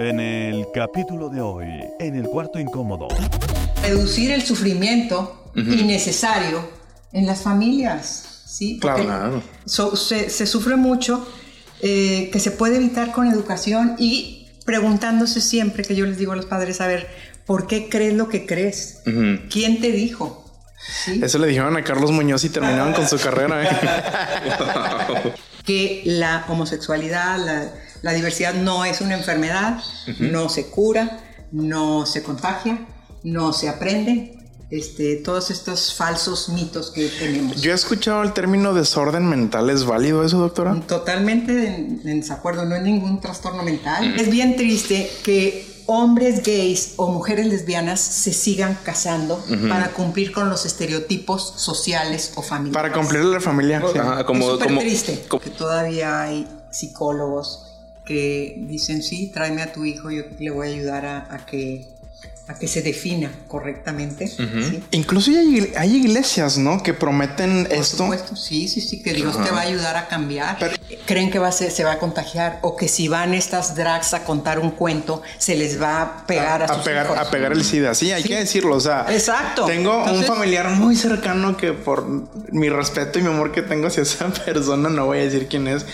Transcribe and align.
En 0.00 0.18
el 0.18 0.66
capítulo 0.72 1.28
de 1.28 1.42
hoy, 1.42 1.84
en 1.98 2.16
el 2.16 2.26
cuarto 2.26 2.58
incómodo. 2.58 3.08
Reducir 3.82 4.30
el 4.30 4.40
sufrimiento 4.40 5.52
innecesario 5.54 6.70
en 7.12 7.26
las 7.26 7.42
familias, 7.42 8.29
¿sí? 8.50 8.78
Porque 8.80 9.02
Claro. 9.04 9.42
so- 9.66 9.96
se, 9.96 10.30
se 10.30 10.46
sufre 10.46 10.76
mucho 10.76 11.26
eh, 11.82 12.28
que 12.32 12.40
se 12.40 12.50
puede 12.50 12.76
evitar 12.76 13.12
con 13.12 13.26
educación 13.26 13.96
y 13.98 14.46
preguntándose 14.66 15.40
siempre, 15.40 15.84
que 15.84 15.94
yo 15.96 16.04
les 16.06 16.18
digo 16.18 16.32
a 16.32 16.36
los 16.36 16.46
padres, 16.46 16.80
a 16.80 16.86
ver, 16.86 17.08
¿por 17.46 17.66
qué 17.66 17.88
crees 17.88 18.14
lo 18.14 18.28
que 18.28 18.46
crees? 18.46 19.00
¿Quién 19.50 19.80
te 19.80 19.90
dijo? 19.92 20.44
¿Sí? 21.04 21.20
Eso 21.22 21.38
le 21.38 21.46
dijeron 21.48 21.76
a 21.76 21.84
Carlos 21.84 22.10
Muñoz 22.10 22.44
y 22.44 22.48
terminaron 22.50 22.92
con 22.92 23.06
su 23.08 23.18
carrera. 23.18 23.62
¿eh? 23.64 23.68
que 25.64 26.02
la 26.04 26.44
homosexualidad, 26.48 27.38
la, 27.38 27.72
la 28.02 28.12
diversidad 28.12 28.54
no 28.54 28.84
es 28.84 29.00
una 29.00 29.14
enfermedad, 29.14 29.78
no 30.18 30.48
se 30.48 30.66
cura, 30.70 31.20
no 31.52 32.06
se 32.06 32.22
contagia, 32.22 32.78
no 33.22 33.52
se 33.52 33.68
aprende. 33.68 34.36
Este, 34.70 35.16
todos 35.16 35.50
estos 35.50 35.94
falsos 35.94 36.48
mitos 36.50 36.90
que 36.92 37.08
tenemos. 37.08 37.60
Yo 37.60 37.72
he 37.72 37.74
escuchado 37.74 38.22
el 38.22 38.32
término 38.32 38.72
desorden 38.72 39.26
mental. 39.28 39.68
¿Es 39.68 39.84
válido 39.84 40.24
eso, 40.24 40.38
doctora? 40.38 40.80
Totalmente 40.86 41.66
en, 41.66 42.00
en 42.04 42.20
desacuerdo, 42.20 42.64
no 42.64 42.76
es 42.76 42.82
ningún 42.82 43.20
trastorno 43.20 43.64
mental. 43.64 44.14
Es 44.18 44.30
bien 44.30 44.54
triste 44.56 45.10
que 45.24 45.68
hombres 45.86 46.44
gays 46.44 46.92
o 46.98 47.10
mujeres 47.10 47.46
lesbianas 47.48 47.98
se 48.00 48.32
sigan 48.32 48.78
casando 48.84 49.44
para 49.68 49.90
cumplir 49.90 50.30
con 50.30 50.48
los 50.48 50.64
estereotipos 50.64 51.54
sociales 51.56 52.32
o 52.36 52.42
familiares. 52.42 52.74
Para 52.90 52.92
cumplir 52.92 53.24
la 53.24 53.40
familia. 53.40 53.82
sí. 53.92 53.98
Ajá, 53.98 54.20
es 54.20 54.24
como, 54.24 54.50
súper 54.52 54.68
como, 54.68 54.80
triste 54.82 55.24
como- 55.26 55.42
que 55.42 55.50
todavía 55.50 56.22
hay 56.22 56.46
psicólogos 56.70 57.66
que 58.04 58.54
dicen 58.68 59.02
sí 59.02 59.30
tráeme 59.34 59.62
a 59.62 59.72
tu 59.72 59.84
hijo 59.84 60.10
yo 60.10 60.22
le 60.38 60.50
voy 60.50 60.68
a 60.68 60.70
ayudar 60.70 61.06
a, 61.06 61.34
a 61.34 61.44
que 61.46 61.88
a 62.50 62.58
que 62.58 62.66
se 62.66 62.82
defina 62.82 63.30
correctamente 63.48 64.26
¿sí? 64.26 64.82
Incluso 64.90 65.30
hay, 65.30 65.72
hay 65.76 65.96
iglesias, 65.96 66.58
¿no? 66.58 66.82
Que 66.82 66.94
prometen 66.94 67.64
Por 67.64 67.72
esto. 67.78 67.98
supuesto, 67.98 68.34
sí, 68.34 68.66
sí, 68.66 68.80
sí, 68.80 69.02
que 69.02 69.12
Dios 69.14 69.40
te 69.42 69.50
va 69.50 69.58
a 69.60 69.62
ayudar 69.62 69.96
a 69.96 70.08
cambiar. 70.08 70.58
Creen 71.06 71.30
que 71.30 71.38
va 71.38 71.48
a 71.48 71.52
ser- 71.52 71.70
se 71.70 71.84
va 71.84 71.92
a 71.92 71.98
contagiar 71.98 72.58
o 72.62 72.76
que 72.76 72.88
si 72.88 73.06
van 73.08 73.34
estas 73.34 73.76
drags 73.76 74.14
a 74.14 74.24
contar 74.24 74.58
un 74.58 74.72
cuento, 74.72 75.22
se 75.38 75.54
les 75.54 75.80
va 75.80 76.02
a 76.02 76.26
pegar 76.26 76.62
a, 76.62 76.64
a 76.64 76.74
sus 76.74 76.82
pegar, 76.84 77.06
hijos. 77.06 77.18
a 77.18 77.30
pegar 77.30 77.52
el 77.52 77.64
SIDA. 77.64 77.94
Sí, 77.94 78.10
hay 78.10 78.22
Sí. 78.22 78.28
que 78.30 78.36
decirlo. 78.38 78.74
O 78.76 78.80
sea, 78.80 79.06
Exacto. 79.10 79.66
Tengo 79.66 80.02
un 80.04 80.24
familiar 80.24 80.68
muy 80.70 80.96
cercano 80.96 81.56
que 81.56 81.72
por 81.72 82.06
mi 82.52 82.68
respeto 82.68 83.18
y 83.18 83.22
mi 83.22 83.28
amor 83.28 83.52
que 83.52 83.62
tengo 83.62 83.86
hacia 83.86 84.02
esa 84.02 84.28
persona, 84.44 84.88
no 84.88 85.06
voy 85.06 85.18
a 85.18 85.22
decir 85.22 85.46
quién 85.48 85.68
es, 85.68 85.86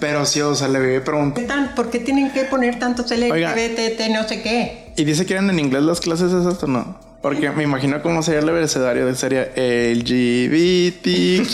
pero 0.00 0.24
sí, 0.26 0.40
o 0.40 0.54
sea, 0.54 0.68
le 0.68 0.78
viví 0.80 0.94
¿Qué 0.94 1.00
preguntando. 1.00 1.48
tan- 1.48 1.74
¿Por 1.74 1.90
qué 1.90 1.98
tienen 1.98 2.30
que 2.32 2.44
poner 2.44 2.78
tantos 2.78 3.10
Oiga. 3.10 3.54
LGBT, 3.54 4.08
no 4.12 4.26
sé 4.28 4.42
qué? 4.42 4.92
Y 4.96 5.04
dice 5.04 5.26
que 5.26 5.34
eran 5.34 5.48
en 5.50 5.58
inglés 5.58 5.82
las 5.82 6.00
clases 6.00 6.32
esas 6.32 6.62
o 6.62 6.66
no. 6.66 6.96
Porque 7.20 7.50
me 7.50 7.64
imagino 7.64 8.00
cómo 8.02 8.22
sería 8.22 8.40
el 8.40 8.48
abecedario. 8.48 9.12
Sería 9.16 9.48
LGBTQ. 9.56 11.48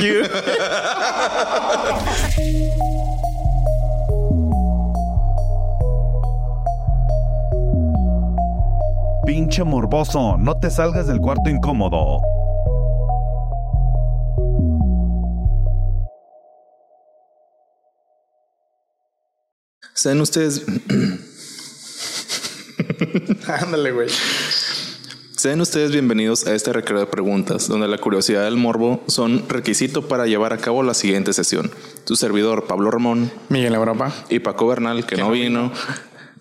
Pinche 9.26 9.64
morboso, 9.64 10.36
no 10.36 10.56
te 10.56 10.70
salgas 10.70 11.06
del 11.06 11.20
cuarto 11.20 11.48
incómodo. 11.48 12.20
Sean 20.04 20.20
ustedes, 20.20 20.66
Ándale, 23.62 23.90
güey. 23.90 24.08
sean 25.34 25.62
ustedes 25.62 25.92
bienvenidos 25.92 26.46
a 26.46 26.54
este 26.54 26.74
recreo 26.74 27.00
de 27.00 27.06
preguntas, 27.06 27.68
donde 27.68 27.88
la 27.88 27.96
curiosidad 27.96 28.44
y 28.44 28.48
el 28.48 28.58
morbo 28.58 29.02
son 29.06 29.48
requisito 29.48 30.06
para 30.06 30.26
llevar 30.26 30.52
a 30.52 30.58
cabo 30.58 30.82
la 30.82 30.92
siguiente 30.92 31.32
sesión. 31.32 31.70
Tu 32.04 32.16
servidor 32.16 32.66
Pablo 32.66 32.90
Ramón 32.90 33.32
Miguel 33.48 33.74
Europa. 33.74 34.12
y 34.28 34.40
Paco 34.40 34.66
Bernal, 34.66 35.06
que 35.06 35.16
no 35.16 35.30
vino, 35.30 35.72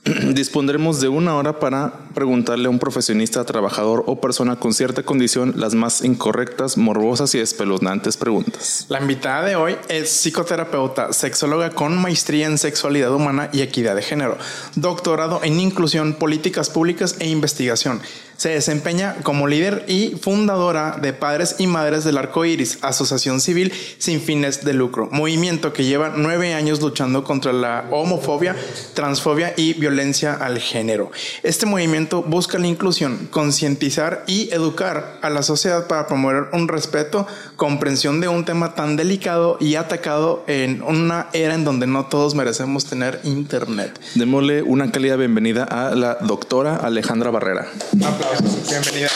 dispondremos 0.34 1.00
de 1.00 1.08
una 1.08 1.36
hora 1.36 1.60
para 1.60 1.94
preguntarle 2.14 2.68
a 2.68 2.70
un 2.70 2.78
profesionista, 2.78 3.46
trabajador 3.46 4.04
o 4.06 4.20
persona 4.20 4.58
con 4.58 4.74
cierta 4.74 5.04
condición 5.04 5.54
las 5.56 5.76
más 5.76 6.04
incorrectas, 6.04 6.78
morbosas 6.78 7.34
y 7.36 7.40
espeluznantes 7.40 8.18
preguntas. 8.18 8.86
La 8.90 9.00
invitada 9.00 9.46
de 9.46 9.56
hoy 9.56 9.78
es 9.88 10.10
psicoterapeuta, 10.10 11.14
sexóloga 11.14 11.70
con 11.70 11.98
maestría 11.98 12.48
en 12.48 12.58
sexualidad 12.58 13.14
humana 13.14 13.50
y 13.54 13.62
equidad 13.62 13.96
de 13.96 14.02
género, 14.02 14.38
doctorado 14.76 15.40
en 15.42 15.60
inclusión, 15.60 16.16
políticas 16.16 16.70
públicas 16.70 17.16
e 17.20 17.30
investigación. 17.30 18.02
Se 18.36 18.50
desempeña 18.50 19.18
como 19.24 19.48
líder 19.48 19.86
y 19.88 20.16
fundadora 20.20 20.98
de 21.02 21.14
Padres 21.14 21.58
y 21.60 21.68
Madres 21.68 22.04
del 22.04 22.18
Arco 22.18 22.44
Iris, 22.44 22.80
asociación 22.82 23.40
civil 23.40 23.72
sin 24.00 24.20
fines 24.20 24.66
de 24.66 24.74
lucro, 24.74 25.08
movimiento 25.12 25.72
que 25.72 25.86
lleva 25.86 26.14
nueve 26.18 26.54
años 26.54 26.82
luchando 26.82 27.24
contra 27.24 27.54
la 27.54 27.86
homofobia, 27.92 28.56
transfobia 28.96 29.54
y 29.56 29.74
violencia 29.74 29.93
al 29.94 30.60
género. 30.60 31.12
Este 31.44 31.66
movimiento 31.66 32.24
busca 32.24 32.58
la 32.58 32.68
inclusión, 32.68 33.28
concientizar 33.32 34.24
y 34.28 34.52
educar 34.52 35.20
a 35.22 35.30
la 35.30 35.44
sociedad 35.44 35.88
para 35.88 36.08
promover 36.08 36.46
un 36.52 36.68
respeto, 36.68 37.28
comprensión 37.56 38.20
de 38.20 38.28
un 38.28 38.44
tema 38.44 38.76
tan 38.76 38.96
delicado 38.96 39.58
y 39.60 39.76
atacado 39.76 40.44
en 40.48 40.82
una 40.82 41.28
era 41.34 41.54
en 41.54 41.64
donde 41.64 41.88
no 41.88 42.06
todos 42.08 42.36
merecemos 42.36 42.86
tener 42.86 43.22
internet. 43.24 44.00
Démosle 44.16 44.64
una 44.64 44.92
cálida 44.92 45.16
bienvenida 45.16 45.64
a 45.64 45.96
la 45.96 46.16
doctora 46.16 46.76
Alejandra 46.76 47.32
Barrera. 47.32 47.68
Aplausos, 48.04 48.70
bienvenida. 48.70 49.10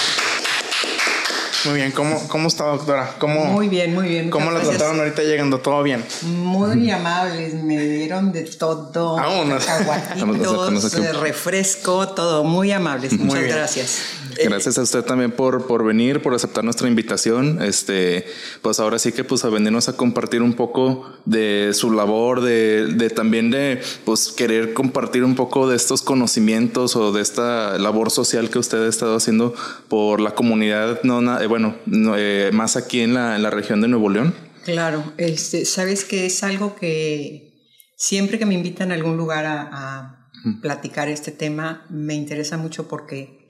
Muy 1.67 1.75
bien, 1.75 1.91
¿cómo, 1.91 2.27
cómo 2.29 2.47
está 2.47 2.65
doctora? 2.65 3.15
¿Cómo, 3.19 3.45
Muy 3.45 3.67
bien, 3.67 3.93
muy 3.93 4.07
bien. 4.07 4.29
¿Cómo 4.29 4.45
la 4.51 4.59
gracias. 4.59 4.77
trataron 4.77 4.99
ahorita 4.99 5.21
llegando? 5.23 5.59
¿Todo 5.59 5.83
bien? 5.83 6.03
Muy 6.21 6.89
amables, 6.89 7.53
me 7.55 7.77
dieron 7.83 8.31
de 8.31 8.43
todo. 8.43 9.17
Aguatitos, 9.17 10.93
refresco, 11.19 12.07
todo. 12.09 12.43
Muy 12.45 12.71
amables. 12.71 13.13
Muchas 13.19 13.43
gracias. 13.43 14.01
Gracias 14.43 14.77
a 14.77 14.81
usted 14.83 15.03
también 15.03 15.31
por, 15.31 15.67
por 15.67 15.83
venir, 15.85 16.21
por 16.21 16.33
aceptar 16.33 16.63
nuestra 16.63 16.87
invitación. 16.87 17.61
Este, 17.61 18.25
pues 18.61 18.79
ahora 18.79 18.99
sí 18.99 19.11
que 19.11 19.23
pues 19.23 19.43
a 19.45 19.49
venirnos 19.49 19.89
a 19.89 19.97
compartir 19.97 20.41
un 20.41 20.53
poco 20.53 21.11
de 21.25 21.71
su 21.73 21.91
labor, 21.91 22.41
de, 22.41 22.87
de 22.87 23.09
también 23.09 23.49
de 23.51 23.81
pues 24.05 24.29
querer 24.31 24.73
compartir 24.73 25.23
un 25.23 25.35
poco 25.35 25.69
de 25.69 25.75
estos 25.75 26.01
conocimientos 26.01 26.95
o 26.95 27.11
de 27.11 27.21
esta 27.21 27.77
labor 27.77 28.11
social 28.11 28.49
que 28.49 28.59
usted 28.59 28.85
ha 28.85 28.89
estado 28.89 29.15
haciendo 29.15 29.53
por 29.87 30.19
la 30.19 30.35
comunidad, 30.35 31.01
no, 31.03 31.21
na- 31.21 31.41
eh, 31.43 31.47
bueno, 31.47 31.75
no, 31.85 32.15
eh, 32.17 32.51
más 32.53 32.75
aquí 32.77 33.01
en 33.01 33.13
la, 33.13 33.35
en 33.35 33.43
la 33.43 33.49
región 33.49 33.81
de 33.81 33.87
Nuevo 33.87 34.09
León. 34.09 34.33
Claro, 34.65 35.13
este, 35.17 35.65
sabes 35.65 36.03
que 36.05 36.25
es 36.25 36.43
algo 36.43 36.75
que 36.75 37.53
siempre 37.95 38.37
que 38.37 38.45
me 38.45 38.53
invitan 38.53 38.91
a 38.91 38.95
algún 38.95 39.17
lugar 39.17 39.45
a, 39.45 39.69
a 39.71 40.29
platicar 40.61 41.09
este 41.09 41.31
tema, 41.31 41.85
me 41.89 42.13
interesa 42.15 42.57
mucho 42.57 42.87
porque 42.87 43.46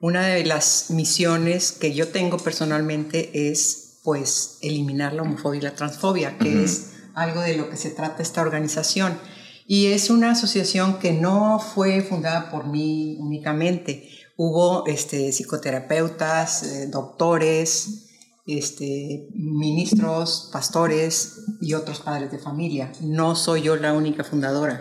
una 0.00 0.26
de 0.26 0.44
las 0.44 0.86
misiones 0.90 1.72
que 1.72 1.94
yo 1.94 2.08
tengo 2.08 2.38
personalmente 2.38 3.50
es 3.50 3.98
pues 4.02 4.58
eliminar 4.62 5.12
la 5.12 5.22
homofobia 5.22 5.58
y 5.58 5.62
la 5.62 5.74
transfobia, 5.74 6.38
que 6.38 6.64
es 6.64 6.92
algo 7.14 7.40
de 7.42 7.56
lo 7.56 7.68
que 7.68 7.76
se 7.76 7.90
trata 7.90 8.22
esta 8.22 8.40
organización. 8.40 9.18
Y 9.66 9.86
es 9.88 10.08
una 10.10 10.32
asociación 10.32 10.98
que 10.98 11.12
no 11.12 11.60
fue 11.60 12.00
fundada 12.02 12.50
por 12.50 12.66
mí 12.66 13.16
únicamente. 13.20 14.08
Hubo 14.36 14.86
este, 14.86 15.32
psicoterapeutas, 15.32 16.62
eh, 16.62 16.86
doctores, 16.86 18.06
este, 18.46 19.28
ministros, 19.34 20.48
pastores 20.52 21.42
y 21.60 21.74
otros 21.74 22.00
padres 22.00 22.32
de 22.32 22.38
familia. 22.38 22.90
No 23.02 23.36
soy 23.36 23.62
yo 23.62 23.76
la 23.76 23.92
única 23.92 24.24
fundadora 24.24 24.80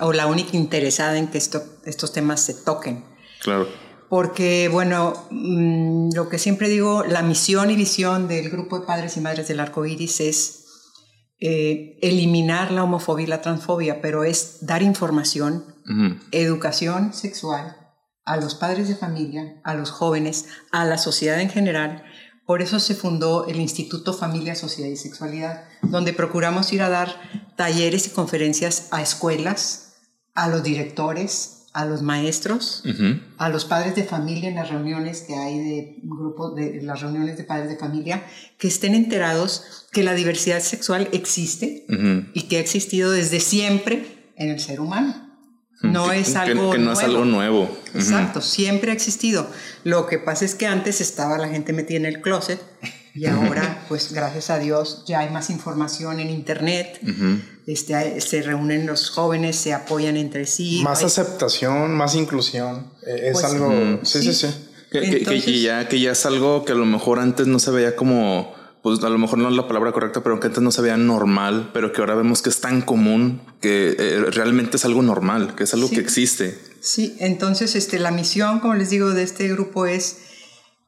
o 0.00 0.12
la 0.12 0.26
única 0.26 0.56
interesada 0.56 1.18
en 1.18 1.28
que 1.28 1.38
esto- 1.38 1.64
estos 1.86 2.12
temas 2.12 2.40
se 2.42 2.52
toquen. 2.54 3.04
Claro. 3.42 3.66
Porque, 4.08 4.68
bueno, 4.68 5.14
mm, 5.30 6.10
lo 6.14 6.28
que 6.28 6.38
siempre 6.38 6.68
digo, 6.68 7.04
la 7.04 7.22
misión 7.22 7.70
y 7.70 7.76
visión 7.76 8.28
del 8.28 8.48
grupo 8.50 8.80
de 8.80 8.86
padres 8.86 9.16
y 9.16 9.20
madres 9.20 9.48
del 9.48 9.60
arco 9.60 9.84
iris 9.84 10.20
es 10.20 10.64
eh, 11.40 11.98
eliminar 12.02 12.72
la 12.72 12.84
homofobia 12.84 13.24
y 13.24 13.28
la 13.28 13.42
transfobia, 13.42 14.00
pero 14.00 14.24
es 14.24 14.66
dar 14.66 14.82
información, 14.82 15.64
educación 16.32 17.14
sexual 17.14 17.76
a 18.28 18.36
los 18.36 18.54
padres 18.54 18.88
de 18.88 18.94
familia, 18.94 19.60
a 19.64 19.74
los 19.74 19.90
jóvenes, 19.90 20.46
a 20.70 20.84
la 20.84 20.98
sociedad 20.98 21.40
en 21.40 21.50
general, 21.50 22.04
Por 22.44 22.62
eso 22.62 22.80
se 22.80 22.94
fundó 22.94 23.46
el 23.46 23.60
Instituto 23.60 24.14
Familia, 24.14 24.54
Sociedad 24.54 24.88
y 24.88 24.96
Sexualidad, 24.96 25.64
donde 25.82 26.14
procuramos 26.14 26.72
ir 26.72 26.80
a 26.80 26.88
dar 26.88 27.20
talleres 27.56 28.06
y 28.06 28.10
conferencias 28.10 28.88
a 28.90 29.02
escuelas, 29.02 29.96
a 30.34 30.48
los 30.48 30.62
directores, 30.62 31.57
a 31.72 31.84
los 31.84 32.02
maestros, 32.02 32.82
a 33.36 33.48
los 33.48 33.64
padres 33.64 33.94
de 33.94 34.04
familia 34.04 34.48
en 34.48 34.56
las 34.56 34.70
reuniones 34.70 35.22
que 35.22 35.34
hay 35.34 35.58
de 35.58 35.96
grupos 36.02 36.54
de 36.56 36.80
las 36.82 37.00
reuniones 37.00 37.36
de 37.36 37.44
padres 37.44 37.68
de 37.68 37.76
familia, 37.76 38.24
que 38.58 38.68
estén 38.68 38.94
enterados 38.94 39.86
que 39.92 40.02
la 40.02 40.14
diversidad 40.14 40.60
sexual 40.60 41.08
existe 41.12 41.86
y 42.34 42.42
que 42.42 42.56
ha 42.56 42.60
existido 42.60 43.10
desde 43.10 43.40
siempre 43.40 44.32
en 44.36 44.50
el 44.50 44.60
ser 44.60 44.80
humano. 44.80 45.28
No 45.82 46.10
es 46.10 46.34
algo 46.34 46.72
que, 46.72 46.78
no 46.78 46.86
nuevo. 46.86 47.00
es 47.00 47.04
algo 47.04 47.24
nuevo. 47.24 47.78
Exacto, 47.94 48.40
siempre 48.40 48.90
ha 48.90 48.94
existido. 48.94 49.48
Lo 49.84 50.06
que 50.06 50.18
pasa 50.18 50.44
es 50.44 50.56
que 50.56 50.66
antes 50.66 51.00
estaba 51.00 51.38
la 51.38 51.48
gente 51.48 51.72
metida 51.72 51.98
en 51.98 52.06
el 52.06 52.20
closet 52.20 52.60
y 53.14 53.26
ahora, 53.26 53.84
pues 53.88 54.12
gracias 54.12 54.50
a 54.50 54.58
Dios, 54.58 55.04
ya 55.06 55.20
hay 55.20 55.30
más 55.30 55.50
información 55.50 56.18
en 56.18 56.30
internet. 56.30 57.00
Este, 57.68 58.18
se 58.22 58.40
reúnen 58.40 58.86
los 58.86 59.10
jóvenes, 59.10 59.56
se 59.56 59.74
apoyan 59.74 60.16
entre 60.16 60.46
sí. 60.46 60.80
Más 60.82 61.04
aceptación, 61.04 61.94
más 61.94 62.14
inclusión. 62.14 62.94
Eh, 63.06 63.28
es 63.28 63.32
pues, 63.32 63.44
algo. 63.44 64.00
sí, 64.04 64.22
sí, 64.22 64.32
sí. 64.32 64.46
Que, 64.90 65.60
ya, 65.60 65.86
que 65.86 66.00
ya 66.00 66.12
es 66.12 66.24
algo 66.24 66.64
que 66.64 66.72
a 66.72 66.74
lo 66.74 66.86
mejor 66.86 67.18
antes 67.18 67.46
no 67.46 67.58
se 67.58 67.70
veía 67.70 67.94
como 67.94 68.56
pues 68.82 69.02
a 69.04 69.10
lo 69.10 69.18
mejor 69.18 69.38
no 69.38 69.50
es 69.50 69.54
la 69.54 69.68
palabra 69.68 69.92
correcta, 69.92 70.22
pero 70.22 70.40
que 70.40 70.46
antes 70.46 70.62
no 70.62 70.70
se 70.70 70.80
veía 70.80 70.96
normal, 70.96 71.70
pero 71.74 71.92
que 71.92 72.00
ahora 72.00 72.14
vemos 72.14 72.40
que 72.40 72.48
es 72.48 72.62
tan 72.62 72.80
común 72.80 73.42
que 73.60 73.94
eh, 73.98 74.24
realmente 74.30 74.78
es 74.78 74.86
algo 74.86 75.02
normal, 75.02 75.54
que 75.54 75.64
es 75.64 75.74
algo 75.74 75.90
que 75.90 76.00
existe. 76.00 76.58
Sí, 76.80 77.16
entonces 77.18 77.74
este, 77.74 77.98
la 77.98 78.12
misión, 78.12 78.60
como 78.60 78.76
les 78.76 78.88
digo, 78.88 79.10
de 79.10 79.24
este 79.24 79.46
grupo 79.48 79.84
es 79.84 80.18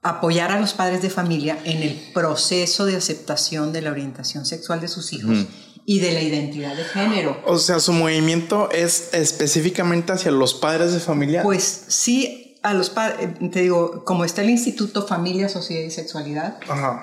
apoyar 0.01 0.51
a 0.51 0.59
los 0.59 0.73
padres 0.73 1.03
de 1.03 1.11
familia 1.11 1.59
en 1.65 1.83
el 1.83 2.01
proceso 2.15 2.87
de 2.87 2.97
aceptación 2.97 3.75
de 3.75 3.83
la 3.83 3.91
orientación 3.91 4.47
sexual 4.47 4.81
de 4.81 4.89
sus 4.89 5.13
hijos. 5.13 5.47
Y 5.87 6.01
de 6.01 6.13
la 6.13 6.21
identidad 6.21 6.77
de 6.77 6.85
género. 6.85 7.41
O 7.47 7.59
sea, 7.59 7.81
su 7.81 7.93
movimiento 7.93 8.71
es 8.71 9.11
específicamente 9.13 10.13
hacia 10.13 10.31
los 10.31 10.55
padres 10.55 10.93
de 10.93 11.01
familia. 11.01 11.43
Pues 11.43 11.85
sí, 11.89 12.59
a 12.63 12.75
los 12.75 12.91
padres, 12.91 13.17
eh, 13.21 13.49
te 13.51 13.63
digo, 13.63 14.05
como 14.05 14.25
está 14.25 14.43
el 14.43 14.51
Instituto 14.51 15.07
Familia, 15.07 15.49
Sociedad 15.49 15.83
y 15.83 15.91
Sexualidad, 15.91 16.59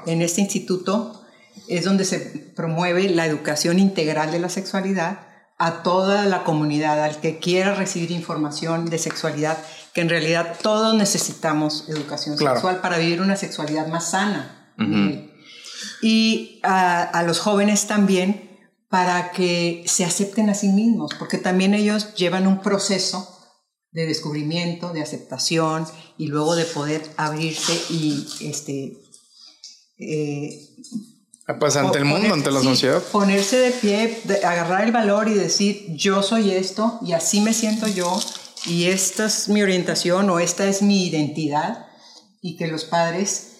en 0.05 0.21
este 0.21 0.41
instituto 0.41 1.23
es 1.67 1.83
donde 1.83 2.05
se 2.05 2.19
promueve 2.55 3.09
la 3.09 3.25
educación 3.25 3.79
integral 3.79 4.31
de 4.31 4.39
la 4.39 4.49
sexualidad 4.49 5.19
a 5.57 5.81
toda 5.81 6.25
la 6.25 6.43
comunidad, 6.43 7.03
al 7.03 7.19
que 7.19 7.39
quiera 7.39 7.73
recibir 7.73 8.11
información 8.11 8.89
de 8.89 8.99
sexualidad, 8.99 9.57
que 9.93 10.01
en 10.01 10.09
realidad 10.09 10.55
todos 10.61 10.95
necesitamos 10.95 11.85
educación 11.89 12.37
sexual 12.37 12.79
para 12.81 12.99
vivir 12.99 13.21
una 13.21 13.35
sexualidad 13.35 13.87
más 13.87 14.11
sana. 14.11 14.71
Y 16.01 16.59
a, 16.61 17.01
a 17.01 17.23
los 17.23 17.39
jóvenes 17.39 17.87
también 17.87 18.46
para 18.89 19.31
que 19.31 19.83
se 19.85 20.05
acepten 20.05 20.49
a 20.49 20.53
sí 20.53 20.69
mismos, 20.69 21.11
porque 21.19 21.37
también 21.37 21.73
ellos 21.73 22.13
llevan 22.15 22.47
un 22.47 22.61
proceso 22.61 23.27
de 23.91 24.05
descubrimiento, 24.05 24.93
de 24.93 25.01
aceptación 25.01 25.85
y 26.17 26.27
luego 26.27 26.55
de 26.55 26.65
poder 26.65 27.01
abrirse 27.17 27.73
y 27.89 28.27
este 28.41 28.97
eh, 29.99 30.75
pues 31.59 31.75
ante 31.77 31.97
el 31.97 32.05
mundo, 32.05 32.33
ante 32.33 32.51
la 32.51 32.61
sociedad. 32.61 33.01
Ponerse 33.11 33.57
de 33.57 33.71
pie, 33.71 34.21
agarrar 34.43 34.83
el 34.83 34.91
valor 34.91 35.29
y 35.29 35.33
decir 35.33 35.85
yo 35.89 36.21
soy 36.21 36.51
esto 36.51 36.99
y 37.01 37.13
así 37.13 37.39
me 37.41 37.53
siento 37.53 37.87
yo 37.87 38.19
y 38.65 38.85
esta 38.85 39.25
es 39.25 39.47
mi 39.47 39.61
orientación 39.61 40.29
o 40.29 40.39
esta 40.39 40.67
es 40.67 40.81
mi 40.81 41.07
identidad 41.07 41.87
y 42.41 42.57
que 42.57 42.67
los 42.67 42.83
padres 42.83 43.53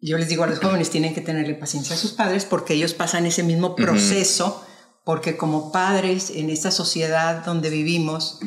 yo 0.00 0.18
les 0.18 0.28
digo 0.28 0.44
a 0.44 0.46
los 0.46 0.60
jóvenes 0.60 0.90
tienen 0.90 1.14
que 1.14 1.20
tenerle 1.20 1.54
paciencia 1.54 1.94
a 1.94 1.98
sus 1.98 2.12
padres 2.12 2.44
porque 2.44 2.74
ellos 2.74 2.94
pasan 2.94 3.26
ese 3.26 3.42
mismo 3.42 3.74
proceso 3.76 4.65
porque 5.06 5.36
como 5.36 5.70
padres 5.70 6.30
en 6.34 6.50
esta 6.50 6.72
sociedad 6.72 7.44
donde 7.44 7.70
vivimos 7.70 8.40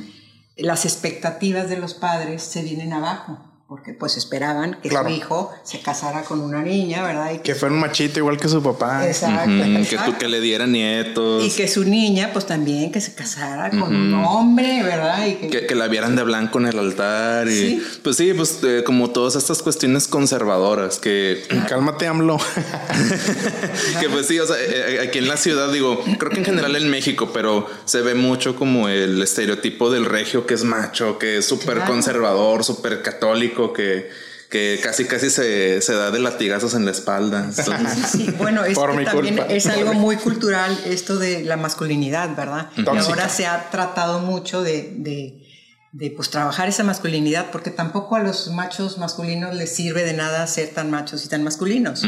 las 0.58 0.84
expectativas 0.84 1.70
de 1.70 1.78
los 1.78 1.94
padres 1.94 2.44
se 2.44 2.64
vienen 2.64 2.92
abajo 2.92 3.49
porque 3.70 3.94
pues 3.94 4.18
esperaban 4.18 4.80
que 4.82 4.90
su 4.90 5.08
hijo 5.10 5.54
se 5.62 5.80
casara 5.80 6.24
con 6.24 6.42
una 6.42 6.64
niña, 6.64 7.04
¿verdad? 7.04 7.40
que, 7.40 7.54
fuera 7.54 7.76
un 7.76 7.80
machito 7.80 8.18
igual 8.18 8.38
que 8.38 8.50
su 8.50 8.64
papá. 8.64 9.06
Exacto, 9.06 9.52
Que, 9.88 9.96
tú, 10.08 10.18
que 10.18 10.28
le 10.28 10.42
diera 10.42 10.66
nietos. 10.66 11.46
Y 11.46 11.56
que 11.56 11.68
su 11.68 11.84
niña 11.84 12.32
pues 12.34 12.48
también 12.48 12.92
que 12.92 13.00
se 13.00 13.14
casara 13.14 13.70
con 13.70 13.96
un 13.96 14.16
hombre, 14.16 14.82
¿verdad? 14.82 15.24
Y 15.28 15.36
que, 15.50 15.68
que, 15.68 15.76
la 15.76 15.88
vieran 15.88 16.16
de 16.16 16.24
blanco 16.24 16.58
en 16.58 16.66
el 16.66 16.80
altar. 16.80 17.48
Y 17.48 17.80
pues 18.02 18.16
sí, 18.16 18.34
pues 18.34 18.60
eh, 18.64 18.82
como 18.84 19.12
todas 19.12 19.36
estas 19.36 19.62
cuestiones 19.62 20.08
conservadoras 20.08 20.98
que... 20.98 21.44
Cálmate, 21.68 22.08
AMLO. 22.08 22.40
que 24.00 24.10
pues 24.10 24.26
sí, 24.26 24.40
o 24.40 24.48
sea, 24.48 24.56
eh, 24.60 24.96
eh, 24.96 25.08
aquí 25.08 25.20
en 25.20 25.28
la 25.28 25.38
ciudad 25.38 25.72
digo, 25.72 26.04
creo 26.18 26.32
que 26.32 26.40
en 26.40 26.46
general 26.46 26.76
en 26.76 26.90
México, 26.90 27.30
pero 27.32 27.68
se 27.86 28.02
ve 28.02 28.16
mucho 28.16 28.56
como 28.56 28.90
el 28.90 29.22
estereotipo 29.22 29.92
del 29.92 30.06
regio 30.06 30.48
que 30.48 30.56
es 30.56 30.64
macho, 30.64 31.20
que 31.20 31.38
es 31.38 31.46
súper 31.46 31.82
conservador, 31.82 32.64
súper 32.64 33.04
católico 33.04 33.59
que, 33.74 34.10
que 34.50 34.80
casi 34.82 35.06
casi 35.06 35.30
se, 35.30 35.82
se, 35.82 35.94
da 35.94 36.10
de 36.12 36.20
latigazos 36.20 36.74
en 36.74 36.86
la 36.86 36.92
espalda. 36.92 37.50
Bueno, 38.38 38.66
es 38.66 38.78
también 38.78 39.40
es 39.50 39.68
algo 39.68 39.94
muy 39.94 40.16
cultural 40.16 40.78
esto 40.86 41.18
de 41.18 41.44
la 41.44 41.58
masculinidad, 41.58 42.36
¿verdad? 42.36 42.70
Y 42.76 42.86
ahora 42.88 43.30
se 43.30 43.46
ha 43.46 43.70
tratado 43.70 44.20
mucho 44.20 44.64
de, 44.64 44.94
de, 44.98 45.48
de, 45.92 46.12
pues 46.12 46.30
trabajar 46.30 46.68
esa 46.68 46.84
masculinidad, 46.84 47.52
porque 47.52 47.70
tampoco 47.70 48.16
a 48.16 48.20
los 48.24 48.50
machos 48.50 48.98
masculinos 48.98 49.56
les 49.56 49.76
sirve 49.76 50.04
de 50.04 50.14
nada 50.14 50.48
ser 50.48 50.70
tan 50.70 50.90
machos 50.90 51.26
y 51.26 51.30
tan 51.30 51.44
masculinos. 51.44 52.04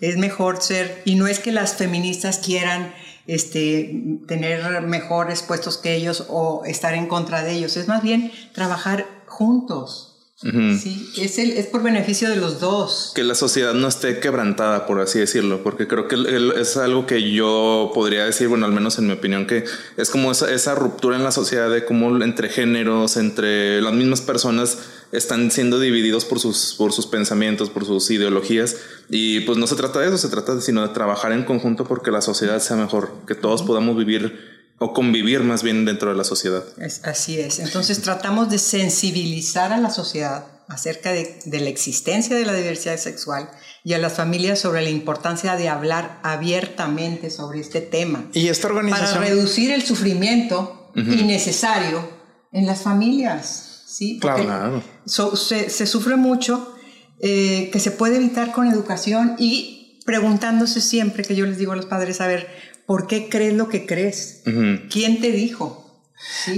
Es 0.00 0.16
mejor 0.16 0.62
ser, 0.62 1.02
y 1.04 1.14
no 1.14 1.26
es 1.26 1.38
que 1.38 1.52
las 1.52 1.74
feministas 1.74 2.38
quieran 2.38 2.92
este, 3.26 4.02
tener 4.26 4.82
mejores 4.82 5.42
puestos 5.42 5.78
que 5.78 5.94
ellos 5.94 6.26
o 6.28 6.62
estar 6.66 6.94
en 6.94 7.06
contra 7.06 7.42
de 7.42 7.52
ellos, 7.52 7.76
es 7.76 7.88
más 7.88 8.02
bien 8.02 8.32
trabajar 8.52 9.06
juntos 9.26 10.09
Sí, 10.42 11.12
es, 11.18 11.38
el, 11.38 11.50
es 11.52 11.66
por 11.66 11.82
beneficio 11.82 12.30
de 12.30 12.36
los 12.36 12.60
dos. 12.60 13.12
Que 13.14 13.22
la 13.22 13.34
sociedad 13.34 13.74
no 13.74 13.88
esté 13.88 14.20
quebrantada, 14.20 14.86
por 14.86 14.98
así 15.00 15.18
decirlo, 15.18 15.62
porque 15.62 15.86
creo 15.86 16.08
que 16.08 16.16
es 16.58 16.78
algo 16.78 17.06
que 17.06 17.30
yo 17.30 17.90
podría 17.92 18.24
decir, 18.24 18.48
bueno, 18.48 18.64
al 18.64 18.72
menos 18.72 18.98
en 18.98 19.06
mi 19.06 19.12
opinión, 19.12 19.46
que 19.46 19.64
es 19.98 20.08
como 20.08 20.30
esa, 20.30 20.50
esa 20.50 20.74
ruptura 20.74 21.16
en 21.16 21.24
la 21.24 21.30
sociedad 21.30 21.68
de 21.68 21.84
cómo 21.84 22.22
entre 22.24 22.48
géneros, 22.48 23.18
entre 23.18 23.82
las 23.82 23.92
mismas 23.92 24.22
personas 24.22 24.78
están 25.12 25.50
siendo 25.50 25.78
divididos 25.78 26.24
por 26.24 26.40
sus, 26.40 26.74
por 26.78 26.94
sus 26.94 27.06
pensamientos, 27.06 27.68
por 27.68 27.84
sus 27.84 28.10
ideologías. 28.10 28.76
Y 29.10 29.40
pues 29.40 29.58
no 29.58 29.66
se 29.66 29.74
trata 29.74 30.00
de 30.00 30.08
eso, 30.08 30.16
se 30.16 30.28
trata 30.30 30.54
de, 30.54 30.62
sino 30.62 30.80
de 30.80 30.94
trabajar 30.94 31.32
en 31.32 31.44
conjunto 31.44 31.84
porque 31.84 32.10
la 32.10 32.22
sociedad 32.22 32.60
sea 32.60 32.76
mejor, 32.76 33.12
que 33.26 33.34
todos 33.34 33.62
podamos 33.62 33.94
vivir 33.94 34.59
o 34.82 34.94
convivir 34.94 35.42
más 35.42 35.62
bien 35.62 35.84
dentro 35.84 36.08
de 36.08 36.16
la 36.16 36.24
sociedad. 36.24 36.64
Es, 36.78 37.04
así 37.04 37.38
es. 37.38 37.58
Entonces 37.58 38.00
tratamos 38.00 38.48
de 38.48 38.58
sensibilizar 38.58 39.72
a 39.72 39.78
la 39.78 39.90
sociedad 39.90 40.46
acerca 40.68 41.12
de, 41.12 41.38
la 41.44 41.68
existencia 41.68 42.34
de 42.34 42.46
la 42.46 42.54
diversidad 42.54 42.96
sexual 42.96 43.50
y 43.84 43.92
a 43.92 43.98
las 43.98 44.14
familias 44.14 44.58
sobre 44.58 44.80
la 44.80 44.88
importancia 44.88 45.56
de 45.56 45.68
hablar 45.68 46.18
abiertamente 46.22 47.28
sobre 47.28 47.60
este 47.60 47.82
tema. 47.82 48.24
Y 48.32 48.48
esta 48.48 48.68
organización... 48.68 49.18
Para 49.18 49.26
reducir 49.26 49.70
el 49.70 49.82
sufrimiento 49.82 50.90
innecesario 50.96 52.08
en 52.50 52.64
las 52.64 52.80
familias. 52.80 53.84
¿sí? 53.86 54.18
claro. 54.18 54.82
se, 55.04 55.86
sufre 55.86 56.16
mucho 56.16 56.74
eh, 57.20 57.68
que 57.70 57.80
se 57.80 57.90
puede 57.90 58.16
evitar 58.16 58.52
con 58.52 58.66
educación 58.66 59.36
y 59.38 60.00
preguntándose 60.06 60.80
siempre, 60.80 61.22
que 61.22 61.36
yo 61.36 61.46
les 61.46 61.58
digo 61.58 61.72
a 61.72 61.76
los 61.76 61.86
padres, 61.86 62.20
a 62.20 62.26
ver, 62.26 62.48
¿Por 62.90 63.06
qué 63.06 63.28
crees 63.28 63.54
lo 63.54 63.68
que 63.68 63.86
crees? 63.86 64.42
¿Quién 64.90 65.20
te 65.20 65.30
dijo? 65.30 65.86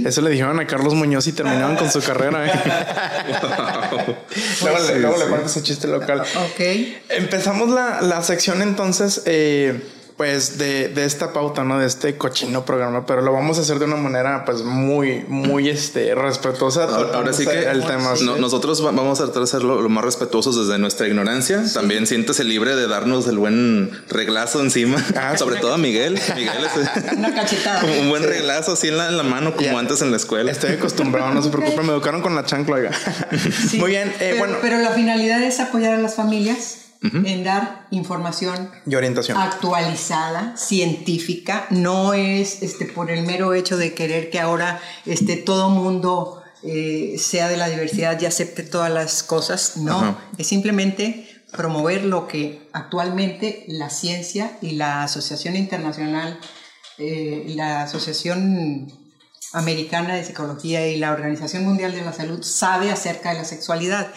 Eso 0.03 0.21
le 0.21 0.31
dijeron 0.31 0.59
a 0.59 0.65
Carlos 0.65 0.95
Muñoz 0.95 1.27
y 1.27 1.31
terminaron 1.31 1.75
con 1.75 1.91
su 1.91 2.01
carrera. 2.03 2.47
¿eh? 2.47 2.51
luego, 4.99 5.15
le, 5.15 5.29
le 5.39 5.45
ese 5.45 5.61
chiste 5.61 5.87
local. 5.87 6.21
Ok. 6.21 6.59
Empezamos 7.09 7.69
la, 7.69 8.01
la 8.01 8.23
sección 8.23 8.63
entonces. 8.63 9.21
Eh, 9.27 9.79
pues 10.17 10.57
de, 10.57 10.89
de, 10.89 11.05
esta 11.05 11.33
pauta, 11.33 11.63
¿no? 11.63 11.79
De 11.79 11.87
este 11.87 12.17
cochino 12.17 12.65
programa, 12.65 13.05
pero 13.05 13.21
lo 13.21 13.33
vamos 13.33 13.57
a 13.57 13.61
hacer 13.61 13.79
de 13.79 13.85
una 13.85 13.95
manera 13.95 14.45
pues 14.45 14.61
muy, 14.63 15.25
muy 15.27 15.69
este, 15.69 16.13
respetuosa. 16.13 16.83
Ahora, 16.83 17.33
sí 17.33 17.45
que 17.45 17.63
el 17.63 17.85
tema, 17.85 18.13
nosotros 18.39 18.81
vamos 18.81 19.19
a 19.19 19.25
tratar 19.25 19.41
de 19.41 19.47
ser 19.47 19.63
lo, 19.63 19.87
más 19.89 20.03
respetuosos 20.03 20.67
desde 20.67 20.79
nuestra 20.79 21.07
ignorancia. 21.07 21.63
También 21.73 22.05
siéntese 22.05 22.43
libre 22.43 22.75
de 22.75 22.87
darnos 22.87 23.27
el 23.27 23.37
buen 23.37 23.91
reglazo 24.09 24.61
encima, 24.61 25.03
ah, 25.15 25.35
sobre 25.37 25.57
todo 25.57 25.73
a 25.73 25.77
Miguel. 25.77 26.19
Miguel 26.35 26.63
es 26.63 27.13
una 27.17 27.33
cachetada. 27.33 27.83
Un 27.99 28.09
buen 28.09 28.23
reglazo 28.23 28.73
así 28.73 28.89
en 28.89 28.97
la, 28.97 29.07
en 29.07 29.17
la 29.17 29.23
mano 29.23 29.55
como 29.55 29.79
antes 29.79 30.01
en 30.01 30.11
la 30.11 30.17
escuela. 30.17 30.51
Estoy 30.51 30.73
acostumbrado, 30.73 31.33
no 31.33 31.41
se 31.41 31.49
preocupe, 31.49 31.81
me 31.81 31.91
educaron 31.91 32.21
con 32.21 32.35
la 32.35 32.45
chancla. 32.45 32.91
muy 33.77 33.89
bien, 33.89 34.09
eh, 34.09 34.15
pero, 34.19 34.37
bueno. 34.37 34.57
Pero 34.61 34.77
la 34.77 34.91
finalidad 34.91 35.41
es 35.41 35.59
apoyar 35.59 35.93
a 35.93 35.97
las 35.97 36.15
familias 36.15 36.82
en 37.03 37.43
dar 37.43 37.85
información 37.91 38.71
y 38.85 38.95
orientación. 38.95 39.37
actualizada, 39.37 40.55
científica, 40.55 41.65
no 41.69 42.13
es 42.13 42.63
este, 42.63 42.85
por 42.85 43.11
el 43.11 43.23
mero 43.23 43.53
hecho 43.53 43.75
de 43.75 43.93
querer 43.93 44.29
que 44.29 44.39
ahora 44.39 44.79
este, 45.05 45.35
todo 45.35 45.69
mundo 45.69 46.41
eh, 46.63 47.15
sea 47.19 47.49
de 47.49 47.57
la 47.57 47.67
diversidad 47.67 48.19
y 48.21 48.25
acepte 48.25 48.63
todas 48.63 48.89
las 48.89 49.21
cosas, 49.21 49.75
no, 49.75 50.17
es 50.37 50.47
simplemente 50.47 51.29
promover 51.51 52.05
lo 52.05 52.27
que 52.27 52.69
actualmente 52.71 53.65
la 53.67 53.89
ciencia 53.89 54.57
y 54.61 54.71
la 54.71 55.03
Asociación 55.03 55.57
Internacional, 55.57 56.39
eh, 56.99 57.43
la 57.49 57.83
Asociación 57.83 58.87
Americana 59.51 60.15
de 60.15 60.23
Psicología 60.23 60.87
y 60.87 60.97
la 60.97 61.11
Organización 61.11 61.65
Mundial 61.65 61.91
de 61.91 62.01
la 62.01 62.13
Salud 62.13 62.41
sabe 62.43 62.91
acerca 62.91 63.33
de 63.33 63.39
la 63.39 63.45
sexualidad, 63.45 64.11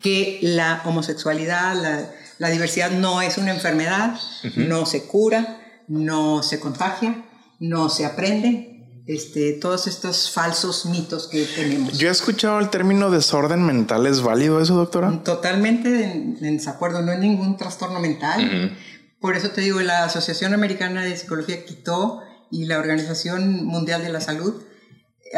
que 0.00 0.38
la 0.40 0.80
homosexualidad, 0.86 1.74
la, 1.74 2.10
diversidad 2.48 2.90
no 2.90 3.20
es 3.20 3.36
una 3.36 3.52
enfermedad, 3.52 4.18
no 4.56 4.86
se 4.86 5.04
cura, 5.04 5.60
no 5.88 6.42
se 6.42 6.58
contagia, 6.58 7.24
no 7.58 7.90
se 7.90 8.06
aprende, 8.06 8.70
este, 9.06 9.54
todos 9.54 9.86
estos 9.86 10.30
falsos 10.30 10.86
mitos 10.86 11.26
que 11.26 11.44
tenemos. 11.44 11.98
Yo 11.98 12.08
he 12.08 12.12
escuchado 12.12 12.60
el 12.60 12.70
término 12.70 13.10
desorden 13.10 13.62
mental. 13.62 14.06
¿Es 14.06 14.22
válido 14.22 14.60
eso, 14.60 14.76
doctora? 14.76 15.22
Totalmente 15.24 16.04
en, 16.04 16.40
desacuerdo. 16.40 17.02
No 17.02 17.12
es 17.12 17.18
ningún 17.18 17.56
trastorno 17.56 17.98
mental. 17.98 18.76
Por 19.20 19.36
eso 19.36 19.50
te 19.50 19.60
digo, 19.60 19.80
la 19.80 20.04
Asociación 20.04 20.54
Americana 20.54 21.02
de 21.02 21.16
Psicología 21.16 21.64
quitó 21.64 22.22
y 22.50 22.66
la 22.66 22.78
Organización 22.78 23.64
Mundial 23.64 24.02
de 24.02 24.10
la 24.10 24.20
Salud 24.20 24.62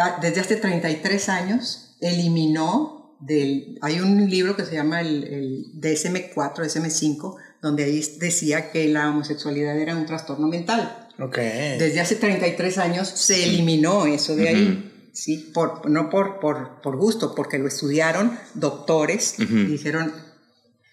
ah, 0.00 0.18
desde 0.20 0.40
hace 0.40 0.56
33 0.56 1.28
años 1.28 1.96
eliminó 2.00 3.01
del... 3.22 3.78
Hay 3.82 4.00
un 4.00 4.28
libro 4.28 4.56
que 4.56 4.64
se 4.64 4.74
llama 4.74 5.00
el, 5.00 5.24
el 5.24 5.80
DSM-4, 5.80 6.34
DSM-5, 6.34 7.36
donde 7.62 7.84
ahí 7.84 8.04
decía 8.18 8.70
que 8.70 8.88
la 8.88 9.08
homosexualidad 9.10 9.78
era 9.78 9.96
un 9.96 10.06
trastorno 10.06 10.48
mental. 10.48 11.02
Desde 11.78 12.00
hace 12.00 12.16
33 12.16 12.78
años 12.78 13.08
se 13.08 13.44
eliminó 13.44 14.06
eso 14.06 14.34
de 14.34 14.48
ahí. 14.48 14.88
Sí, 15.12 15.50
por, 15.52 15.88
no 15.90 16.08
por, 16.08 16.40
por, 16.40 16.80
por, 16.80 16.96
gusto, 16.96 17.34
porque 17.34 17.58
lo 17.58 17.68
estudiaron 17.68 18.38
doctores 18.54 19.38
y 19.38 19.44
dijeron, 19.44 20.12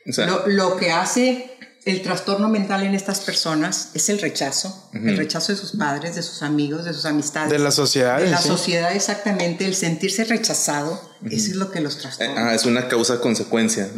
lo, 0.06 0.48
lo, 0.48 0.76
que 0.76 0.92
hace 0.92 1.50
el 1.90 2.02
trastorno 2.02 2.50
mental 2.50 2.84
en 2.84 2.94
estas 2.94 3.22
personas 3.22 3.90
es 3.94 4.10
el 4.10 4.20
rechazo, 4.20 4.90
el 4.94 5.18
rechazo 5.18 5.52
de 5.52 5.58
sus 5.58 5.72
padres, 5.72 6.16
de 6.16 6.22
sus 6.22 6.44
amigos, 6.44 6.86
de 6.86 6.94
sus 6.94 7.06
amistades. 7.06 7.52
De 7.52 7.60
la 7.60 7.72
sociedad. 7.72 8.20
De 8.20 8.30
la 8.30 8.42
sociedad, 8.42 8.96
exactamente, 8.96 9.66
el 9.66 9.76
sentirse 9.76 10.24
rechazado, 10.26 11.02
eso 11.26 11.52
es 11.52 11.56
lo 11.56 11.72
que 11.72 11.82
los 11.82 11.98
trastorna. 11.98 12.50
Ah, 12.50 12.56
es 12.56 12.66
una 12.66 12.88
causa-consecuencia, 12.88 13.90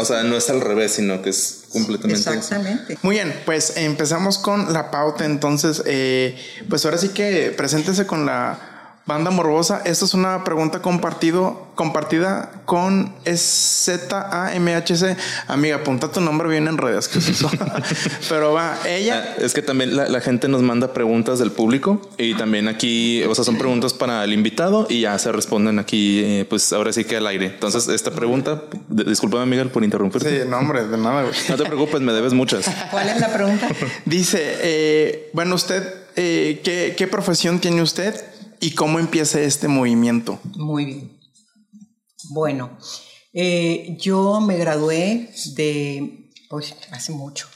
o 0.00 0.04
sea, 0.04 0.22
no 0.22 0.36
es 0.36 0.48
al 0.50 0.60
revés, 0.60 0.92
sino 0.92 1.22
que 1.22 1.30
es 1.30 1.64
completamente. 1.72 2.18
Exactamente. 2.18 2.98
Muy 3.02 3.16
bien, 3.16 3.34
pues 3.44 3.76
empezamos 3.76 4.38
con 4.38 4.72
la 4.72 4.90
pauta, 4.90 5.24
entonces, 5.24 5.82
eh, 5.86 6.36
pues 6.68 6.84
ahora 6.84 6.98
sí 6.98 7.08
que 7.08 7.52
preséntese 7.56 8.06
con 8.06 8.26
la 8.26 8.69
Banda 9.10 9.32
Morbosa, 9.32 9.82
esta 9.84 10.04
es 10.04 10.14
una 10.14 10.44
pregunta 10.44 10.80
compartido, 10.82 11.66
compartida 11.74 12.62
con 12.64 13.12
ZAMHC. 13.26 15.16
Amiga, 15.48 15.74
apunta 15.74 16.12
tu 16.12 16.20
nombre 16.20 16.48
bien 16.48 16.68
en 16.68 16.78
redes, 16.78 17.08
que 17.08 17.18
Pero 18.28 18.52
va, 18.52 18.78
ella. 18.86 19.34
Ah, 19.36 19.42
es 19.42 19.52
que 19.52 19.62
también 19.62 19.96
la, 19.96 20.20
gente 20.20 20.46
nos 20.46 20.62
manda 20.62 20.92
preguntas 20.92 21.40
del 21.40 21.50
público 21.50 22.00
y 22.18 22.34
también 22.34 22.68
aquí, 22.68 23.24
o 23.24 23.34
sea, 23.34 23.44
son 23.44 23.58
preguntas 23.58 23.94
para 23.94 24.22
el 24.22 24.32
invitado 24.32 24.86
y 24.88 25.00
ya 25.00 25.18
se 25.18 25.32
responden 25.32 25.80
aquí, 25.80 26.22
eh, 26.24 26.46
pues 26.48 26.72
ahora 26.72 26.92
sí 26.92 27.02
que 27.02 27.16
al 27.16 27.26
aire. 27.26 27.46
Entonces, 27.46 27.88
esta 27.88 28.12
pregunta, 28.12 28.62
discúlpame, 28.86 29.44
Miguel, 29.46 29.70
por 29.70 29.82
interrumpirte. 29.82 30.44
Sí, 30.44 30.48
no, 30.48 30.56
hombre, 30.56 30.86
de 30.86 30.96
nada. 30.96 31.24
No 31.48 31.56
te 31.56 31.64
preocupes, 31.64 32.00
me 32.00 32.12
debes 32.12 32.32
muchas. 32.32 32.70
¿Cuál 32.92 33.08
es 33.08 33.18
la 33.18 33.32
pregunta? 33.32 33.66
Dice, 34.04 34.38
eh, 34.62 35.30
bueno, 35.32 35.56
usted, 35.56 35.82
eh, 36.14 36.60
¿qué, 36.62 36.94
¿qué 36.96 37.08
profesión 37.08 37.58
tiene 37.58 37.82
usted? 37.82 38.14
¿Y 38.60 38.72
cómo 38.72 38.98
empieza 38.98 39.40
este 39.40 39.68
movimiento? 39.68 40.38
Muy 40.54 40.84
bien. 40.84 41.20
Bueno, 42.28 42.78
eh, 43.32 43.96
yo 43.98 44.40
me 44.40 44.58
gradué 44.58 45.30
de, 45.54 46.30
hace 46.90 47.12
mucho, 47.12 47.48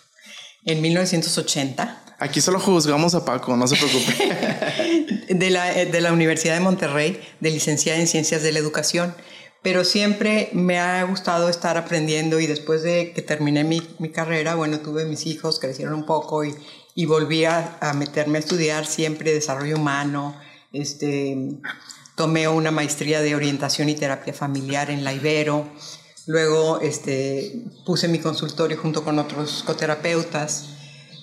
en 0.65 0.81
1980. 0.81 2.17
Aquí 2.19 2.41
solo 2.41 2.59
juzgamos 2.59 3.15
a 3.15 3.25
Paco, 3.25 3.55
no 3.55 3.67
se 3.67 3.77
preocupe. 3.77 5.27
de, 5.35 5.51
la, 5.51 5.67
de 5.73 6.01
la 6.01 6.13
Universidad 6.13 6.55
de 6.55 6.61
Monterrey, 6.61 7.21
de 7.41 7.51
licenciada 7.51 8.01
en 8.01 8.07
Ciencias 8.07 8.43
de 8.43 8.53
la 8.53 8.61
Educación. 8.61 9.15
Pero 9.63 9.85
siempre 9.85 10.51
me 10.53 10.79
ha 10.79 11.03
gustado 11.05 11.49
estar 11.49 11.77
aprendiendo 11.77 12.41
y 12.41 12.47
después 12.47 12.83
de 12.83 13.13
que 13.13 13.23
terminé 13.23 13.65
mi, 13.65 13.83
mi 13.99 14.11
carrera, 14.11 14.55
bueno, 14.55 14.81
tuve 14.81 15.05
mis 15.05 15.27
hijos, 15.27 15.59
crecieron 15.59 15.95
un 15.95 16.07
poco 16.07 16.45
y, 16.45 16.55
y 16.95 17.07
volví 17.07 17.45
a, 17.45 17.79
a 17.81 17.93
meterme 17.95 18.39
a 18.39 18.41
estudiar 18.41 18.87
siempre 18.87 19.33
desarrollo 19.33 19.77
humano, 19.77 20.35
este, 20.75 21.37
tomé 22.17 22.49
una 22.49 22.71
maestría 22.71 23.23
de 23.23 23.35
orientación 23.35 23.89
y 23.89 23.95
terapia 23.95 24.35
familiar 24.35 24.91
en 24.91 25.05
la 25.05 25.15
Ibero. 25.15 25.69
Luego 26.27 26.81
este, 26.81 27.65
puse 27.87 28.09
mi 28.09 28.19
consultorio 28.19 28.77
junto 28.77 29.05
con 29.05 29.19
otros 29.19 29.59
psicoterapeutas 29.59 30.69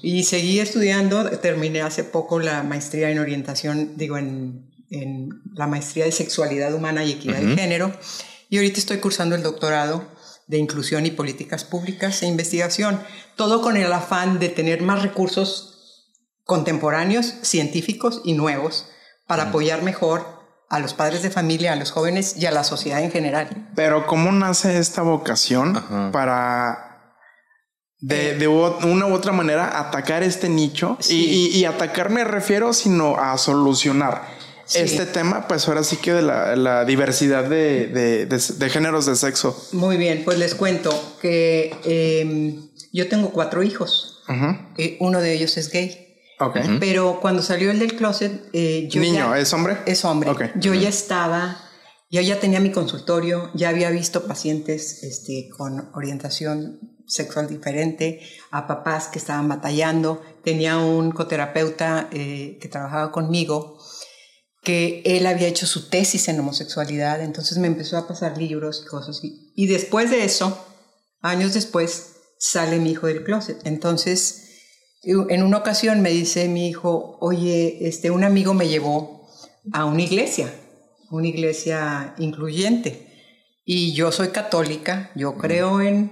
y 0.01 0.24
seguí 0.24 0.60
estudiando. 0.60 1.29
Terminé 1.39 1.81
hace 1.81 2.03
poco 2.03 2.39
la 2.39 2.63
maestría 2.63 3.10
en 3.10 3.20
orientación, 3.20 3.98
digo, 3.98 4.17
en, 4.17 4.70
la 5.53 5.67
maestría 5.67 6.03
de 6.03 6.12
sexualidad 6.12 6.74
humana 6.74 7.05
y 7.05 7.12
equidad 7.12 7.39
de 7.39 7.55
género. 7.55 7.93
Y 8.50 8.58
ahorita 8.58 8.77
estoy 8.77 8.98
cursando 8.98 9.36
el 9.36 9.43
doctorado 9.43 10.05
de 10.48 10.58
inclusión 10.58 11.05
y 11.05 11.12
políticas 11.12 11.63
públicas 11.63 12.22
e 12.24 12.27
investigación. 12.27 13.01
Todo 13.38 13.62
con 13.62 13.77
el 13.77 13.93
afán 13.93 14.39
de 14.39 14.50
tener 14.50 14.81
más 14.81 15.01
recursos 15.01 16.10
contemporáneos, 16.43 17.36
científicos 17.41 18.22
y 18.25 18.34
nuevos 18.34 18.88
para 19.31 19.43
apoyar 19.43 19.81
mejor 19.81 20.25
a 20.67 20.79
los 20.79 20.93
padres 20.93 21.21
de 21.21 21.29
familia, 21.29 21.71
a 21.71 21.77
los 21.77 21.91
jóvenes 21.91 22.35
y 22.35 22.47
a 22.47 22.51
la 22.51 22.65
sociedad 22.65 23.01
en 23.01 23.11
general. 23.11 23.69
Pero 23.77 24.05
¿cómo 24.05 24.29
nace 24.33 24.77
esta 24.77 25.03
vocación 25.03 26.11
para 26.11 27.15
de, 28.01 28.38
de, 28.38 28.50
una 28.50 29.07
u 29.07 29.13
otra 29.13 29.31
manera 29.31 29.79
atacar 29.79 30.21
este 30.21 30.50
nicho? 30.50 30.97
Y, 31.07 31.63
atacar 31.63 32.09
me 32.09 32.25
refiero 32.25 32.73
sino 32.73 33.15
a 33.15 33.38
solucionar. 33.38 34.21
Este 34.73 35.05
tema, 35.05 35.47
pues 35.47 35.65
ahora 35.69 35.85
sí 35.85 35.95
que 35.95 36.11
de 36.11 36.23
la, 36.23 36.83
diversidad 36.83 37.45
de, 37.45 38.27
de, 38.27 38.69
géneros 38.69 39.05
de 39.05 39.15
sexo. 39.15 39.57
Muy 39.71 39.95
bien, 39.95 40.23
pues 40.25 40.38
les 40.39 40.55
cuento 40.55 40.91
que 41.21 41.73
em, 41.85 42.69
yo 42.91 43.07
tengo 43.07 43.29
cuatro 43.29 43.63
hijos. 43.63 44.25
Eh, 44.77 44.97
uno 45.00 45.21
de 45.21 45.31
ellos 45.31 45.55
es 45.55 45.71
gay. 45.71 46.11
Pero 46.79 47.19
cuando 47.21 47.41
salió 47.41 47.71
el 47.71 47.79
del 47.79 47.95
closet, 47.95 48.50
eh, 48.53 48.88
yo 48.89 49.01
Niño, 49.01 49.36
¿es 49.36 49.53
hombre? 49.53 49.77
Es 49.86 50.03
hombre. 50.05 50.31
Yo 50.55 50.74
ya 50.74 50.89
estaba, 50.89 51.57
yo 52.10 52.21
ya 52.21 52.39
tenía 52.39 52.60
mi 52.60 52.71
consultorio, 52.71 53.51
ya 53.53 53.69
había 53.69 53.89
visto 53.91 54.25
pacientes 54.25 55.03
este, 55.03 55.50
con 55.55 55.91
orientación 55.93 56.79
sexual 57.07 57.48
diferente, 57.48 58.21
a 58.51 58.67
papás 58.67 59.07
que 59.07 59.19
estaban 59.19 59.48
batallando. 59.50 60.21
Tenía 60.43 60.77
un 60.77 61.12
coterapeuta 61.12 62.10
eh, 62.12 62.57
que 62.62 62.69
trabajaba 62.69 63.12
conmigo, 63.12 63.77
que 64.63 65.01
él 65.05 65.27
había 65.27 65.48
hecho 65.48 65.65
su 65.65 65.89
tesis 65.89 66.27
en 66.27 66.39
homosexualidad, 66.39 67.21
entonces 67.21 67.57
me 67.57 67.67
empezó 67.67 67.98
a 67.98 68.07
pasar 68.07 68.38
libros 68.38 68.83
y 68.86 68.88
cosas. 68.88 69.24
Y, 69.24 69.51
y 69.55 69.67
después 69.67 70.10
de 70.10 70.24
eso, 70.24 70.57
años 71.21 71.53
después, 71.53 72.13
sale 72.39 72.79
mi 72.79 72.91
hijo 72.91 73.07
del 73.07 73.24
closet. 73.24 73.60
Entonces, 73.65 74.40
en 75.03 75.43
una 75.43 75.58
ocasión 75.58 76.01
me 76.01 76.12
dice 76.12 76.48
mi 76.48 76.67
hijo, 76.67 77.17
oye, 77.20 77.88
este, 77.88 78.12
un 78.12 78.24
amigo 78.24 78.53
me 78.53 78.67
llevó 78.67 79.27
a 79.74 79.86
una 79.86 80.01
iglesia, 80.01 80.53
una 81.10 81.27
iglesia 81.27 82.15
incluyente. 82.17 83.08
Y 83.65 83.93
yo 83.93 84.12
soy 84.12 84.29
católica, 84.29 85.12
yo 85.15 85.38
creo 85.38 85.81
en 85.81 86.12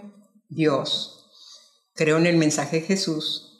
Dios, 0.49 1.25
creo 1.93 2.17
en 2.17 2.27
el 2.27 2.37
mensaje 2.37 2.81
de 2.81 2.87
Jesús. 2.87 3.57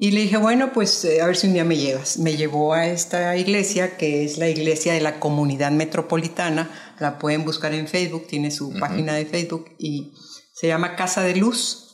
Y 0.00 0.12
le 0.12 0.20
dije, 0.20 0.36
bueno, 0.36 0.72
pues 0.72 1.04
eh, 1.04 1.20
a 1.20 1.26
ver 1.26 1.36
si 1.36 1.48
un 1.48 1.54
día 1.54 1.64
me 1.64 1.76
llevas. 1.76 2.18
Me 2.18 2.36
llevó 2.36 2.72
a 2.72 2.86
esta 2.86 3.36
iglesia, 3.36 3.96
que 3.96 4.24
es 4.24 4.38
la 4.38 4.48
iglesia 4.48 4.92
de 4.92 5.00
la 5.00 5.18
comunidad 5.18 5.72
metropolitana. 5.72 6.94
La 7.00 7.18
pueden 7.18 7.44
buscar 7.44 7.74
en 7.74 7.88
Facebook, 7.88 8.28
tiene 8.28 8.52
su 8.52 8.72
página 8.78 9.14
de 9.14 9.26
Facebook 9.26 9.74
y 9.76 10.12
se 10.54 10.68
llama 10.68 10.94
Casa 10.94 11.22
de 11.22 11.34
Luz. 11.34 11.87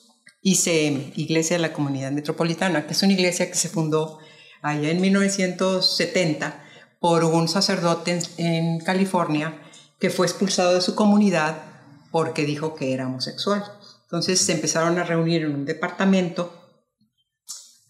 ICM, 0.44 1.14
Iglesia 1.16 1.56
de 1.56 1.62
la 1.62 1.72
Comunidad 1.72 2.12
Metropolitana, 2.12 2.86
que 2.86 2.92
es 2.92 3.02
una 3.02 3.14
iglesia 3.14 3.48
que 3.48 3.56
se 3.56 3.70
fundó 3.70 4.18
allá 4.60 4.90
en 4.90 5.00
1970 5.00 6.62
por 7.00 7.24
un 7.24 7.48
sacerdote 7.48 8.18
en, 8.36 8.78
California 8.80 9.58
que 9.98 10.10
fue 10.10 10.26
expulsado 10.26 10.74
de 10.74 10.82
su 10.82 10.94
comunidad 10.94 11.62
porque 12.10 12.44
dijo 12.44 12.74
que 12.74 12.92
era 12.92 13.06
homosexual. 13.06 13.64
Entonces 14.02 14.38
se 14.38 14.52
empezaron 14.52 14.98
a 14.98 15.04
reunir 15.04 15.42
en 15.44 15.54
un 15.54 15.64
departamento 15.64 16.52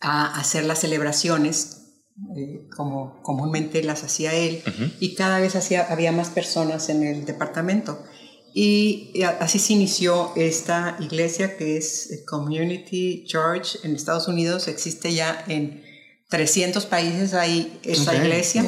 a 0.01 0.39
hacer 0.39 0.65
las 0.65 0.79
celebraciones 0.79 2.03
eh, 2.37 2.69
como 2.77 3.21
comúnmente 3.23 3.83
las 3.83 4.05
hacía 4.05 4.33
él 4.33 4.63
y 5.01 5.17
cada 5.17 5.41
vez 5.41 5.57
hacía, 5.57 5.87
había 5.91 6.13
más 6.13 6.31
personas 6.31 6.89
en 6.89 7.03
el 7.03 7.25
departamento. 7.25 8.05
Y 8.57 9.21
así 9.41 9.59
se 9.59 9.73
inició 9.73 10.31
esta 10.37 10.97
iglesia 11.01 11.57
que 11.57 11.77
es 11.77 12.23
Community 12.25 13.25
Church 13.27 13.79
en 13.83 13.97
Estados 13.97 14.29
Unidos. 14.29 14.69
Existe 14.69 15.13
ya 15.13 15.45
en 15.49 15.83
300 16.29 16.87
países 16.87 17.35
ahí 17.35 17.81
esta 17.83 18.15
iglesia. 18.15 18.65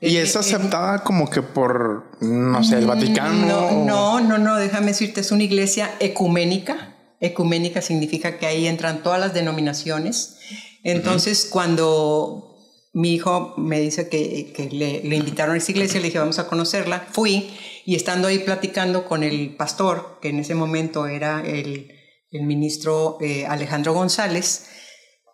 ¿Y 0.00 0.16
es 0.16 0.34
aceptada 0.34 1.04
como 1.04 1.28
que 1.28 1.42
por, 1.42 2.06
no 2.22 2.64
sé, 2.64 2.78
el 2.78 2.86
Vaticano? 2.86 3.84
No, 3.84 4.20
no, 4.22 4.38
no, 4.38 4.56
déjame 4.56 4.88
decirte, 4.88 5.20
es 5.20 5.30
una 5.30 5.42
iglesia 5.42 5.90
ecuménica. 6.00 6.96
ecuménica 7.20 7.82
significa 7.82 8.38
que 8.38 8.46
ahí 8.46 8.66
entran 8.66 9.02
todas 9.02 9.20
las 9.20 9.34
denominaciones. 9.34 10.38
Entonces, 10.84 11.46
cuando 11.50 12.56
mi 12.94 13.12
hijo 13.12 13.54
me 13.58 13.78
dice 13.78 14.08
que, 14.08 14.54
que 14.56 14.70
le, 14.70 15.02
le, 15.04 15.16
invitaron 15.16 15.54
a 15.54 15.58
esa 15.58 15.70
iglesia, 15.70 16.00
le 16.00 16.06
dije, 16.06 16.18
vamos 16.18 16.38
a 16.38 16.48
conocerla, 16.48 17.06
fui 17.12 17.50
y 17.84 17.96
estando 17.96 18.28
ahí 18.28 18.38
platicando 18.40 19.04
con 19.04 19.22
el 19.22 19.54
pastor, 19.56 20.18
que 20.20 20.28
en 20.28 20.38
ese 20.38 20.54
momento 20.54 21.06
era 21.06 21.40
el, 21.44 21.90
el 22.30 22.42
ministro 22.42 23.18
eh, 23.20 23.46
Alejandro 23.46 23.92
González, 23.92 24.66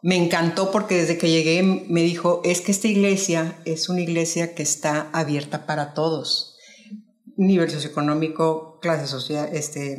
me 0.02 0.16
encantó 0.16 0.70
porque 0.70 0.96
desde 0.96 1.18
que 1.18 1.30
llegué 1.30 1.62
me 1.62 2.02
dijo, 2.02 2.40
es 2.44 2.60
que 2.60 2.72
esta 2.72 2.88
iglesia 2.88 3.58
es 3.64 3.88
una 3.88 4.00
iglesia 4.00 4.54
que 4.54 4.62
está 4.62 5.08
abierta 5.12 5.66
para 5.66 5.92
todos. 5.92 6.56
Nivel 7.36 7.70
socioeconómico, 7.70 8.78
clase 8.80 9.06
social, 9.06 9.48
este, 9.52 9.98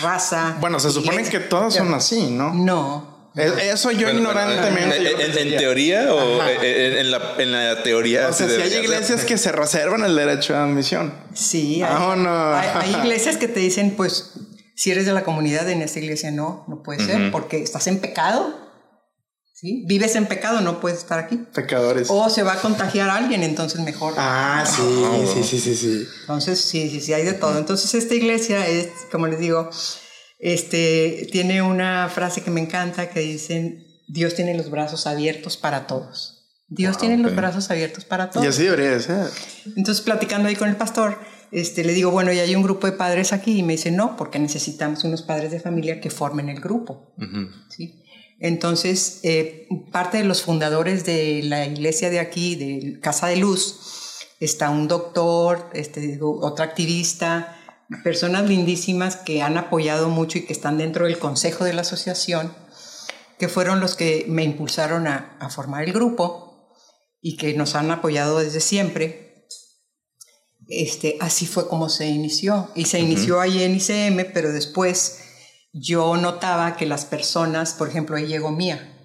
raza. 0.00 0.56
Bueno, 0.60 0.80
se 0.80 0.90
supone 0.90 1.24
que 1.24 1.40
todas 1.40 1.74
son 1.74 1.92
así, 1.94 2.30
¿no? 2.30 2.54
No. 2.54 3.09
Eso 3.34 3.90
yo 3.92 4.10
ignorantemente. 4.10 5.42
En, 5.42 5.56
teoría 5.56 6.12
o 6.12 6.42
en 6.42 7.10
la, 7.10 7.20
en, 7.38 7.52
la, 7.52 7.82
teoría? 7.82 8.28
O 8.28 8.32
sea, 8.32 8.48
si 8.48 8.60
hay 8.60 8.74
iglesias 8.74 9.24
que 9.24 9.38
se 9.38 9.52
reservan 9.52 10.04
el 10.04 10.16
derecho 10.16 10.56
a 10.56 10.64
admisión. 10.64 11.14
Sí, 11.32 11.82
hay, 11.82 11.88
Ah, 11.88 12.16
no. 12.16 12.54
hay, 12.54 12.94
hay 12.94 13.00
iglesias 13.00 13.36
que 13.36 13.46
te 13.46 13.60
dicen, 13.60 13.94
pues, 13.96 14.32
si 14.74 14.90
eres 14.90 15.06
de 15.06 15.12
la 15.12 15.22
comunidad, 15.22 15.68
en 15.70 15.82
esta 15.82 15.98
iglesia 16.00 16.30
no, 16.30 16.64
no 16.66 16.82
puede 16.82 17.04
ser, 17.04 17.30
porque 17.30 17.62
estás 17.62 17.86
en 17.86 18.00
pecado. 18.00 18.68
¿Sí? 19.52 19.84
Vives 19.86 20.16
en 20.16 20.24
pecado, 20.24 20.62
no 20.62 20.80
puedes 20.80 21.00
estar 21.00 21.18
aquí. 21.18 21.36
Pecadores. 21.36 22.08
O 22.10 22.30
se 22.30 22.42
va 22.42 22.54
a 22.54 22.56
contagiar 22.56 23.10
a 23.10 23.16
alguien, 23.16 23.42
entonces 23.42 23.82
mejor. 23.82 24.14
Ah, 24.16 24.64
sí, 24.66 24.82
sí, 25.34 25.44
sí, 25.44 25.60
sí, 25.60 25.76
sí. 25.76 26.08
Entonces, 26.22 26.62
sí, 26.62 26.88
sí, 26.88 27.02
sí, 27.02 27.12
hay 27.12 27.26
de 27.26 27.34
todo. 27.34 27.58
Entonces, 27.58 27.92
esta 27.92 28.14
iglesia 28.14 28.66
es, 28.66 28.88
como 29.12 29.26
les 29.26 29.38
digo, 29.38 29.68
este, 30.40 31.28
tiene 31.30 31.62
una 31.62 32.08
frase 32.08 32.42
que 32.42 32.50
me 32.50 32.60
encanta 32.60 33.10
que 33.10 33.20
dicen, 33.20 33.84
Dios 34.08 34.34
tiene 34.34 34.56
los 34.56 34.70
brazos 34.70 35.06
abiertos 35.06 35.56
para 35.56 35.86
todos. 35.86 36.36
Dios 36.68 36.96
Wow, 36.96 37.00
tiene 37.00 37.22
los 37.22 37.32
ok. 37.32 37.36
brazos 37.36 37.70
abiertos 37.70 38.04
para 38.04 38.30
todos. 38.30 38.46
Y 38.46 38.48
así 38.48 38.62
debería 38.64 38.90
de 38.92 39.00
ser. 39.00 39.28
Entonces, 39.76 40.02
platicando 40.02 40.48
ahí 40.48 40.56
con 40.56 40.68
el 40.68 40.76
pastor, 40.76 41.18
este, 41.50 41.84
le 41.84 41.92
digo, 41.92 42.10
bueno, 42.10 42.32
ya 42.32 42.42
hay 42.42 42.54
un 42.54 42.62
grupo 42.62 42.86
de 42.86 42.92
padres 42.92 43.32
aquí. 43.32 43.58
Y 43.58 43.62
me 43.62 43.72
dice, 43.74 43.90
no, 43.90 44.16
porque 44.16 44.38
necesitamos 44.38 45.04
unos 45.04 45.22
padres 45.22 45.50
de 45.50 45.60
familia 45.60 46.00
que 46.00 46.10
formen 46.10 46.48
el 46.48 46.60
grupo. 46.60 47.12
¿sí? 47.68 48.02
Entonces, 48.38 49.20
eh, 49.24 49.68
parte 49.92 50.18
de 50.18 50.24
los 50.24 50.42
fundadores 50.42 51.04
de 51.04 51.42
la 51.44 51.66
iglesia 51.66 52.08
de 52.08 52.20
aquí, 52.20 52.54
de 52.54 53.00
Casa 53.00 53.26
de 53.26 53.36
Luz, 53.36 53.80
está 54.38 54.70
un 54.70 54.88
doctor, 54.88 55.70
este, 55.74 56.18
otra 56.22 56.64
activista, 56.64 57.59
personas 58.04 58.48
lindísimas 58.48 59.16
que 59.16 59.42
han 59.42 59.58
apoyado 59.58 60.08
mucho 60.08 60.38
y 60.38 60.42
que 60.42 60.52
están 60.52 60.78
dentro 60.78 61.06
del 61.06 61.18
consejo 61.18 61.64
de 61.64 61.72
la 61.72 61.82
asociación, 61.82 62.54
que 63.38 63.48
fueron 63.48 63.80
los 63.80 63.96
que 63.96 64.26
me 64.28 64.44
impulsaron 64.44 65.06
a, 65.06 65.36
a 65.40 65.50
formar 65.50 65.84
el 65.84 65.92
grupo 65.92 66.50
y 67.20 67.36
que 67.36 67.54
nos 67.54 67.74
han 67.74 67.90
apoyado 67.90 68.38
desde 68.38 68.60
siempre. 68.60 69.46
Este, 70.68 71.16
así 71.20 71.46
fue 71.46 71.68
como 71.68 71.88
se 71.88 72.06
inició. 72.06 72.70
Y 72.74 72.84
se 72.84 73.00
inició 73.00 73.40
ahí 73.40 73.62
en 73.62 73.74
ICM, 73.74 74.32
pero 74.32 74.52
después 74.52 75.20
yo 75.72 76.16
notaba 76.16 76.76
que 76.76 76.86
las 76.86 77.04
personas, 77.04 77.74
por 77.74 77.88
ejemplo, 77.88 78.16
ahí 78.16 78.26
llegó 78.26 78.50
Mía. 78.50 78.96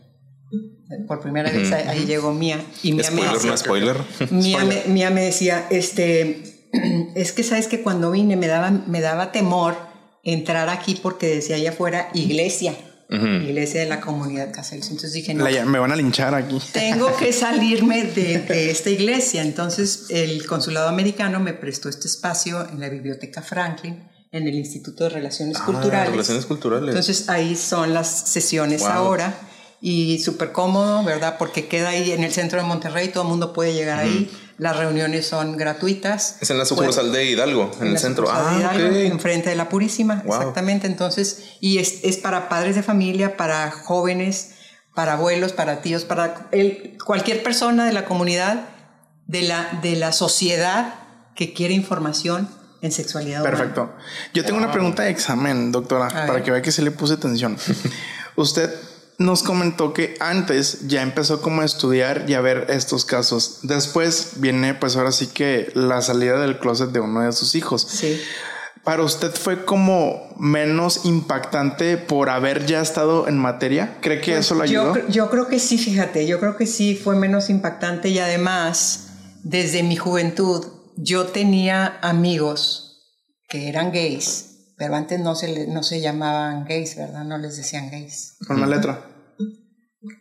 Por 1.08 1.20
primera 1.20 1.52
vez 1.52 1.72
ahí, 1.72 2.06
llegó 2.06 2.32
Mía. 2.34 2.64
Y 2.84 2.94
Mía 2.94 3.10
me 3.12 3.24
Spoiler, 3.24 3.34
decía, 3.34 3.52
no 3.52 3.58
spoiler. 3.58 3.98
Mía 4.32 4.64
me, 4.64 4.84
Mía 4.88 5.10
me 5.10 5.22
decía, 5.24 5.68
este, 5.72 6.55
es 7.16 7.32
que 7.32 7.44
sabes 7.44 7.68
que 7.68 7.82
cuando 7.82 8.12
vine 8.12 8.36
me 8.36 8.48
daba, 8.48 8.72
me 8.72 9.02
daba 9.02 9.32
temor 9.32 9.76
entrar 10.24 10.70
aquí 10.70 10.96
porque 11.02 11.28
decía 11.28 11.56
allá 11.56 11.70
afuera 11.72 12.10
iglesia, 12.14 12.76
iglesia 13.10 13.82
de 13.82 13.86
la 13.88 14.02
comunidad 14.02 14.52
Caseles. 14.52 14.86
Entonces 14.88 15.14
dije, 15.14 15.34
no, 15.36 15.48
La- 15.48 15.64
me 15.66 15.78
van 15.78 15.92
a 15.92 15.96
linchar 15.96 16.34
aquí. 16.34 16.60
tengo 16.74 17.16
que 17.16 17.32
salirme 17.46 18.04
de, 18.04 18.40
de 18.40 18.72
esta 18.72 18.90
iglesia. 18.90 19.44
Entonces 19.44 20.08
el 20.10 20.46
consulado 20.48 20.90
americano 20.90 21.40
me 21.40 21.54
prestó 21.54 21.88
este 21.90 22.08
espacio 22.08 22.68
en 22.70 22.80
la 22.80 22.90
biblioteca 22.90 23.42
Franklin, 23.44 24.10
en 24.32 24.48
el 24.48 24.56
Instituto 24.56 25.04
de 25.04 25.12
Relaciones 25.12 25.60
Culturales. 25.60 26.08
Ah, 26.10 26.12
Relaciones 26.12 26.46
culturales. 26.48 26.90
Entonces 26.90 27.30
ahí 27.30 27.56
son 27.56 27.94
las 27.94 28.08
sesiones 28.30 28.82
Wow. 28.82 28.90
ahora 28.90 29.38
y 29.82 30.18
súper 30.20 30.52
cómodo, 30.52 31.04
¿verdad? 31.04 31.36
Porque 31.38 31.68
queda 31.68 31.90
ahí 31.90 32.12
en 32.12 32.24
el 32.24 32.32
centro 32.34 32.60
de 32.60 32.66
Monterrey, 32.68 33.10
todo 33.10 33.22
el 33.24 33.30
mundo 33.30 33.54
puede 33.54 33.74
llegar 33.76 34.00
ahí. 34.00 34.30
Las 34.58 34.78
reuniones 34.78 35.28
son 35.28 35.58
gratuitas. 35.58 36.38
es 36.42 36.50
en 36.50 36.58
la 36.58 36.66
sucursal 36.66 37.12
de 37.12 37.26
Hidalgo, 37.26 37.72
en, 37.82 37.88
el 37.88 37.94
la 37.94 38.00
centro. 38.00 38.26
de 38.26 38.32
Ah, 38.34 38.56
Hidalgo, 38.60 38.88
ok. 38.90 38.96
enfrente 39.12 39.50
de 39.50 39.56
la 39.56 39.68
Purísima, 39.68 40.22
Wow. 40.26 40.38
exactamente. 40.38 40.88
Entonces, 40.88 41.44
y 41.60 41.78
es, 41.80 42.00
es 42.04 42.18
para 42.18 42.48
padres 42.48 42.76
de 42.76 42.84
familia, 42.84 43.36
para 43.36 43.70
jóvenes, 43.72 44.52
para 44.94 45.14
abuelos, 45.14 45.52
para 45.52 45.82
tíos, 45.82 46.06
para 46.06 46.48
el- 46.52 46.98
cualquier 47.06 47.44
persona 47.44 47.86
de 47.86 47.92
la 47.92 48.06
comunidad, 48.06 48.70
de 49.28 49.42
la, 49.42 49.80
de 49.82 49.96
la 49.98 50.12
sociedad 50.14 50.94
que 51.36 51.52
quiere 51.54 51.74
información 51.74 52.48
en 52.82 52.92
sexualidad. 52.94 53.42
humana. 53.42 53.58
Perfecto. 53.58 53.94
Yo 54.34 54.46
tengo 54.46 54.58
una 54.58 54.72
pregunta 54.72 55.04
de 55.04 55.10
examen, 55.10 55.72
doctora, 55.74 56.06
A 56.08 56.10
para 56.12 56.34
ver. 56.34 56.44
que 56.44 56.52
vea 56.52 56.62
que 56.62 56.72
se 56.72 56.82
le 56.82 56.92
puse 56.92 57.16
atención. 57.16 57.58
Usted 58.38 58.74
nos 59.18 59.44
comentó 59.44 59.94
que 59.94 60.16
antes 60.20 60.88
ya 60.88 61.02
empezó 61.02 61.42
como 61.42 61.62
a 61.62 61.66
estudiar 61.66 62.26
y 62.28 62.34
a 62.34 62.42
ver 62.42 62.66
estos 62.70 63.06
casos. 63.06 63.60
Después 63.64 64.34
viene 64.38 64.74
pues 64.74 64.96
ahora 64.98 65.12
sí 65.12 65.28
que 65.28 65.72
la 65.74 66.02
salida 66.02 66.40
del 66.40 66.60
closet 66.60 66.90
de 66.90 67.00
uno 67.00 67.22
de 67.22 67.32
sus 67.32 67.56
hijos. 67.56 67.82
Sí. 67.90 68.20
¿Para 68.84 69.02
usted 69.04 69.32
fue 69.34 69.66
como 69.66 70.30
menos 70.38 71.06
impactante 71.06 71.98
por 71.98 72.30
haber 72.30 72.66
ya 72.68 72.82
estado 72.82 73.28
en 73.28 73.38
materia? 73.40 73.98
¿Cree 74.02 74.22
que 74.22 74.38
eso 74.38 74.54
lo 74.54 74.60
Pues 74.60 74.70
Yo, 74.72 74.82
ayudó? 74.82 74.94
cre- 74.96 75.10
yo 75.12 75.30
creo 75.32 75.48
que 75.48 75.60
sí, 75.60 75.78
fíjate, 75.80 76.28
yo 76.28 76.40
creo 76.40 76.56
que 76.56 76.68
sí 76.68 76.96
fue 76.96 77.16
menos 77.16 77.50
impactante 77.50 78.10
y 78.10 78.20
además, 78.20 79.08
desde 79.44 79.82
mi 79.82 79.96
juventud, 79.96 80.66
yo 80.98 81.26
tenía 81.26 81.98
amigos 82.04 83.02
que 83.50 83.70
eran 83.70 83.92
gays, 83.92 84.55
pero 84.78 84.96
antes 84.96 85.20
no 85.20 85.36
se, 85.36 85.48
le- 85.48 85.68
no 85.68 85.84
se 85.84 86.02
llamaban 86.02 86.66
gays, 86.66 86.96
¿verdad? 86.96 87.24
No 87.24 87.38
les 87.38 87.58
decían 87.58 87.90
gays. 87.90 88.38
Con 88.48 88.60
la 88.62 88.68
letra. 88.68 89.06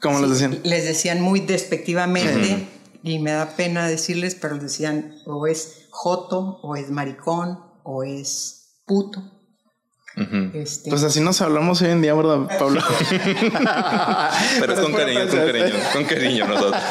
¿Cómo 0.01 0.19
les 0.21 0.31
decían? 0.31 0.61
Les 0.64 0.85
decían 0.85 1.21
muy 1.21 1.40
despectivamente 1.40 2.67
y 3.03 3.19
me 3.19 3.33
da 3.33 3.51
pena 3.57 3.87
decirles, 3.87 4.35
pero 4.35 4.55
les 4.55 4.62
decían 4.64 5.14
o 5.27 5.47
es 5.47 5.87
joto, 5.90 6.59
o 6.62 6.77
es 6.77 6.90
maricón, 6.90 7.59
o 7.83 8.03
es 8.03 8.81
puto. 8.87 9.34
Este, 10.55 10.90
Pues 10.90 11.03
así 11.03 11.18
nos 11.20 11.40
hablamos 11.40 11.83
hoy 11.83 11.90
en 11.90 12.00
día, 12.00 12.14
¿verdad, 12.14 12.46
Pablo? 12.59 12.81
Pero 14.61 14.72
es 14.72 14.81
con 14.81 14.92
pura 14.92 15.05
cariño, 15.05 15.27
con 15.29 15.38
cariño, 15.46 15.74
con 15.92 16.05
cariño 16.05 16.46
nosotros. 16.46 16.83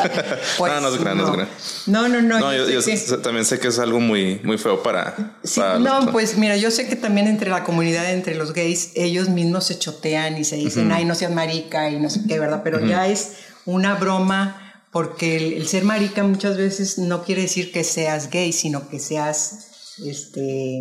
pues, 0.57 0.73
no, 0.73 0.81
no 0.81 0.91
se 0.91 0.97
crean, 0.99 1.17
no 1.17 1.25
se 1.27 1.31
crean. 1.33 1.49
No, 1.88 2.07
no, 2.09 2.21
no. 2.21 2.39
No, 2.39 2.53
yo, 2.53 2.65
sé 2.65 2.73
yo 2.73 2.83
que- 2.83 2.97
sé- 2.97 3.17
también 3.19 3.45
sé 3.45 3.59
que 3.59 3.69
es 3.69 3.79
algo 3.79 3.99
muy, 3.99 4.39
muy 4.43 4.57
feo 4.57 4.83
para. 4.83 5.38
Sí, 5.43 5.59
para 5.59 5.79
no, 5.79 6.01
los- 6.01 6.09
pues 6.12 6.38
mira, 6.38 6.57
yo 6.57 6.69
sé 6.71 6.88
que 6.88 6.95
también 6.95 7.27
entre 7.27 7.49
la 7.49 7.63
comunidad, 7.63 8.12
entre 8.12 8.36
los 8.36 8.53
gays, 8.53 8.91
ellos 8.95 9.29
mismos 9.29 9.65
se 9.65 9.79
chotean 9.79 10.38
y 10.38 10.43
se 10.43 10.55
dicen, 10.57 10.91
ay, 10.91 11.05
no 11.05 11.15
seas 11.15 11.31
marica 11.31 11.89
y 11.89 11.99
no 11.99 12.09
sé 12.09 12.21
qué, 12.27 12.39
¿verdad? 12.39 12.62
Pero 12.63 12.86
ya 12.86 13.07
es 13.07 13.33
una 13.65 13.95
broma 13.95 14.59
porque 14.91 15.38
el, 15.38 15.53
el 15.53 15.67
ser 15.67 15.86
marica 15.86 16.23
muchas 16.23 16.57
veces 16.57 16.97
no 16.99 17.23
quiere 17.23 17.43
decir 17.43 17.71
que 17.71 17.83
seas 17.83 18.29
gay, 18.29 18.51
sino 18.53 18.89
que 18.89 18.99
seas, 18.99 19.69
este, 19.99 20.79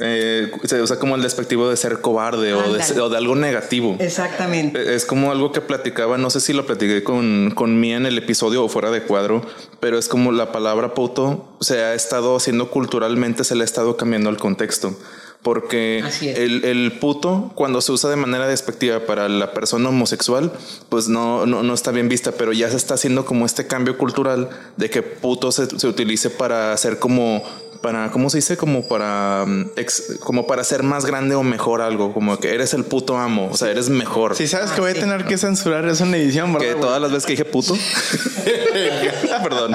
eh, 0.00 0.50
se 0.64 0.82
usa 0.82 0.98
como 0.98 1.14
el 1.14 1.22
despectivo 1.22 1.68
de 1.68 1.76
ser 1.76 2.00
cobarde 2.00 2.54
o 2.54 2.72
de, 2.72 3.00
o 3.00 3.08
de 3.08 3.16
algo 3.16 3.36
negativo. 3.36 3.96
exactamente. 4.00 4.94
Es 4.94 5.04
como 5.04 5.30
algo 5.30 5.52
que 5.52 5.60
platicaba, 5.60 6.18
no 6.18 6.30
sé 6.30 6.40
si 6.40 6.52
lo 6.52 6.66
platiqué 6.66 7.04
con, 7.04 7.52
con 7.54 7.78
Mía 7.78 7.96
en 7.96 8.06
el 8.06 8.18
episodio 8.18 8.64
o 8.64 8.68
fuera 8.68 8.90
de 8.90 9.02
cuadro, 9.02 9.42
pero 9.80 9.98
es 9.98 10.08
como 10.08 10.32
la 10.32 10.52
palabra 10.52 10.94
puto 10.94 11.56
se 11.60 11.82
ha 11.84 11.94
estado 11.94 12.36
haciendo 12.36 12.70
culturalmente, 12.70 13.44
se 13.44 13.54
le 13.54 13.62
ha 13.62 13.64
estado 13.64 13.96
cambiando 13.96 14.30
el 14.30 14.36
contexto. 14.36 14.96
Porque 15.44 16.02
el, 16.22 16.64
el 16.64 16.92
puto, 16.98 17.52
cuando 17.54 17.80
se 17.82 17.92
usa 17.92 18.08
de 18.10 18.16
manera 18.16 18.48
despectiva 18.48 19.00
para 19.00 19.28
la 19.28 19.52
persona 19.52 19.90
homosexual, 19.90 20.50
pues 20.88 21.08
no, 21.08 21.44
no, 21.44 21.62
no 21.62 21.74
está 21.74 21.90
bien 21.90 22.08
vista, 22.08 22.32
pero 22.32 22.52
ya 22.54 22.70
se 22.70 22.76
está 22.78 22.94
haciendo 22.94 23.26
como 23.26 23.44
este 23.44 23.66
cambio 23.66 23.98
cultural 23.98 24.48
de 24.78 24.88
que 24.88 25.02
puto 25.02 25.52
se, 25.52 25.66
se 25.78 25.86
utilice 25.86 26.30
para 26.30 26.72
hacer 26.72 26.98
como 26.98 27.44
para, 27.82 28.10
¿cómo 28.10 28.30
se 28.30 28.38
dice? 28.38 28.56
Como 28.56 28.88
para, 28.88 29.44
mm, 29.46 29.72
ex- 29.76 30.16
como 30.20 30.46
para 30.46 30.64
ser 30.64 30.82
más 30.82 31.04
grande 31.04 31.34
o 31.34 31.42
mejor 31.42 31.82
algo, 31.82 32.14
como 32.14 32.38
que 32.38 32.54
eres 32.54 32.72
el 32.72 32.84
puto 32.84 33.18
amo, 33.18 33.50
o 33.52 33.56
sea, 33.58 33.70
eres 33.70 33.90
mejor. 33.90 34.34
Si 34.36 34.46
sabes 34.48 34.70
que 34.70 34.80
voy 34.80 34.92
a 34.92 34.94
tener 34.94 35.26
que 35.26 35.36
censurar 35.36 35.86
eso 35.86 36.04
en 36.04 36.14
edición, 36.14 36.54
¿verdad? 36.54 36.68
Que 36.68 36.74
todas 36.80 37.02
las 37.02 37.10
veces 37.12 37.26
que 37.26 37.32
dije 37.34 37.44
puto. 37.44 37.74
Perdón. 39.42 39.74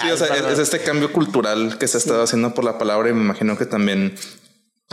Sí, 0.00 0.10
o 0.10 0.16
sea, 0.16 0.28
es, 0.28 0.44
es 0.54 0.58
este 0.58 0.80
cambio 0.80 1.12
cultural 1.12 1.76
que 1.78 1.86
se 1.86 1.98
ha 1.98 2.00
estado 2.00 2.22
haciendo 2.22 2.54
por 2.54 2.64
la 2.64 2.78
palabra 2.78 3.10
y 3.10 3.12
me 3.12 3.20
imagino 3.20 3.58
que 3.58 3.66
también. 3.66 4.14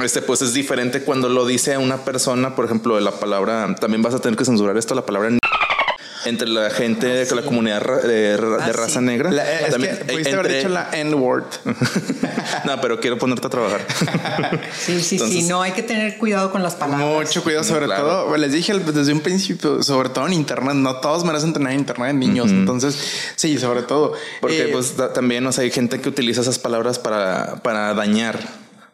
Este, 0.03 0.21
pues 0.21 0.41
es 0.41 0.53
diferente 0.53 1.01
cuando 1.03 1.29
lo 1.29 1.45
dice 1.45 1.77
una 1.77 1.97
persona, 2.05 2.55
por 2.55 2.65
ejemplo, 2.65 2.95
de 2.95 3.01
la 3.01 3.11
palabra. 3.11 3.75
También 3.79 4.01
vas 4.01 4.13
a 4.13 4.19
tener 4.19 4.37
que 4.37 4.45
censurar 4.45 4.77
esto, 4.77 4.95
la 4.95 5.05
palabra. 5.05 5.29
entre 6.25 6.49
la 6.49 6.69
gente 6.69 7.07
de 7.07 7.33
la 7.35 7.41
comunidad 7.43 7.81
de, 8.03 8.33
Ah, 8.59 8.71
raza 8.73 8.99
sí. 8.99 9.05
negra. 9.05 9.31
La- 9.31 9.61
es 9.61 9.69
También, 9.71 9.95
que 9.95 10.01
eh, 10.03 10.05
pudiste 10.13 10.33
haber 10.33 10.53
dicho 10.57 10.67
la 10.69 10.89
N-word. 10.91 11.45
no, 12.65 12.81
pero 12.81 12.99
quiero 12.99 13.17
ponerte 13.17 13.47
a 13.47 13.49
trabajar. 13.49 13.81
Sí, 14.77 14.99
sí, 15.01 15.17
sí, 15.17 15.43
no 15.43 15.61
hay 15.61 15.71
que 15.71 15.81
tener 15.81 16.17
cuidado 16.17 16.51
con 16.51 16.61
las 16.61 16.75
palabras. 16.75 17.07
Mucho 17.27 17.41
cuidado, 17.43 17.63
sobre 17.63 17.85
Claro. 17.85 18.03
todo, 18.03 18.37
les 18.37 18.51
dije 18.51 18.73
desde 18.77 19.13
un 19.13 19.21
principio, 19.21 19.81
sobre 19.81 20.09
todo 20.09 20.27
en 20.27 20.33
internet, 20.33 20.73
no 20.75 20.97
todos 20.97 21.23
merecen 21.23 21.53
tener 21.53 21.73
internet, 21.73 22.13
niños. 22.15 22.49
Entonces, 22.51 22.97
sí, 23.35 23.57
sobre 23.57 23.83
todo. 23.83 24.13
Porque 24.41 24.63
Eh, 24.63 24.69
pues 24.73 24.95
también, 25.13 25.45
o 25.47 25.51
sea, 25.53 25.63
hay 25.63 25.71
gente 25.71 26.01
que 26.01 26.09
utiliza 26.09 26.41
esas 26.41 26.59
palabras 26.59 26.99
para, 26.99 27.55
para 27.63 27.93
dañar, 27.93 28.37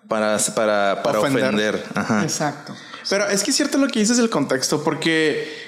para, 0.08 0.38
para, 0.56 1.02
para 1.04 1.20
Ofender. 1.20 1.44
ofender. 1.44 1.84
Ajá. 1.96 2.24
Exacto. 2.24 2.76
Pero 3.10 3.28
es 3.28 3.44
que 3.44 3.52
es 3.52 3.58
cierto 3.58 3.78
lo 3.78 3.88
que 3.88 4.00
dices 4.00 4.18
del 4.18 4.30
contexto, 4.30 4.84
porque 4.84 5.65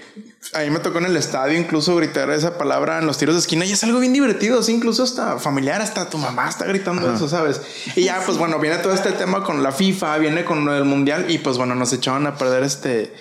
a 0.54 0.60
mí 0.60 0.69
me 0.69 0.80
tocó 0.80 1.00
en 1.00 1.06
el 1.06 1.17
estadio 1.17 1.58
incluso 1.58 1.95
gritar 1.95 2.30
esa 2.32 2.58
palabra 2.58 3.00
en 3.00 3.06
los 3.06 3.17
tiros 3.17 3.36
de 3.36 3.41
esquina 3.41 3.65
y 3.65 3.71
es 3.71 3.84
algo 3.84 4.00
bien 4.00 4.13
divertido, 4.13 4.63
sí, 4.63 4.73
incluso 4.73 5.04
hasta 5.04 5.38
familiar, 5.38 5.82
hasta 5.82 6.10
tu 6.10 6.17
mamá 6.17 6.50
está 6.50 6.65
gritando 6.65 7.13
eso, 7.13 7.28
¿sabes? 7.28 7.62
Y 7.95 8.06
ya, 8.06 8.21
pues 8.26 8.38
bueno, 8.38 8.60
viene 8.60 8.78
todo 8.78 8.93
este 8.93 9.12
tema 9.12 9.43
con 9.43 9.62
la 9.62 9.71
FIFA, 9.71 10.17
viene 10.17 10.45
con 10.45 10.65
del 10.65 10.86
mundial 10.86 11.30
y 11.30 11.39
pues 11.39 11.58
bueno, 11.58 11.76
nos 11.76 11.93
echaban 11.93 12.26
a 12.28 12.38
perder 12.38 12.63
este, 12.63 13.13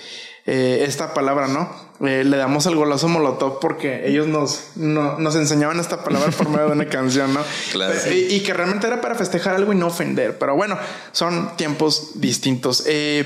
eh, 0.47 0.85
esta 0.87 1.13
palabra, 1.15 1.49
¿no? 1.49 1.69
Eh, 2.07 2.25
le 2.25 2.37
damos 2.37 2.67
el 2.67 2.75
golazo 2.77 3.09
molotov 3.09 3.59
porque 3.59 4.07
ellos 4.09 4.27
nos, 4.27 4.69
no- 4.77 5.19
nos 5.19 5.35
enseñaban 5.35 5.81
esta 5.81 6.05
palabra 6.05 6.31
por 6.31 6.49
medio 6.51 6.67
de 6.67 6.73
una 6.73 6.85
canción, 6.91 7.33
¿no? 7.35 7.41
Claro. 7.73 7.95
Eh, 8.07 8.27
y, 8.31 8.35
y 8.37 8.41
que 8.41 8.53
realmente 8.55 8.87
era 8.87 9.01
para 9.01 9.15
festejar 9.15 9.55
algo 9.55 9.73
y 9.73 9.77
no 9.77 9.87
ofender. 9.87 10.39
Pero 10.39 10.55
bueno, 10.55 10.79
son 11.13 11.57
tiempos 11.57 12.21
distintos. 12.21 12.85
Eh, 12.87 13.25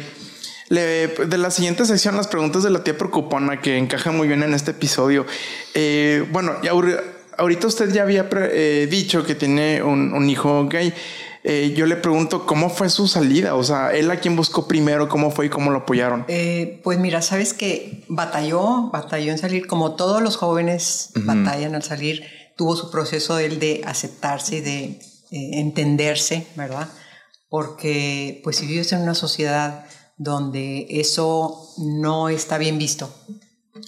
le- 0.69 1.09
de 1.09 1.37
la 1.39 1.51
siguiente 1.51 1.85
sección, 1.85 2.17
las 2.17 2.29
preguntas 2.29 2.63
de 2.63 2.71
la 2.71 2.85
tía 2.85 2.97
preocupona 2.97 3.61
que 3.61 3.77
encaja 3.77 4.13
muy 4.13 4.29
bien 4.29 4.43
en 4.45 4.55
este 4.55 4.71
episodio. 4.71 5.27
Eh, 5.75 6.25
bueno, 6.31 6.57
ya 6.63 6.71
ahorita 7.39 7.67
usted 7.67 7.93
ya 7.93 8.03
había 8.03 8.31
pre- 8.31 8.83
eh, 8.83 8.87
dicho 8.87 9.25
que 9.25 9.35
tiene 9.35 9.83
un, 9.83 10.13
un 10.15 10.31
hijo 10.31 10.69
gay. 10.69 10.95
Eh, 11.43 11.73
yo 11.75 11.87
le 11.87 11.97
pregunto 11.97 12.45
cómo 12.45 12.69
fue 12.69 12.91
su 12.91 13.09
salida, 13.09 13.55
o 13.55 13.65
sea, 13.65 13.95
él 13.95 14.11
a 14.11 14.21
quién 14.21 14.37
buscó 14.37 14.69
primero, 14.69 15.09
cómo 15.09 15.31
fue 15.31 15.47
y 15.47 15.49
cómo 15.49 15.71
lo 15.71 15.79
apoyaron. 15.79 16.25
Eh, 16.29 16.81
pues 16.85 16.99
mira, 16.99 17.23
sabes 17.23 17.55
que 17.55 18.05
batalló, 18.09 18.91
batalló 18.91 19.33
en 19.33 19.39
salir, 19.39 19.67
como 19.67 19.95
todos 19.95 20.23
los 20.23 20.37
jóvenes 20.37 21.11
batallan 21.15 21.75
al 21.75 21.83
salir, 21.83 22.25
tuvo 22.57 22.77
su 22.77 22.91
proceso 22.91 23.39
él 23.39 23.59
de 23.59 23.81
aceptarse 23.87 24.57
y 24.57 24.61
de 24.61 24.85
eh, 24.85 25.01
entenderse, 25.31 26.47
¿verdad? 26.57 26.89
Porque 27.49 28.41
pues 28.45 28.57
si 28.57 28.67
vives 28.67 28.93
en 28.93 29.01
una 29.01 29.15
sociedad 29.15 29.87
donde 30.19 30.87
eso 30.91 31.73
no 31.79 32.29
está 32.29 32.59
bien 32.59 32.77
visto, 32.77 33.11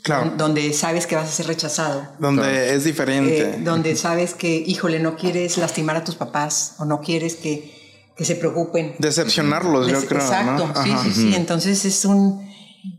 Claro, 0.03 0.33
donde 0.37 0.73
sabes 0.73 1.07
que 1.07 1.17
vas 1.17 1.29
a 1.29 1.33
ser 1.33 1.47
rechazado, 1.47 2.07
donde 2.19 2.75
es 2.75 2.85
diferente. 2.85 3.41
eh, 3.41 3.57
donde 3.65 3.97
sabes 3.97 4.33
que, 4.35 4.57
híjole, 4.67 5.01
no 5.01 5.17
quieres 5.17 5.59
lastimar 5.59 5.97
a 5.97 6.05
tus 6.05 6.15
papás 6.15 6.77
o 6.79 6.85
no 6.85 7.01
quieres 7.01 7.35
que, 7.35 8.13
que 8.17 8.25
se 8.25 8.37
preocupen. 8.37 8.95
Decepcionarlos, 8.99 9.89
yo 9.89 10.05
creo. 10.07 10.21
Exacto, 10.21 10.69
¿no? 10.69 10.83
sí, 10.85 10.91
Ajá. 10.93 11.05
sí, 11.05 11.13
sí. 11.13 11.35
Entonces 11.35 11.85
es 11.85 12.05
un 12.05 12.49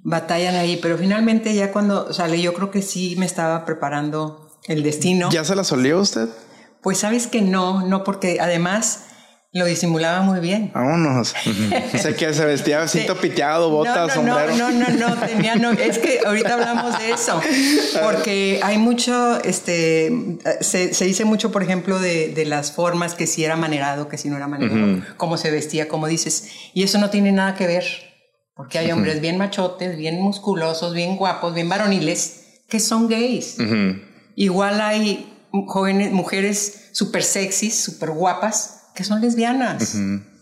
batallan 0.03 0.55
ahí, 0.55 0.77
pero 0.81 0.97
finalmente 0.97 1.53
ya 1.55 1.71
cuando 1.71 2.13
sale, 2.13 2.41
yo 2.41 2.53
creo 2.53 2.69
que 2.69 2.81
sí 2.81 3.15
me 3.17 3.25
estaba 3.25 3.65
preparando 3.65 4.51
el 4.65 4.83
destino. 4.83 5.29
¿Ya 5.31 5.43
se 5.45 5.55
la 5.55 5.63
solió 5.63 5.99
usted? 6.01 6.27
Pues 6.81 6.97
sabes 6.99 7.27
que 7.27 7.41
no, 7.41 7.87
no, 7.87 8.03
porque 8.03 8.39
además 8.41 9.02
lo 9.53 9.65
disimulaba 9.65 10.21
muy 10.23 10.39
bien. 10.39 10.71
Vámonos. 10.73 11.33
sé 12.01 12.15
que 12.15 12.33
se 12.33 12.43
vestía 12.43 12.81
así 12.81 13.01
Sí. 13.01 13.05
topiteado, 13.05 13.69
botas, 13.69 14.15
no, 14.15 14.23
no, 14.23 14.33
sombrero. 14.35 14.57
No, 14.57 14.71
no, 14.71 15.09
no, 15.09 15.15
tenía 15.27 15.55
no. 15.55 15.71
Es 15.71 15.99
que 15.99 16.19
ahorita 16.25 16.55
hablamos 16.55 16.97
de 16.97 17.11
eso. 17.11 17.39
Porque 18.03 18.59
hay 18.63 18.79
mucho, 18.79 19.39
este, 19.43 20.11
se, 20.61 20.93
se 20.95 21.05
dice 21.05 21.23
mucho, 21.23 21.51
por 21.51 21.61
ejemplo, 21.61 21.99
de, 21.99 22.29
de 22.29 22.45
las 22.45 22.71
formas, 22.71 23.13
que 23.13 23.27
si 23.27 23.43
era 23.45 23.55
manerado, 23.55 24.09
que 24.09 24.17
si 24.17 24.27
no 24.27 24.37
era 24.37 24.47
manerado, 24.47 25.03
cómo 25.17 25.37
se 25.37 25.51
vestía, 25.51 25.87
como 25.87 26.07
dices. 26.07 26.49
Y 26.73 26.81
eso 26.83 26.97
no 26.97 27.09
tiene 27.11 27.31
nada 27.31 27.53
que 27.53 27.67
ver. 27.67 27.85
Porque 28.55 28.77
hay 28.79 28.91
hombres 28.91 29.19
bien 29.21 29.37
machotes, 29.37 29.97
bien 29.97 30.19
musculosos, 30.21 30.93
bien 30.93 31.15
guapos, 31.17 31.53
bien 31.55 31.69
varoniles, 31.69 32.61
que 32.69 32.79
son 32.79 33.07
gays. 33.07 33.57
Igual 34.35 34.81
hay 34.81 35.31
jóvenes, 35.67 36.11
mujeres 36.11 36.89
súper 36.91 37.23
sexys, 37.23 37.83
súper 37.83 38.11
guapas, 38.11 38.82
que 38.95 39.03
son 39.03 39.21
lesbianas. 39.21 39.95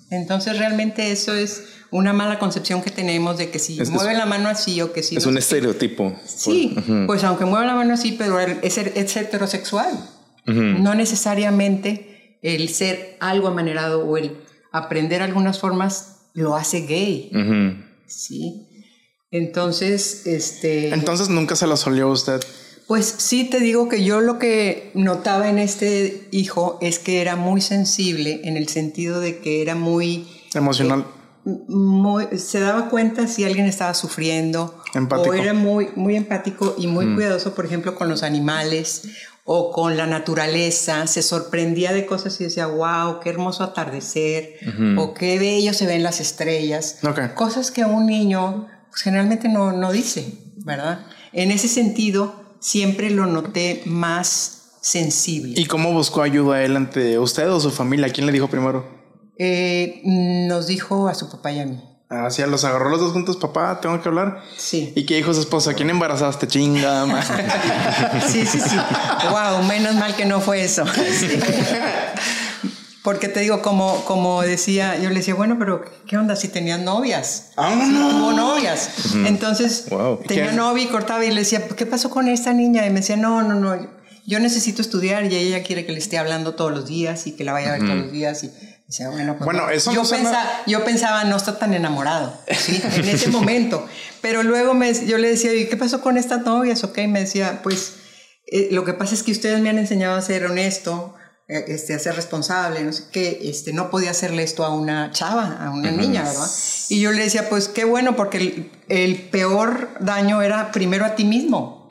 Entonces 0.10 0.58
realmente 0.58 1.12
eso 1.12 1.34
es 1.34 1.64
una 1.90 2.12
mala 2.14 2.38
concepción 2.40 2.82
que 2.82 2.90
tenemos 2.92 3.38
de 3.38 3.50
que 3.50 3.60
si 3.60 3.80
Es- 3.80 3.90
mueven 3.90 4.18
la 4.18 4.26
mano 4.26 4.50
así 4.50 4.82
o 4.82 4.92
que 4.94 5.04
si... 5.04 5.16
Es 5.18 5.26
no 5.26 5.32
un 5.32 5.38
estereotipo. 5.38 6.16
Sí, 6.26 6.76
pues 7.08 7.24
aunque 7.24 7.46
mueva 7.46 7.66
la 7.66 7.76
mano 7.76 7.94
así, 7.94 8.14
pero 8.18 8.40
es, 8.40 8.78
es 8.78 9.16
heterosexual. 9.18 9.90
No 10.46 10.96
necesariamente 10.96 12.40
el 12.42 12.68
ser 12.70 13.16
algo 13.20 13.48
amanerado 13.48 14.06
o 14.06 14.18
el 14.18 14.38
aprender 14.72 15.22
algunas 15.22 15.60
formas 15.60 16.18
lo 16.34 16.56
hace 16.56 16.82
gay. 16.82 17.30
Sí. 18.08 18.68
Entonces, 19.32 20.28
este... 20.28 20.90
Entonces 20.94 21.30
nunca 21.30 21.56
se 21.56 21.68
la 21.68 21.78
solió 21.78 22.10
usted. 22.10 22.42
Pues 22.92 23.16
sí, 23.20 23.46
te 23.46 23.62
digo 23.62 23.88
que 23.88 24.04
yo 24.04 24.20
lo 24.20 24.38
que 24.38 24.92
notaba 24.96 25.48
en 25.48 25.60
este 25.60 26.28
hijo 26.32 26.78
es 26.82 27.00
que 27.00 27.22
era 27.22 27.38
muy 27.38 27.62
sensible 27.62 28.42
en 28.44 28.58
el 28.58 28.68
sentido 28.68 29.22
de 29.22 29.40
que 29.40 29.62
era 29.62 29.76
muy... 29.76 30.28
Emocional. 30.54 31.06
muy 31.46 32.38
se 32.38 32.60
daba 32.60 32.90
cuenta 32.90 33.28
si 33.28 33.46
alguien 33.46 33.66
estaba 33.66 33.94
sufriendo 33.94 34.84
Empático. 34.94 35.30
o 35.30 35.34
era 35.34 35.54
muy, 35.54 35.88
muy 35.96 36.18
empático 36.18 36.76
y 36.78 36.88
muy 36.88 37.16
cuidadoso, 37.16 37.56
por 37.56 37.66
ejemplo, 37.66 37.96
con 37.96 38.10
los 38.10 38.24
animales 38.24 39.04
o 39.46 39.72
con 39.72 39.96
la 39.96 40.06
naturaleza. 40.06 41.08
Se 41.08 41.22
sorprendía 41.22 41.94
de 41.94 42.06
cosas 42.06 42.42
y 42.42 42.44
decía, 42.44 42.68
wow, 42.68 43.22
qué 43.22 43.30
hermoso 43.30 43.64
atardecer 43.64 44.56
o 44.98 45.14
qué 45.14 45.40
bello 45.40 45.74
se 45.74 45.86
ven 45.86 46.04
las 46.04 46.20
estrellas. 46.20 46.98
Ok. 47.08 47.36
Cosas 47.36 47.72
que 47.72 47.86
un 47.86 48.06
niño 48.06 48.68
pues, 48.90 49.04
generalmente 49.04 49.48
no, 49.48 49.72
no 49.72 49.94
dice, 49.94 50.34
¿verdad? 50.66 51.06
En 51.32 51.52
ese 51.52 51.70
sentido, 51.70 52.41
siempre 52.62 53.10
lo 53.10 53.26
noté 53.26 53.82
más 53.86 54.78
sensible. 54.80 55.60
¿Y 55.60 55.66
cómo 55.66 55.92
buscó 55.92 56.22
ayuda 56.22 56.64
él 56.64 56.78
ante 56.78 57.20
usted 57.20 57.52
o 57.52 57.60
su 57.60 57.72
familia? 57.72 58.10
¿Quién 58.10 58.26
le 58.26 58.32
dijo 58.32 58.48
primero? 58.48 58.86
Eh, 59.38 60.02
nos 60.04 60.68
dijo 60.68 61.10
a 61.10 61.16
su 61.16 61.30
papá 61.30 61.52
y 61.52 61.60
a 61.60 61.66
mí. 61.66 61.84
Así 62.10 62.44
los 62.44 62.66
agarró 62.66 62.90
los 62.90 63.00
dos 63.00 63.14
juntos, 63.14 63.38
papá, 63.38 63.80
tengo 63.80 64.02
que 64.02 64.10
hablar. 64.10 64.42
Sí. 64.58 64.92
¿Y 64.98 65.06
qué 65.06 65.16
dijo 65.16 65.34
su 65.34 65.40
esposa? 65.40 65.74
¿Quién 65.74 65.90
embarazaste? 65.90 66.48
Chinga. 66.48 67.06
Sí, 68.28 68.46
sí, 68.46 68.60
sí. 68.60 68.76
Wow, 69.30 69.64
menos 69.64 69.96
mal 69.96 70.16
que 70.16 70.26
no 70.26 70.42
fue 70.42 70.64
eso. 70.64 70.84
Porque 73.04 73.28
te 73.28 73.40
digo, 73.40 73.62
como, 73.64 74.06
como 74.06 74.44
decía, 74.44 74.96
yo 75.00 75.10
le 75.10 75.16
decía, 75.16 75.34
bueno, 75.34 75.56
pero 75.58 75.84
¿qué 76.08 76.18
onda 76.18 76.36
si 76.36 76.50
tenías 76.50 76.80
novias? 76.80 77.52
¡Vámonos! 77.58 78.12
Tuvo 78.12 78.32
novias. 78.34 78.90
Entonces, 79.26 79.86
Wow. 79.90 80.20
tenía 80.28 80.50
¿Qué? 80.52 80.56
novia 80.56 80.84
y 80.84 80.88
cortaba 80.88 81.26
y 81.26 81.30
le 81.32 81.40
decía, 81.42 81.68
¿qué 81.68 81.86
pasó 81.88 82.10
con 82.12 82.28
esta 82.28 82.54
niña? 82.54 82.86
Y 82.86 82.90
me 82.92 83.00
decía, 83.00 83.18
no, 83.18 83.42
no, 83.42 83.56
no, 83.56 83.90
yo 84.28 84.40
necesito 84.40 84.84
estudiar 84.84 85.26
y 85.26 85.36
ella 85.36 85.64
quiere 85.64 85.86
que 85.86 85.94
le 85.94 85.98
esté 85.98 86.20
hablando 86.20 86.54
todos 86.54 86.72
los 86.72 86.88
días 86.88 87.26
y 87.26 87.32
que 87.32 87.44
la 87.44 87.54
vaya 87.54 87.70
a 87.70 87.72
ver 87.78 87.82
todos 87.88 87.96
los 87.98 88.12
días. 88.12 88.44
Y 88.44 88.52
decía, 88.88 89.10
bueno, 89.10 89.34
pues 89.36 89.46
Bueno, 89.46 89.64
no. 89.66 89.70
eso 89.72 89.92
yo, 89.92 90.02
no 90.02 90.06
se 90.06 90.18
pensa- 90.18 90.62
yo 90.68 90.86
pensaba, 90.86 91.24
no 91.24 91.38
está 91.38 91.58
tan 91.58 91.74
enamorado, 91.74 92.38
¿sí? 92.56 92.80
En 92.98 93.10
ese 93.10 93.30
momento. 93.32 93.84
Pero 94.22 94.44
luego 94.44 94.76
me, 94.76 94.94
yo 95.08 95.18
le 95.18 95.30
decía, 95.30 95.56
¿y 95.56 95.66
qué 95.68 95.76
pasó 95.76 96.02
con 96.02 96.18
estas 96.18 96.42
novias? 96.46 96.84
Ok, 96.84 97.00
me 97.08 97.22
decía, 97.22 97.62
pues 97.64 97.94
eh, 98.46 98.68
lo 98.72 98.86
que 98.86 98.94
pasa 98.94 99.16
es 99.16 99.24
que 99.24 99.32
ustedes 99.32 99.60
me 99.60 99.72
han 99.72 99.80
enseñado 99.80 100.16
a 100.16 100.22
ser 100.22 100.46
honesto, 100.46 101.16
este, 101.48 101.94
a 101.94 102.00
ser 102.00 102.16
responsable, 102.16 102.84
no 102.84 102.94
sé 102.94 103.04
qué, 103.12 103.40
este, 103.44 103.74
no 103.74 103.90
podía 103.90 104.12
hacerle 104.12 104.44
esto 104.44 104.64
a 104.64 104.74
una 104.74 105.12
chava, 105.12 105.58
a 105.62 105.70
una 105.72 105.92
niña, 105.92 106.24
¿verdad? 106.24 106.48
Y 106.90 107.00
yo 107.02 107.12
le 107.12 107.24
decía, 107.24 107.50
pues 107.50 107.68
qué 107.68 107.84
bueno, 107.84 108.16
porque 108.16 108.38
el, 108.38 108.72
el 108.90 109.16
peor 109.30 109.90
daño 110.00 110.42
era 110.42 110.72
primero 110.72 111.06
a 111.06 111.16
ti 111.16 111.26
mismo. 111.26 111.88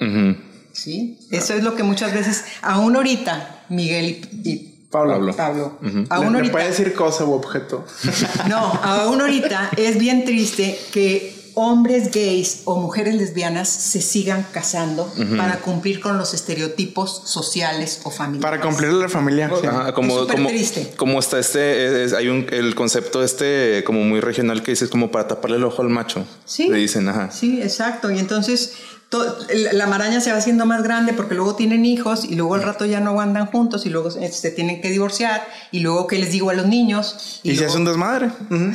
¿sí? 0.73 1.19
Eso 1.31 1.55
es 1.55 1.63
lo 1.63 1.75
que 1.75 1.83
muchas 1.83 2.13
veces, 2.15 2.45
aún 2.63 2.97
ahorita, 2.97 3.65
Miguel 3.69 4.29
y, 4.45 4.49
y 4.51 4.67
Pablo. 4.91 5.35
Pablo, 5.37 5.79
Le- 5.83 6.07
aún 6.11 6.33
le 6.33 6.39
ahorita, 6.39 6.53
puede 6.53 6.67
decir 6.69 6.95
cosa 6.95 7.25
u 7.25 7.33
objeto. 7.33 7.85
no, 8.49 8.59
aún 8.83 9.21
ahorita 9.21 9.71
es 9.77 9.99
bien 9.99 10.25
triste 10.25 10.79
que 10.93 11.40
hombres 11.55 12.11
gays 12.11 12.63
o 12.65 12.77
mujeres 12.81 13.15
lesbianas 13.15 13.69
se 13.69 14.01
sigan 14.01 14.47
casando 14.53 15.13
para 15.37 15.59
cumplir 15.61 16.01
con 16.01 16.19
los 16.19 16.35
estereotipos 16.35 17.23
sociales 17.27 18.01
o 18.05 18.11
familiares. 18.11 18.43
Para 18.43 18.61
cumplirle 18.61 18.97
a 18.99 19.03
la 19.03 19.09
familia. 19.09 19.51
sí. 19.61 19.67
Ajá, 19.67 19.93
como, 19.95 20.23
Es 20.23 20.33
como, 20.33 20.49
triste. 20.49 20.93
como 20.97 21.19
está 21.21 21.39
este, 21.39 22.05
es- 22.05 22.13
hay 22.13 22.29
un, 22.29 22.47
el 22.51 22.75
concepto 22.75 23.23
este 23.23 23.83
como 23.85 24.01
muy 24.03 24.21
regional 24.21 24.63
que 24.63 24.73
dices 24.73 24.89
como 24.89 25.11
para 25.11 25.29
taparle 25.29 25.57
el 25.57 25.65
ojo 25.65 25.83
al 25.83 25.89
macho. 25.89 26.25
Sí. 26.45 26.69
Le 26.69 26.79
dicen, 26.79 27.09
ajá. 27.09 27.31
Sí, 27.31 27.61
exacto. 27.63 28.11
Y 28.11 28.19
entonces 28.19 28.73
to- 29.09 29.37
la 29.73 29.87
maraña 29.87 30.21
se 30.21 30.31
va 30.33 30.39
haciendo 30.39 30.67
más 30.67 30.83
grande 30.83 31.13
porque 31.13 31.35
luego 31.35 31.57
tienen 31.57 31.85
hijos 31.85 32.25
y 32.25 32.37
luego 32.37 32.55
al 32.55 32.63
rato 32.63 32.87
ya 32.87 33.01
no 33.01 33.21
andan 33.21 33.47
juntos 33.47 33.85
y 33.87 33.91
luego 33.91 34.11
se 34.11 34.31
se 34.31 34.51
tienen 34.53 34.81
que 34.81 34.89
divorciar 34.91 35.47
y 35.73 35.81
luego 35.81 36.07
qué 36.07 36.19
les 36.19 36.31
digo 36.31 36.51
a 36.51 36.55
los 36.55 36.67
niños. 36.67 37.41
Y, 37.43 37.51
se 37.51 37.55
luego- 37.57 37.71
hace 37.71 37.79
un 37.79 37.85
desmadre. 37.87 38.31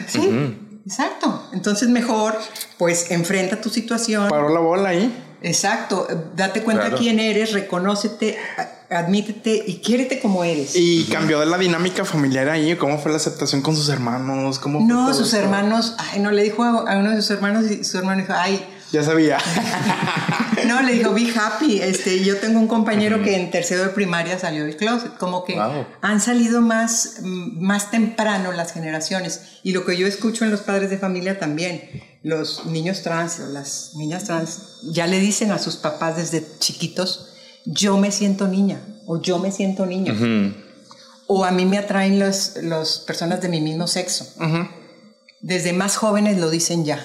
Sí, 0.07 0.19
exacto. 0.85 1.49
Entonces 1.53 1.89
mejor 1.89 2.37
pues 2.77 3.11
enfrenta 3.11 3.61
tu 3.61 3.69
situación. 3.69 4.29
Paró 4.29 4.49
la 4.49 4.59
bola 4.59 4.89
ahí. 4.89 5.21
Exacto, 5.41 6.07
date 6.35 6.63
cuenta 6.63 6.95
quién 6.95 7.19
eres, 7.19 7.53
reconócete, 7.53 8.35
admítete 8.89 9.63
y 9.67 9.77
quiérete 9.77 10.19
como 10.19 10.43
eres. 10.43 10.75
Y 10.75 11.03
cambió 11.03 11.39
de 11.39 11.45
la 11.45 11.59
dinámica 11.59 12.03
familiar 12.03 12.49
ahí, 12.49 12.75
¿cómo 12.75 12.97
fue 12.97 13.11
la 13.11 13.17
aceptación 13.17 13.61
con 13.61 13.75
sus 13.75 13.89
hermanos? 13.89 14.57
¿Cómo 14.57 14.79
no, 14.79 15.13
sus 15.13 15.35
hermanos, 15.35 15.95
ay, 15.99 16.19
no, 16.19 16.31
le 16.31 16.41
dijo 16.41 16.63
a, 16.63 16.97
uno 16.97 17.11
de 17.11 17.17
sus 17.17 17.29
hermanos 17.29 17.69
y 17.69 17.83
su 17.83 17.97
hermano 17.97 18.21
dijo, 18.21 18.33
ay. 18.35 18.65
Ya 18.91 19.03
sabía. 19.03 19.37
no, 20.67 20.81
le 20.81 20.93
dijo, 20.93 21.13
be 21.13 21.27
happy. 21.35 21.81
Este, 21.81 22.23
yo 22.23 22.37
tengo 22.37 22.59
un 22.59 22.67
compañero 22.67 23.21
que 23.21 23.35
en 23.35 23.51
tercero 23.51 23.83
de 23.83 23.89
primaria 23.89 24.39
salió 24.39 24.63
del 24.63 24.77
closet. 24.77 25.17
Como 25.17 25.43
que 25.43 25.59
han 26.01 26.21
salido 26.21 26.61
más, 26.61 27.17
más 27.21 27.91
temprano 27.91 28.51
las 28.51 28.73
generaciones. 28.73 29.59
Y 29.63 29.73
lo 29.73 29.85
que 29.85 29.97
yo 29.97 30.07
escucho 30.07 30.45
en 30.45 30.51
los 30.51 30.61
padres 30.61 30.89
de 30.89 30.97
familia 30.97 31.39
también 31.39 31.81
los 32.25 32.65
niños 32.65 33.03
trans 33.03 33.39
o 33.39 33.45
las 33.51 33.91
niñas 33.95 34.23
trans 34.23 34.79
ya 34.81 35.05
le 35.05 35.19
dicen 35.19 35.51
a 35.51 35.59
sus 35.59 35.75
papás 35.75 36.17
desde 36.17 36.43
chiquitos, 36.57 37.35
yo 37.65 37.97
me 37.97 38.11
siento 38.11 38.47
niña 38.47 38.81
o 39.05 39.21
yo 39.21 39.37
me 39.37 39.51
siento 39.51 39.85
niño. 39.85 40.15
O 41.27 41.45
a 41.45 41.51
mí 41.51 41.65
me 41.65 41.77
atraen 41.77 42.17
las 42.17 42.57
los 42.63 42.99
personas 42.99 43.41
de 43.41 43.49
mi 43.49 43.61
mismo 43.61 43.85
sexo. 43.87 44.25
Desde 45.41 45.71
más 45.73 45.97
jóvenes 45.97 46.39
lo 46.39 46.49
dicen 46.49 46.83
ya. 46.83 46.99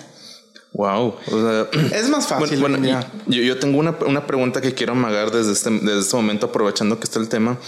Wow. 0.73 1.17
es 1.93 2.09
más 2.09 2.29
fácil. 2.29 2.61
Bueno, 2.61 2.79
yo, 3.27 3.43
yo, 3.43 3.59
tengo 3.59 3.79
una, 3.79 3.97
una, 4.07 4.27
pregunta 4.27 4.61
que 4.61 4.73
quiero 4.75 4.93
amagar 4.93 5.31
desde 5.31 5.53
este, 5.53 5.71
desde 5.71 6.01
este 6.01 6.17
momento, 6.17 6.47
aprovechando 6.47 6.99
que 6.99 7.05
está 7.05 7.19
el 7.19 7.29
tema. 7.29 7.59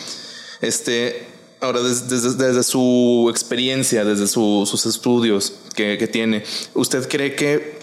Este, 0.60 1.26
Ahora, 1.62 1.80
desde, 1.80 2.34
desde, 2.34 2.62
su 2.64 3.28
experiencia, 3.30 4.04
desde 4.04 4.26
sus 4.26 4.84
estudios 4.84 5.52
que, 5.76 5.96
que, 5.96 6.08
tiene, 6.08 6.42
¿usted 6.74 7.08
cree 7.08 7.36
que, 7.36 7.78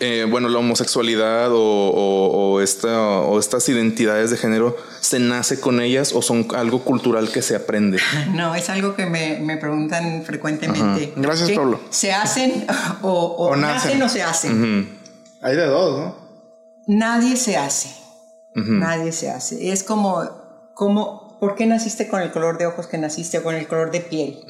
eh, 0.00 0.26
bueno, 0.28 0.48
la 0.48 0.58
homosexualidad 0.58 1.52
o, 1.52 1.60
o, 1.60 2.60
esta, 2.60 3.20
o 3.20 3.38
estas 3.38 3.68
identidades 3.68 4.30
de 4.30 4.36
género 4.36 4.76
se 5.00 5.18
nace 5.18 5.60
con 5.60 5.80
ellas 5.80 6.12
o 6.14 6.22
son 6.22 6.48
algo 6.56 6.82
cultural 6.82 7.30
que 7.30 7.42
se 7.42 7.54
aprende? 7.54 7.98
No, 8.34 8.54
es 8.54 8.70
algo 8.70 8.96
que 8.96 9.06
me, 9.06 9.38
me 9.40 9.56
preguntan 9.56 10.22
frecuentemente. 10.24 11.12
Gracias, 11.16 11.50
Pablo. 11.50 11.80
¿Se 11.90 12.12
hacen 12.12 12.66
o, 13.02 13.54
nacen. 13.56 14.02
o 14.02 14.08
se 14.08 14.22
hacen? 14.22 14.98
Hay 15.42 15.56
de 15.56 15.66
dos, 15.66 15.98
¿no? 15.98 16.16
Nadie 16.86 17.36
se 17.36 17.56
hace. 17.56 17.90
Nadie 18.54 19.12
se 19.12 19.30
hace. 19.30 19.70
Es 19.70 19.84
como, 19.84 20.22
como 20.74 21.38
¿por 21.40 21.54
qué 21.54 21.66
naciste 21.66 22.08
con 22.08 22.22
el 22.22 22.32
color 22.32 22.58
de 22.58 22.66
ojos 22.66 22.86
que 22.86 22.98
naciste 22.98 23.38
o 23.38 23.42
con 23.42 23.54
el 23.54 23.66
color 23.66 23.90
de 23.90 24.00
piel? 24.00 24.40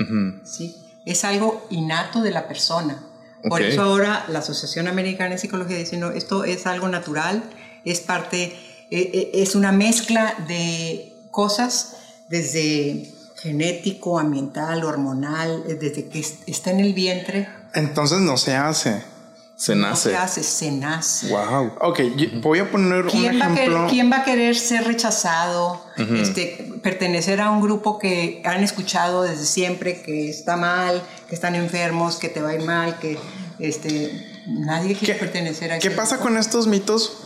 ¿Sí? 0.44 0.76
Es 1.06 1.24
algo 1.24 1.66
innato 1.70 2.22
de 2.22 2.30
la 2.30 2.46
persona. 2.48 3.02
Por 3.48 3.62
eso 3.62 3.82
ahora 3.82 4.24
la 4.28 4.40
Asociación 4.40 4.88
Americana 4.88 5.30
de 5.30 5.38
Psicología 5.38 5.76
dice, 5.76 5.96
no, 5.96 6.10
esto 6.10 6.44
es 6.44 6.66
algo 6.66 6.88
natural, 6.88 7.42
es 7.84 8.00
parte, 8.00 8.44
eh, 8.44 8.56
eh, 8.90 9.30
es 9.34 9.54
una 9.54 9.72
mezcla 9.72 10.34
de 10.46 11.12
cosas 11.30 11.96
desde 12.28 13.10
genético, 13.36 14.18
ambiental, 14.18 14.84
hormonal, 14.84 15.64
eh, 15.66 15.74
desde 15.74 16.08
que 16.08 16.24
está 16.46 16.70
en 16.70 16.80
el 16.80 16.92
vientre. 16.92 17.48
Entonces 17.74 18.20
no 18.20 18.36
se 18.36 18.54
hace. 18.54 19.02
Se 19.60 19.76
nace. 19.76 20.12
se 20.12 20.16
hace, 20.16 20.42
se 20.42 20.70
nace. 20.70 21.28
Wow. 21.28 21.72
Ok, 21.80 22.00
voy 22.40 22.60
a 22.60 22.70
poner 22.70 23.04
un 23.04 23.10
ejemplo. 23.10 23.88
¿Quién 23.90 24.10
va 24.10 24.20
a 24.20 24.24
querer 24.24 24.56
ser 24.56 24.84
rechazado? 24.86 25.84
este, 25.98 26.72
pertenecer 26.82 27.42
a 27.42 27.50
un 27.50 27.60
grupo 27.60 27.98
que 27.98 28.40
han 28.46 28.64
escuchado 28.64 29.22
desde 29.22 29.44
siempre 29.44 30.00
que 30.00 30.30
está 30.30 30.56
mal, 30.56 31.02
que 31.28 31.34
están 31.34 31.56
enfermos, 31.56 32.16
que 32.16 32.30
te 32.30 32.40
va 32.40 32.50
a 32.50 32.54
ir 32.54 32.62
mal, 32.62 32.98
que 33.00 33.18
este, 33.58 34.26
nadie 34.46 34.94
quiere 34.94 35.16
pertenecer 35.16 35.72
a 35.72 35.78
¿Qué 35.78 35.90
pasa 35.90 36.20
con 36.20 36.38
estos 36.38 36.66
mitos? 36.66 37.18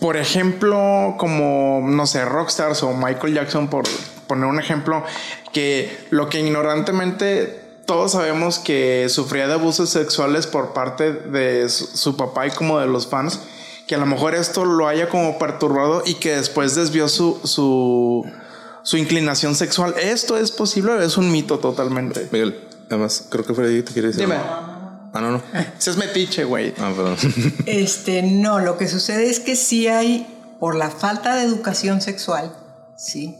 Por 0.00 0.16
ejemplo, 0.16 1.16
como, 1.18 1.82
no 1.86 2.06
sé, 2.06 2.24
Rockstars 2.24 2.82
o 2.82 2.94
Michael 2.94 3.34
Jackson, 3.34 3.68
por 3.68 3.84
poner 4.26 4.46
un 4.46 4.58
ejemplo, 4.58 5.04
que 5.52 6.06
lo 6.08 6.30
que 6.30 6.40
ignorantemente 6.40 7.57
todos 7.88 8.12
sabemos 8.12 8.58
que 8.58 9.08
sufría 9.08 9.48
de 9.48 9.54
abusos 9.54 9.88
sexuales 9.88 10.46
por 10.46 10.74
parte 10.74 11.10
de 11.10 11.70
su, 11.70 12.18
papá 12.18 12.46
y 12.46 12.50
como 12.50 12.78
de 12.78 12.86
los 12.86 13.06
fans, 13.06 13.40
que 13.86 13.94
a 13.94 13.98
lo 13.98 14.04
mejor 14.04 14.34
esto 14.34 14.66
lo 14.66 14.86
haya 14.86 15.08
como 15.08 15.38
perturbado 15.38 16.02
y 16.04 16.16
que 16.16 16.36
después 16.36 16.74
desvió 16.74 17.08
su, 17.08 17.40
su, 17.44 18.96
inclinación 18.98 19.54
sexual. 19.54 19.94
¿Esto 19.98 20.36
es 20.36 20.50
posible 20.50 21.02
es 21.02 21.16
un 21.16 21.32
mito 21.32 21.60
totalmente? 21.60 22.28
Miguel, 22.30 22.60
además, 22.88 23.24
creo 23.30 23.46
que 23.46 23.54
Freddy 23.54 23.82
te 23.82 23.94
quiere 23.94 24.08
decir. 24.08 24.20
Dime. 24.20 24.36
Ah, 24.36 25.20
no, 25.22 25.30
no. 25.30 25.42
Ese 25.78 25.88
es 25.88 25.96
metiche, 25.96 26.44
güey. 26.44 26.74
Ah, 26.78 26.92
perdón. 26.94 27.16
Este, 27.64 28.22
no, 28.22 28.58
lo 28.58 28.76
que 28.76 28.86
sucede 28.86 29.30
es 29.30 29.40
que 29.40 29.56
sí 29.56 29.88
hay, 29.88 30.26
por 30.60 30.74
la 30.74 30.90
falta 30.90 31.36
de 31.36 31.44
educación 31.44 32.02
sexual, 32.02 32.54
sí, 32.98 33.38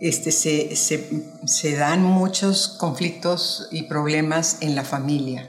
este, 0.00 0.32
se, 0.32 0.76
se, 0.76 1.76
dan 1.76 2.02
muchos 2.02 2.68
conflictos 2.68 3.68
y 3.70 3.84
problemas 3.84 4.58
en 4.60 4.74
la 4.74 4.84
familia. 4.84 5.48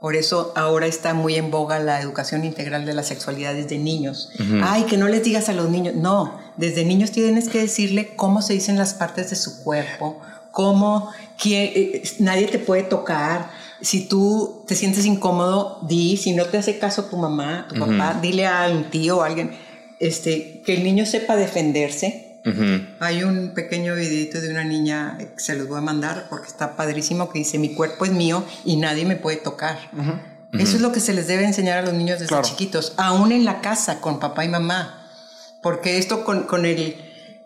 Por 0.00 0.14
eso 0.14 0.52
ahora 0.56 0.86
está 0.86 1.14
muy 1.14 1.36
en 1.36 1.50
boga 1.50 1.78
la 1.78 2.00
educación 2.00 2.44
integral 2.44 2.84
de 2.84 2.94
la 2.94 3.02
sexualidad 3.02 3.54
desde 3.54 3.78
niños. 3.78 4.30
Ay, 4.62 4.84
que 4.84 4.96
no 4.96 5.08
les 5.08 5.22
digas 5.22 5.48
a 5.48 5.52
los 5.52 5.70
niños. 5.70 5.94
No, 5.94 6.38
desde 6.56 6.84
niños 6.84 7.12
tienes 7.12 7.48
que 7.48 7.60
decirle 7.60 8.14
cómo 8.14 8.42
se 8.42 8.52
dicen 8.52 8.78
las 8.78 8.94
partes 8.94 9.30
de 9.30 9.36
su 9.36 9.64
cuerpo, 9.64 10.20
cómo 10.50 11.10
eh, 11.44 12.02
nadie 12.18 12.46
te 12.46 12.58
puede 12.58 12.82
tocar. 12.82 13.50
Si 13.80 14.06
tú 14.06 14.64
te 14.66 14.74
sientes 14.74 15.06
incómodo, 15.06 15.80
di. 15.88 16.16
Si 16.16 16.32
no 16.32 16.44
te 16.46 16.58
hace 16.58 16.78
caso 16.78 17.04
tu 17.04 17.16
mamá, 17.16 17.66
tu 17.68 17.78
papá, 17.78 18.18
dile 18.20 18.46
a 18.46 18.68
un 18.70 18.90
tío 18.90 19.18
o 19.18 19.22
a 19.22 19.26
alguien. 19.26 19.56
Este, 19.98 20.62
que 20.64 20.74
el 20.74 20.84
niño 20.84 21.06
sepa 21.06 21.36
defenderse 21.36 22.25
hay 23.00 23.24
un 23.24 23.54
pequeño 23.54 23.94
videito 23.94 24.40
de 24.40 24.50
una 24.50 24.64
niña 24.64 25.18
que 25.18 25.40
se 25.40 25.56
los 25.56 25.66
voy 25.66 25.78
a 25.78 25.80
mandar 25.80 26.26
porque 26.30 26.46
está 26.46 26.76
padrísimo 26.76 27.30
que 27.30 27.40
dice 27.40 27.58
mi 27.58 27.74
cuerpo 27.74 28.04
es 28.04 28.12
mío 28.12 28.44
y 28.64 28.76
nadie 28.76 29.04
me 29.04 29.16
puede 29.16 29.38
tocar. 29.38 29.78
Eso 30.52 30.76
es 30.76 30.82
lo 30.82 30.92
que 30.92 31.00
se 31.00 31.12
les 31.12 31.26
debe 31.26 31.44
enseñar 31.44 31.78
a 31.78 31.82
los 31.82 31.94
niños 31.94 32.20
desde 32.20 32.40
chiquitos, 32.42 32.94
aún 32.96 33.32
en 33.32 33.44
la 33.44 33.60
casa 33.60 34.00
con 34.00 34.20
papá 34.20 34.44
y 34.44 34.48
mamá. 34.48 35.02
Porque 35.60 35.98
esto 35.98 36.24
con, 36.24 36.44
con 36.44 36.64
el, 36.64 36.78
eh, 36.78 36.96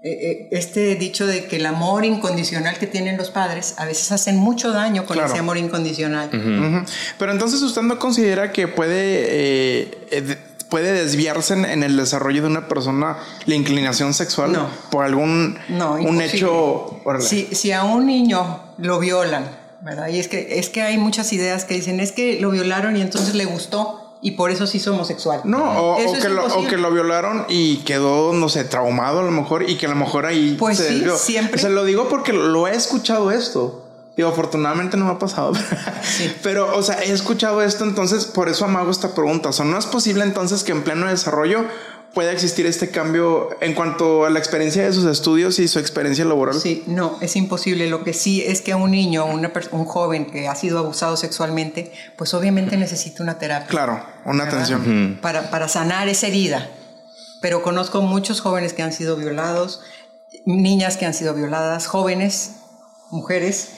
eh, 0.02 0.48
este 0.52 0.94
dicho 0.94 1.26
de 1.26 1.46
que 1.46 1.56
el 1.56 1.66
amor 1.66 2.04
incondicional 2.04 2.78
que 2.78 2.86
tienen 2.86 3.16
los 3.16 3.30
padres 3.30 3.74
a 3.78 3.84
veces 3.84 4.12
hacen 4.12 4.36
mucho 4.36 4.72
daño 4.72 5.04
con 5.06 5.18
ese 5.18 5.38
amor 5.38 5.58
incondicional. 5.58 6.30
Pero 7.18 7.32
entonces 7.32 7.62
usted 7.62 7.82
no 7.82 7.98
considera 7.98 8.52
que 8.52 8.68
puede 8.68 8.96
eh, 10.10 10.38
puede 10.70 10.92
desviarse 10.92 11.54
en, 11.54 11.82
el 11.82 11.96
desarrollo 11.96 12.42
de 12.42 12.48
una 12.48 12.68
persona 12.68 13.18
la 13.44 13.54
inclinación 13.54 14.14
sexual 14.14 14.56
por 14.90 15.04
algún 15.04 15.58
un 15.68 16.20
hecho. 16.22 17.00
Si, 17.20 17.46
si 17.52 17.72
a 17.72 17.84
un 17.84 18.06
niño 18.06 18.60
lo 18.78 18.98
violan, 18.98 19.50
¿verdad? 19.82 20.08
Y 20.08 20.18
es 20.18 20.28
que, 20.28 20.58
es 20.58 20.70
que 20.70 20.82
hay 20.82 20.96
muchas 20.96 21.32
ideas 21.32 21.64
que 21.64 21.74
dicen, 21.74 22.00
es 22.00 22.12
que 22.12 22.40
lo 22.40 22.50
violaron 22.50 22.96
y 22.96 23.02
entonces 23.02 23.34
le 23.34 23.44
gustó 23.44 24.16
y 24.22 24.32
por 24.32 24.50
eso 24.50 24.66
sí 24.66 24.78
es 24.78 24.86
homosexual. 24.86 25.40
No, 25.44 25.94
o, 25.94 25.96
que 25.96 26.28
lo, 26.28 26.46
o, 26.46 26.66
que 26.66 26.76
lo, 26.76 26.90
violaron 26.90 27.46
y 27.48 27.78
quedó, 27.78 28.32
no 28.32 28.48
sé, 28.48 28.64
traumado 28.64 29.20
a 29.20 29.22
lo 29.22 29.30
mejor 29.30 29.68
y 29.68 29.76
que 29.76 29.86
a 29.86 29.88
lo 29.88 29.96
mejor 29.96 30.26
ahí 30.26 30.56
pues 30.58 30.78
sí, 30.78 31.04
siempre. 31.16 31.60
Se 31.60 31.70
lo 31.70 31.84
digo 31.84 32.08
porque 32.08 32.32
lo 32.32 32.68
he 32.68 32.74
escuchado 32.74 33.30
esto. 33.30 33.86
Digo, 34.16 34.28
afortunadamente 34.28 34.96
no 34.96 35.04
me 35.04 35.12
ha 35.12 35.18
pasado. 35.18 35.52
Pero, 36.42 36.76
o 36.76 36.82
sea, 36.82 37.02
he 37.02 37.12
escuchado 37.12 37.62
esto, 37.62 37.84
entonces 37.84 38.24
por 38.24 38.48
eso 38.48 38.64
amago 38.64 38.90
esta 38.90 39.14
pregunta. 39.14 39.50
O 39.50 39.52
sea, 39.52 39.64
¿no 39.64 39.78
es 39.78 39.86
posible 39.86 40.24
entonces 40.24 40.64
que 40.64 40.72
en 40.72 40.82
pleno 40.82 41.06
desarrollo 41.06 41.64
pueda 42.12 42.32
existir 42.32 42.66
este 42.66 42.90
cambio 42.90 43.50
en 43.60 43.74
cuanto 43.74 44.24
a 44.24 44.30
la 44.30 44.38
experiencia 44.38 44.84
de 44.84 44.92
sus 44.92 45.04
estudios 45.04 45.58
y 45.58 45.68
su 45.68 45.78
experiencia 45.78 46.24
laboral? 46.24 46.60
Sí, 46.60 46.82
no, 46.86 47.18
es 47.20 47.36
imposible. 47.36 47.88
Lo 47.88 48.02
que 48.02 48.12
sí 48.12 48.42
es 48.44 48.60
que 48.60 48.74
un 48.74 48.90
niño, 48.90 49.24
una 49.26 49.52
un 49.70 49.84
joven 49.84 50.26
que 50.26 50.48
ha 50.48 50.54
sido 50.56 50.78
abusado 50.78 51.16
sexualmente, 51.16 51.92
pues 52.16 52.34
obviamente 52.34 52.76
necesita 52.76 53.22
una 53.22 53.38
terapia. 53.38 53.68
Claro, 53.68 54.02
una 54.24 54.44
atención. 54.44 55.18
Para, 55.22 55.50
para 55.50 55.68
sanar 55.68 56.08
esa 56.08 56.26
herida. 56.26 56.68
Pero 57.40 57.62
conozco 57.62 58.02
muchos 58.02 58.40
jóvenes 58.40 58.74
que 58.74 58.82
han 58.82 58.92
sido 58.92 59.16
violados, 59.16 59.80
niñas 60.44 60.96
que 60.96 61.06
han 61.06 61.14
sido 61.14 61.32
violadas, 61.32 61.86
jóvenes 61.86 62.56
mujeres 63.10 63.70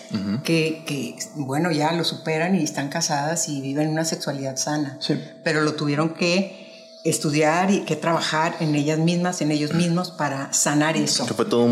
que, 0.45 0.83
que, 0.87 1.17
bueno, 1.35 1.71
ya 1.71 1.93
lo 1.93 2.05
superan 2.05 2.55
y 2.55 2.63
están 2.63 2.89
casadas 2.89 3.49
y 3.49 3.61
viven 3.61 3.89
una 3.89 4.05
sexualidad 4.05 4.57
sana. 4.57 4.99
Pero 5.43 5.63
lo 5.63 5.75
tuvieron 5.75 6.15
que 6.15 6.62
estudiar 7.05 7.73
y 7.73 7.81
que 7.81 7.97
trabajar 7.97 8.57
en 8.61 8.77
ellas 8.77 8.99
mismas, 8.99 9.41
en 9.41 9.51
ellos 9.51 9.75
mismos 9.75 10.13
para 10.13 10.53
sanar 10.53 10.97
eso. 10.97 11.27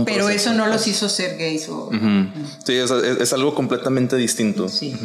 Pero 0.05 0.29
eso 0.29 0.55
no 0.55 0.67
los 0.67 0.87
hizo 0.89 1.09
ser 1.09 1.37
gays. 1.39 1.69
Sí, 2.65 2.75
es, 2.75 3.33
algo 3.33 3.55
completamente 3.55 4.17
distinto. 4.17 4.69
Sí. 4.69 4.97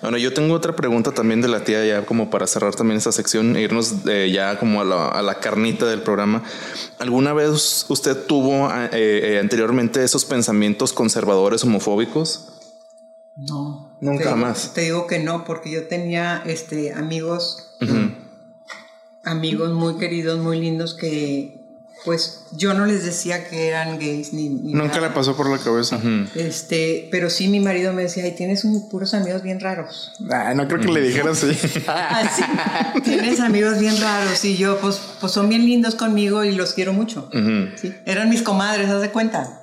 Bueno, 0.00 0.16
yo 0.16 0.32
tengo 0.32 0.54
otra 0.54 0.74
pregunta 0.74 1.12
también 1.12 1.42
de 1.42 1.48
la 1.48 1.64
tía 1.64 1.84
ya 1.84 2.06
como 2.06 2.30
para 2.30 2.46
cerrar 2.46 2.74
también 2.74 2.96
esta 2.96 3.12
sección 3.12 3.56
e 3.56 3.62
irnos 3.62 3.94
eh, 4.08 4.30
ya 4.32 4.58
como 4.58 4.80
a 4.80 4.84
la, 4.84 5.08
a 5.08 5.20
la, 5.20 5.34
carnita 5.40 5.84
del 5.86 6.00
programa. 6.00 6.42
¿Alguna 6.98 7.34
vez 7.34 7.84
usted 7.88 8.16
tuvo 8.26 8.70
eh, 8.70 8.88
eh, 8.92 9.38
anteriormente 9.38 10.02
esos 10.02 10.24
pensamientos 10.24 10.94
conservadores 10.94 11.62
homofóbicos? 11.64 12.48
No. 13.36 13.98
Nunca 14.00 14.34
más. 14.36 14.72
Te 14.74 14.82
digo 14.82 15.06
que 15.06 15.18
no, 15.18 15.44
porque 15.44 15.70
yo 15.70 15.88
tenía 15.88 16.42
este, 16.46 16.92
amigos 16.92 17.76
amigos 19.24 19.72
muy 19.72 19.96
queridos, 19.98 20.38
muy 20.40 20.60
lindos 20.60 20.94
que 20.94 21.62
pues 22.04 22.44
yo 22.52 22.74
no 22.74 22.84
les 22.84 23.02
decía 23.02 23.48
que 23.48 23.66
eran 23.68 23.98
gays 23.98 24.34
ni, 24.34 24.50
ni 24.50 24.74
Nunca 24.74 24.96
nada. 24.96 25.08
le 25.08 25.14
pasó 25.14 25.34
por 25.36 25.48
la 25.48 25.56
cabeza. 25.56 25.98
Este, 26.34 27.08
pero 27.10 27.30
sí 27.30 27.48
mi 27.48 27.60
marido 27.60 27.94
me 27.94 28.02
decía, 28.02 28.24
ay, 28.24 28.32
tienes 28.32 28.64
un- 28.64 28.90
puros 28.90 29.14
amigos 29.14 29.42
bien 29.42 29.58
raros. 29.58 30.12
Ay, 30.30 30.54
no 30.54 30.68
creo 30.68 30.80
que 30.80 30.88
le 30.92 31.00
dijera 31.00 31.30
así. 31.30 31.46
Así, 31.86 32.42
tienes 33.04 33.40
amigos 33.40 33.78
bien 33.78 33.98
raros 33.98 34.44
y 34.44 34.56
yo, 34.58 34.78
pues, 34.80 35.00
pues 35.18 35.32
son 35.32 35.48
bien 35.48 35.64
lindos 35.64 35.94
conmigo 35.94 36.44
y 36.44 36.52
los 36.52 36.74
quiero 36.74 36.92
mucho. 36.92 37.30
Sí, 37.80 37.94
Eran 38.04 38.28
mis 38.28 38.42
comadres, 38.42 38.90
haz 38.90 39.00
de 39.00 39.10
cuenta. 39.10 39.62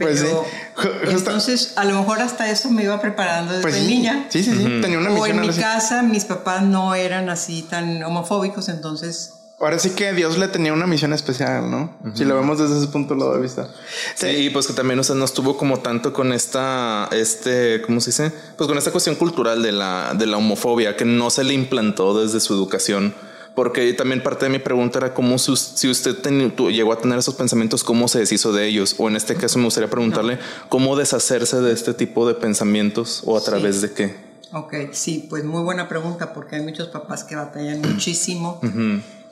Pues 0.00 0.20
sí. 0.20 0.26
Pero, 0.26 1.10
entonces, 1.10 1.74
a 1.76 1.84
lo 1.84 1.98
mejor 1.98 2.20
hasta 2.20 2.50
eso 2.50 2.70
me 2.70 2.82
iba 2.84 3.00
preparando 3.00 3.52
desde 3.52 3.62
Pues 3.62 3.74
sí. 3.76 3.86
niña. 3.86 4.26
Sí, 4.30 4.42
sí, 4.42 4.52
sí. 4.56 4.80
Tenía 4.80 4.98
una 4.98 5.10
O 5.10 5.14
misión 5.14 5.36
en 5.36 5.40
mi 5.42 5.48
así. 5.50 5.60
casa, 5.60 6.02
mis 6.02 6.24
papás 6.24 6.62
no 6.62 6.94
eran 6.94 7.28
así 7.28 7.62
tan 7.62 8.02
homofóbicos, 8.02 8.68
entonces 8.68 9.34
Ahora 9.62 9.78
sí 9.78 9.90
que 9.90 10.14
Dios 10.14 10.38
le 10.38 10.48
tenía 10.48 10.72
una 10.72 10.86
misión 10.86 11.12
especial, 11.12 11.70
¿no? 11.70 11.94
Si 12.14 12.24
lo 12.24 12.34
vemos 12.34 12.58
desde 12.58 12.78
ese 12.78 12.86
punto 12.86 13.14
de 13.14 13.40
vista. 13.42 13.68
Sí, 14.14 14.26
y 14.28 14.48
pues 14.48 14.66
que 14.66 14.72
también 14.72 14.98
o 14.98 15.04
sea, 15.04 15.14
no 15.16 15.26
estuvo 15.26 15.58
como 15.58 15.80
tanto 15.80 16.14
con 16.14 16.32
esta, 16.32 17.10
este, 17.12 17.82
¿cómo 17.82 18.00
se 18.00 18.08
dice? 18.08 18.32
Pues 18.56 18.66
con 18.66 18.78
esta 18.78 18.90
cuestión 18.90 19.16
cultural 19.16 19.62
de 19.62 19.72
la, 19.72 20.14
de 20.14 20.24
la 20.24 20.38
homofobia 20.38 20.96
que 20.96 21.04
no 21.04 21.28
se 21.28 21.44
le 21.44 21.52
implantó 21.52 22.18
desde 22.18 22.40
su 22.40 22.54
educación. 22.54 23.14
Porque 23.54 23.92
también 23.94 24.22
parte 24.22 24.46
de 24.46 24.50
mi 24.50 24.58
pregunta 24.58 24.98
era 24.98 25.12
cómo 25.12 25.36
su- 25.38 25.56
si 25.56 25.88
usted 25.90 26.16
ten- 26.16 26.54
llegó 26.56 26.92
a 26.92 26.98
tener 26.98 27.18
esos 27.18 27.34
pensamientos, 27.34 27.82
cómo 27.84 28.06
se 28.08 28.20
deshizo 28.20 28.52
de 28.52 28.66
ellos. 28.66 28.94
O 28.98 29.08
en 29.08 29.16
este 29.16 29.34
caso 29.34 29.58
me 29.58 29.64
gustaría 29.64 29.90
preguntarle 29.90 30.38
cómo 30.68 30.96
deshacerse 30.96 31.60
de 31.60 31.72
este 31.72 31.92
tipo 31.94 32.26
de 32.28 32.34
pensamientos 32.34 33.22
o 33.26 33.36
a 33.36 33.40
través 33.42 33.80
de 33.82 33.92
qué. 33.92 34.16
Ok, 34.52 34.74
sí, 34.92 35.26
pues 35.28 35.44
muy 35.44 35.62
buena 35.62 35.88
pregunta 35.88 36.32
porque 36.32 36.56
hay 36.56 36.62
muchos 36.62 36.88
papás 36.88 37.24
que 37.24 37.36
batallan 37.36 37.80
muchísimo. 37.82 38.60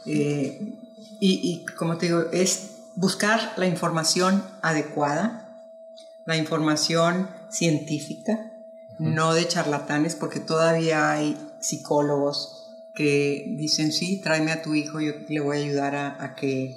Eh, 0.06 0.74
y, 1.20 1.40
y 1.42 1.64
como 1.76 1.96
te 1.96 2.06
digo, 2.06 2.24
es 2.32 2.70
buscar 2.96 3.52
la 3.56 3.66
información 3.66 4.44
adecuada, 4.62 5.64
la 6.26 6.36
información 6.36 7.28
científica, 7.50 8.52
no 8.98 9.32
de 9.34 9.46
charlatanes, 9.48 10.14
porque 10.16 10.40
todavía 10.40 11.10
hay 11.12 11.36
psicólogos 11.60 12.67
que 12.98 13.44
dicen, 13.56 13.92
sí, 13.92 14.20
tráeme 14.20 14.50
a 14.50 14.60
tu 14.60 14.74
hijo, 14.74 15.00
yo 15.00 15.12
le 15.28 15.38
voy 15.38 15.56
a 15.56 15.60
ayudar 15.60 15.94
a, 15.94 16.20
a 16.20 16.34
que, 16.34 16.76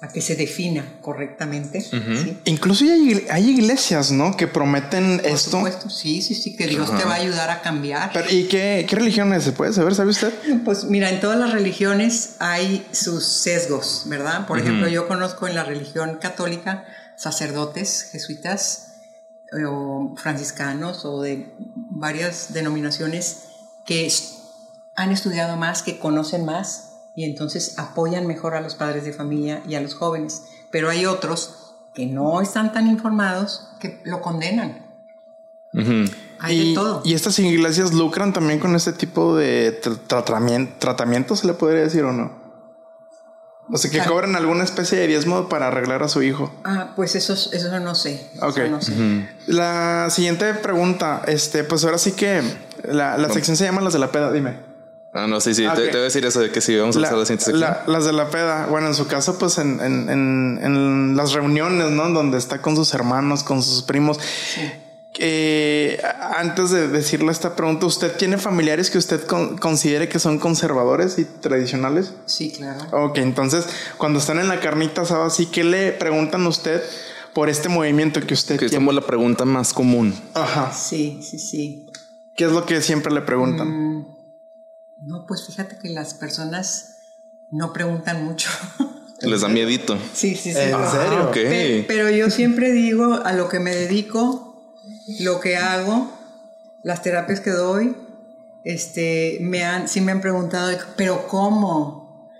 a 0.00 0.08
que 0.08 0.20
se 0.20 0.34
defina 0.34 0.84
correctamente. 1.00 1.80
¿sí? 1.80 2.36
Incluso 2.46 2.84
hay, 2.84 3.24
hay 3.30 3.50
iglesias, 3.50 4.10
¿no? 4.10 4.36
Que 4.36 4.48
prometen 4.48 5.18
Por 5.18 5.26
esto. 5.30 5.58
supuesto, 5.58 5.88
sí, 5.88 6.20
sí, 6.20 6.34
sí, 6.34 6.56
que 6.56 6.66
Dios 6.66 6.88
te 6.98 7.04
va 7.04 7.12
a 7.12 7.18
ayudar 7.18 7.48
a 7.50 7.62
cambiar. 7.62 8.10
Pero, 8.12 8.28
¿Y 8.28 8.48
qué, 8.48 8.84
qué 8.88 8.96
religión 8.96 9.32
es? 9.32 9.44
¿Se 9.44 9.52
puede 9.52 9.72
saber? 9.72 9.94
¿Sabe 9.94 10.10
usted? 10.10 10.32
Pues 10.64 10.82
mira, 10.82 11.08
en 11.10 11.20
todas 11.20 11.38
las 11.38 11.52
religiones 11.52 12.34
hay 12.40 12.84
sus 12.90 13.24
sesgos, 13.24 14.02
¿verdad? 14.06 14.48
Por 14.48 14.58
ejemplo, 14.58 14.88
yo 14.88 15.06
conozco 15.06 15.46
en 15.46 15.54
la 15.54 15.62
religión 15.62 16.18
católica 16.20 16.84
sacerdotes 17.16 18.08
jesuitas 18.10 18.94
eh, 19.52 19.64
o 19.64 20.16
franciscanos 20.16 21.04
o 21.04 21.22
de 21.22 21.54
varias 21.88 22.52
denominaciones 22.52 23.44
que 23.86 24.06
han 24.94 25.10
estudiado 25.12 25.56
más, 25.56 25.82
que 25.82 25.98
conocen 25.98 26.44
más 26.44 26.90
y 27.14 27.24
entonces 27.24 27.78
apoyan 27.78 28.26
mejor 28.26 28.54
a 28.54 28.60
los 28.60 28.74
padres 28.74 29.04
de 29.04 29.12
familia 29.12 29.62
y 29.68 29.74
a 29.74 29.80
los 29.80 29.94
jóvenes. 29.94 30.42
Pero 30.70 30.88
hay 30.90 31.06
otros 31.06 31.74
que 31.94 32.06
no 32.06 32.40
están 32.40 32.72
tan 32.72 32.86
informados 32.86 33.68
que 33.80 34.00
lo 34.04 34.20
condenan. 34.22 34.86
Hay 36.38 36.58
y, 36.60 36.68
de 36.70 36.74
todo. 36.74 37.02
y 37.04 37.14
estas 37.14 37.38
iglesias 37.38 37.92
lucran 37.92 38.32
también 38.32 38.58
con 38.60 38.74
este 38.76 38.92
tipo 38.92 39.36
de 39.36 39.80
tra- 39.80 39.98
tratamiento, 40.06 40.74
tratamiento, 40.78 41.36
se 41.36 41.46
le 41.46 41.54
podría 41.54 41.82
decir 41.82 42.04
o 42.04 42.12
no. 42.12 42.42
O 43.70 43.78
sea, 43.78 43.90
que 43.90 43.98
Claro. 43.98 44.12
cobran 44.12 44.36
alguna 44.36 44.64
especie 44.64 44.98
de 44.98 45.06
diezmo 45.06 45.48
para 45.48 45.68
arreglar 45.68 46.02
a 46.02 46.08
su 46.08 46.22
hijo. 46.22 46.52
Ah, 46.64 46.92
pues 46.96 47.14
eso, 47.14 47.32
eso 47.32 47.80
no 47.80 47.94
sé. 47.94 48.28
eso 48.34 48.46
Ok. 48.46 48.58
no 48.70 48.82
sé. 48.82 48.92
La 49.46 50.08
siguiente 50.10 50.52
pregunta, 50.54 51.22
este, 51.26 51.64
pues 51.64 51.84
ahora 51.84 51.96
sí 51.98 52.12
que 52.12 52.42
la, 52.84 53.16
la 53.16 53.30
sección 53.30 53.56
se 53.56 53.64
llama 53.64 53.80
las 53.80 53.92
de 53.94 53.98
la 54.00 54.10
peda, 54.10 54.30
dime. 54.32 54.71
Ah, 55.14 55.26
no, 55.26 55.40
sí, 55.40 55.54
sí, 55.54 55.66
Ah, 55.66 55.74
te, 55.74 55.82
te 55.82 55.90
voy 55.90 56.00
a 56.00 56.04
decir 56.04 56.24
eso 56.24 56.40
de 56.40 56.50
que 56.50 56.60
sí, 56.62 56.74
vamos 56.76 56.96
a 56.96 57.00
La- 57.00 57.08
usar 57.08 57.18
la 57.18 57.24
siguiente 57.26 57.44
sección. 57.44 57.60
la- 57.60 57.84
las 57.86 58.04
de 58.06 58.12
la 58.14 58.30
peda, 58.30 58.66
bueno, 58.70 58.86
en 58.88 58.94
su 58.94 59.06
caso, 59.06 59.38
pues 59.38 59.58
en, 59.58 59.78
en- 59.80 60.08
en- 60.08 60.58
en 60.62 61.16
las 61.16 61.32
reuniones, 61.32 61.90
¿no? 61.90 62.08
Donde 62.10 62.38
está 62.38 62.62
con 62.62 62.76
sus 62.76 62.94
hermanos, 62.94 63.42
con 63.42 63.62
sus 63.62 63.82
primos. 63.82 64.18
Eh, 65.18 66.00
antes 66.38 66.70
de 66.70 66.88
decirle 66.88 67.30
esta 67.32 67.54
pregunta, 67.54 67.84
¿usted 67.84 68.16
tiene 68.16 68.38
familiares 68.38 68.90
que 68.90 68.96
usted 68.96 69.22
con- 69.26 69.58
considere 69.58 70.08
que 70.08 70.18
son 70.18 70.38
conservadores 70.38 71.18
y 71.18 71.26
tradicionales? 71.26 72.14
Sí, 72.24 72.50
claro. 72.50 72.80
Ok, 72.92 73.18
entonces 73.18 73.66
cuando 73.98 74.18
están 74.18 74.38
en 74.38 74.48
la 74.48 74.60
carnita 74.60 75.02
asada, 75.02 75.26
así 75.26 75.44
que 75.46 75.64
le 75.64 75.92
preguntan 75.92 76.46
a 76.46 76.48
usted 76.48 76.82
por 77.34 77.50
este 77.50 77.68
movimiento 77.68 78.20
que 78.26 78.32
usted 78.32 78.58
que 78.58 78.64
es 78.64 78.70
tiene? 78.70 78.86
como 78.86 78.92
la 78.98 79.06
pregunta 79.06 79.44
más 79.44 79.74
común. 79.74 80.14
Ajá. 80.32 80.72
Sí, 80.72 81.20
sí, 81.22 81.38
sí. 81.38 81.86
¿Qué 82.34 82.44
es 82.46 82.52
lo 82.52 82.64
que 82.64 82.80
siempre 82.80 83.12
le 83.12 83.20
preguntan? 83.20 83.68
Mm, 83.98 84.06
no, 85.04 85.26
pues 85.26 85.46
fíjate 85.46 85.78
que 85.78 85.90
las 85.90 86.14
personas 86.14 86.96
no 87.50 87.72
preguntan 87.72 88.24
mucho. 88.24 88.48
Les 89.20 89.40
da 89.40 89.48
miedito. 89.48 89.96
sí, 90.14 90.34
sí, 90.34 90.52
sí. 90.52 90.58
¿En 90.58 90.72
no. 90.72 90.90
serio? 90.90 91.24
Ok. 91.28 91.34
Pe- 91.34 91.84
Pero 91.86 92.10
yo 92.10 92.30
siempre 92.30 92.72
digo 92.72 93.20
a 93.24 93.32
lo 93.32 93.48
que 93.48 93.60
me 93.60 93.74
dedico, 93.74 94.74
lo 95.20 95.40
que 95.40 95.56
hago, 95.56 96.10
las 96.82 97.02
terapias 97.02 97.40
que 97.40 97.50
doy, 97.50 97.96
este, 98.64 99.38
me 99.40 99.64
han, 99.64 99.88
sí 99.88 100.00
me 100.00 100.12
han 100.12 100.20
preguntado, 100.20 100.76
pero 100.96 101.28
¿cómo? 101.28 102.30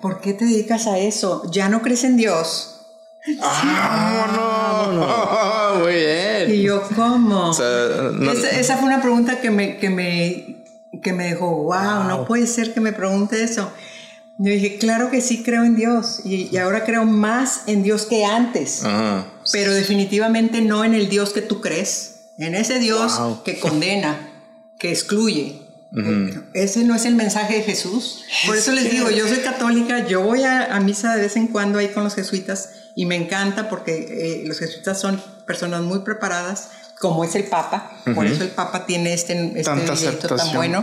¿Por 0.00 0.20
qué 0.20 0.32
te 0.34 0.44
dedicas 0.44 0.86
a 0.86 0.98
eso? 0.98 1.42
¿Ya 1.50 1.68
no 1.68 1.82
crees 1.82 2.04
en 2.04 2.16
Dios? 2.16 2.74
¡Ah, 3.42 5.74
no! 5.76 5.78
Muy 5.82 5.94
bien. 5.94 6.50
Y 6.50 6.62
yo, 6.62 6.82
¿cómo? 6.94 7.50
O 7.50 7.52
sea, 7.52 8.10
no- 8.12 8.32
esa, 8.32 8.50
esa 8.50 8.76
fue 8.76 8.86
una 8.86 9.02
pregunta 9.02 9.40
que 9.40 9.50
me, 9.50 9.78
que 9.78 9.90
me, 9.90 10.57
que 11.02 11.12
me 11.12 11.24
dejó, 11.28 11.64
wow, 11.64 12.04
no 12.08 12.24
puede 12.26 12.46
ser 12.46 12.74
que 12.74 12.80
me 12.80 12.92
pregunte 12.92 13.42
eso. 13.42 13.70
Yo 14.38 14.52
dije, 14.52 14.78
claro 14.78 15.10
que 15.10 15.20
sí 15.20 15.42
creo 15.42 15.64
en 15.64 15.74
Dios 15.74 16.20
y, 16.24 16.48
y 16.52 16.56
ahora 16.58 16.84
creo 16.84 17.04
más 17.04 17.62
en 17.66 17.82
Dios 17.82 18.06
que 18.06 18.24
antes, 18.24 18.84
Ajá. 18.84 19.26
pero 19.50 19.74
definitivamente 19.74 20.60
no 20.60 20.84
en 20.84 20.94
el 20.94 21.08
Dios 21.08 21.32
que 21.32 21.42
tú 21.42 21.60
crees, 21.60 22.30
en 22.38 22.54
ese 22.54 22.78
Dios 22.78 23.20
que 23.44 23.58
condena, 23.58 24.30
que 24.78 24.90
excluye. 24.90 25.62
Ese 26.52 26.84
no 26.84 26.94
es 26.94 27.06
el 27.06 27.14
mensaje 27.14 27.54
de 27.54 27.62
Jesús. 27.62 28.24
Por 28.46 28.56
eso 28.56 28.72
les 28.72 28.90
digo, 28.90 29.10
yo 29.10 29.26
soy 29.26 29.38
católica, 29.38 30.06
yo 30.06 30.20
voy 30.22 30.42
a, 30.42 30.76
a 30.76 30.80
misa 30.80 31.16
de 31.16 31.22
vez 31.22 31.36
en 31.36 31.48
cuando 31.48 31.78
ahí 31.78 31.88
con 31.88 32.04
los 32.04 32.14
jesuitas 32.14 32.70
y 32.94 33.06
me 33.06 33.16
encanta 33.16 33.68
porque 33.68 34.42
eh, 34.42 34.42
los 34.46 34.58
jesuitas 34.58 35.00
son 35.00 35.20
personas 35.46 35.82
muy 35.82 36.00
preparadas, 36.00 36.68
como 37.00 37.24
es 37.24 37.34
el 37.34 37.44
Papa. 37.44 37.90
Por 38.14 38.26
eso 38.26 38.42
el 38.44 38.50
Papa 38.50 38.86
tiene 38.86 39.12
este, 39.14 39.32
este 39.60 39.70
tan 40.36 40.52
bueno. 40.54 40.82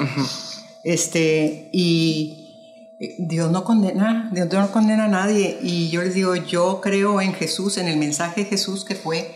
Este, 0.84 1.70
y 1.72 2.96
eh, 3.00 3.16
Dios 3.20 3.52
no 3.52 3.64
condena, 3.64 4.30
Dios 4.32 4.48
no 4.52 4.72
condena 4.72 5.06
a 5.06 5.08
nadie. 5.10 5.58
Y 5.62 5.90
yo 5.90 6.02
les 6.02 6.14
digo, 6.14 6.36
yo 6.36 6.80
creo 6.82 7.22
en 7.22 7.34
Jesús, 7.34 7.78
en 7.78 7.88
el 7.88 7.98
mensaje 7.98 8.44
de 8.44 8.50
Jesús 8.50 8.86
que 8.86 8.96
fue 8.96 9.36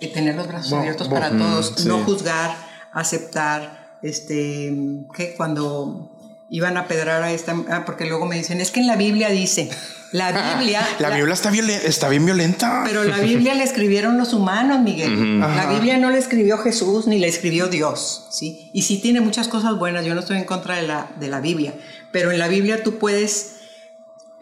eh, 0.00 0.08
tener 0.08 0.34
los 0.34 0.48
brazos 0.48 0.70
Bo- 0.70 0.78
abiertos 0.78 1.08
bo- 1.08 1.14
para 1.14 1.30
todos, 1.36 1.74
sí. 1.76 1.86
no 1.88 2.02
juzgar, 2.04 2.56
aceptar, 2.92 3.98
este, 4.02 4.74
que 5.14 5.34
cuando 5.36 6.18
iban 6.50 6.76
a 6.76 6.88
pedrar 6.88 7.22
a 7.22 7.32
esta, 7.32 7.54
ah, 7.70 7.84
porque 7.86 8.04
luego 8.06 8.26
me 8.26 8.36
dicen, 8.36 8.60
es 8.60 8.70
que 8.70 8.80
en 8.80 8.86
la 8.86 8.96
Biblia 8.96 9.28
dice, 9.30 9.70
la 10.12 10.56
Biblia, 10.56 10.86
La 10.98 11.10
Biblia 11.10 11.34
está, 11.34 11.50
está 11.50 12.08
bien 12.08 12.24
violenta. 12.24 12.82
pero 12.84 13.02
la 13.04 13.18
Biblia 13.18 13.54
la 13.54 13.64
escribieron 13.64 14.18
los 14.18 14.32
humanos, 14.34 14.80
Miguel. 14.80 15.40
La. 15.40 15.66
Biblia 15.72 15.96
no 15.98 16.10
la 16.10 16.18
escribió 16.18 16.58
Jesús 16.58 17.06
ni 17.06 17.18
la 17.18 17.26
escribió 17.26 17.68
Dios, 17.68 18.26
¿sí? 18.30 18.70
Y 18.72 18.82
sí 18.82 18.98
tiene 18.98 19.20
muchas 19.20 19.48
cosas 19.48 19.78
buenas, 19.78 20.04
yo 20.04 20.14
no 20.14 20.20
estoy 20.20 20.36
en 20.38 20.44
contra 20.44 20.76
de 20.76 20.82
la, 20.86 21.10
de 21.18 21.28
la 21.28 21.40
Biblia, 21.40 21.74
pero 22.12 22.30
en 22.30 22.38
la 22.38 22.48
Biblia 22.48 22.82
tú 22.82 22.98
puedes 22.98 23.56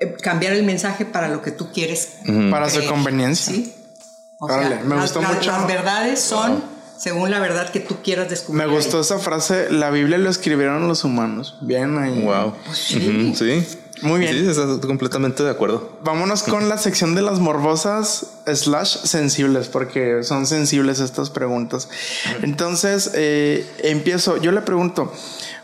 eh, 0.01 0.15
cambiar 0.21 0.53
el 0.55 0.65
mensaje 0.65 1.05
para 1.05 1.29
lo 1.29 1.41
que 1.43 1.51
tú 1.53 1.71
quieres. 1.73 2.17
para 2.51 2.69
su 2.69 2.85
conveniencia. 2.87 3.55
¿sí? 3.55 3.75
O 4.41 4.49
me 4.49 4.69
las- 4.97 5.03
gustó 5.03 5.21
las- 5.23 5.35
mucho. 5.35 5.51
Las 5.51 5.67
verdades 5.67 6.21
son 6.21 6.63
según 6.99 7.31
la 7.31 7.39
verdad 7.41 7.71
que 7.71 7.81
tú 7.81 7.97
quieras 8.03 8.29
descubrir. 8.29 8.67
Me 8.67 8.71
gustó 8.73 9.01
esa 9.01 9.19
frase. 9.19 9.71
La 9.71 9.91
Biblia 9.91 10.19
lo 10.19 10.29
escribieron 10.31 10.87
los 10.89 11.05
humanos. 11.05 11.57
Bien 11.63 11.97
ahí. 11.99 12.23
Wow. 12.23 12.55
Pues 12.67 12.77
sí. 12.79 13.35
Sí. 13.37 13.67
Muy 14.03 14.21
bien. 14.21 14.33
Sí, 14.33 14.49
estás 14.49 14.79
completamente 14.79 15.43
de 15.43 15.51
acuerdo. 15.51 15.99
Vámonos 16.03 16.43
con 16.43 16.69
la 16.69 16.79
sección 16.79 17.15
de 17.15 17.23
las 17.23 17.39
morbosas 17.39 18.27
slash 18.47 18.97
sensibles, 19.05 19.69
porque 19.69 20.23
son 20.23 20.47
sensibles 20.47 21.01
estas 21.01 21.31
preguntas. 21.31 21.89
Entonces, 22.43 23.11
eh, 23.15 23.67
empiezo. 23.83 24.37
Yo 24.39 24.53
le 24.53 24.63
pregunto, 24.63 25.13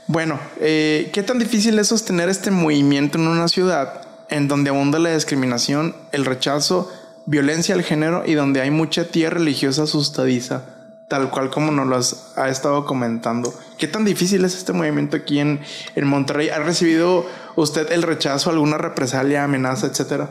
bueno, 0.07 0.39
eh, 0.61 1.11
¿qué 1.13 1.23
tan 1.23 1.39
difícil 1.39 1.79
es 1.79 1.89
sostener 1.89 2.29
este 2.29 2.51
movimiento 2.51 3.19
en 3.19 3.29
una 3.29 3.49
ciudad 3.49 4.03
en 4.29 4.49
donde 4.49 4.71
abunda 4.71 4.99
la 4.99 5.15
discriminación, 5.15 5.95
el 6.13 6.25
rechazo, 6.25 6.93
violencia 7.27 7.75
al 7.75 7.83
género 7.83 8.25
y 8.27 8.35
donde 8.35 8.61
hay 8.61 8.71
mucha 8.71 9.09
tía 9.09 9.31
religiosa 9.31 9.85
asustadiza 9.85 10.77
tal 11.09 11.31
cual 11.31 11.51
como 11.51 11.71
nos 11.71 11.87
lo 11.87 11.97
has, 11.97 12.33
ha 12.37 12.49
estado 12.49 12.85
comentando. 12.85 13.55
¿Qué 13.79 13.87
tan 13.87 14.05
difícil 14.05 14.45
es 14.45 14.57
este 14.57 14.73
movimiento 14.73 15.17
aquí 15.17 15.39
en, 15.39 15.61
en 15.95 16.07
Monterrey? 16.07 16.49
¿Ha 16.49 16.59
recibido 16.59 17.27
usted 17.57 17.91
el 17.93 18.03
rechazo, 18.03 18.51
alguna 18.51 18.79
represalia, 18.79 19.45
amenaza, 19.45 19.87
etcétera? 19.89 20.31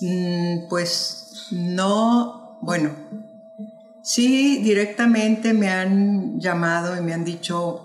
Mm, 0.00 0.68
Pues 0.68 1.46
no, 1.52 2.58
bueno, 2.62 2.90
sí, 4.02 4.58
directamente 4.62 5.52
me 5.52 5.70
han 5.70 6.40
llamado 6.40 6.96
y 6.96 7.00
me 7.02 7.12
han 7.14 7.24
dicho, 7.24 7.82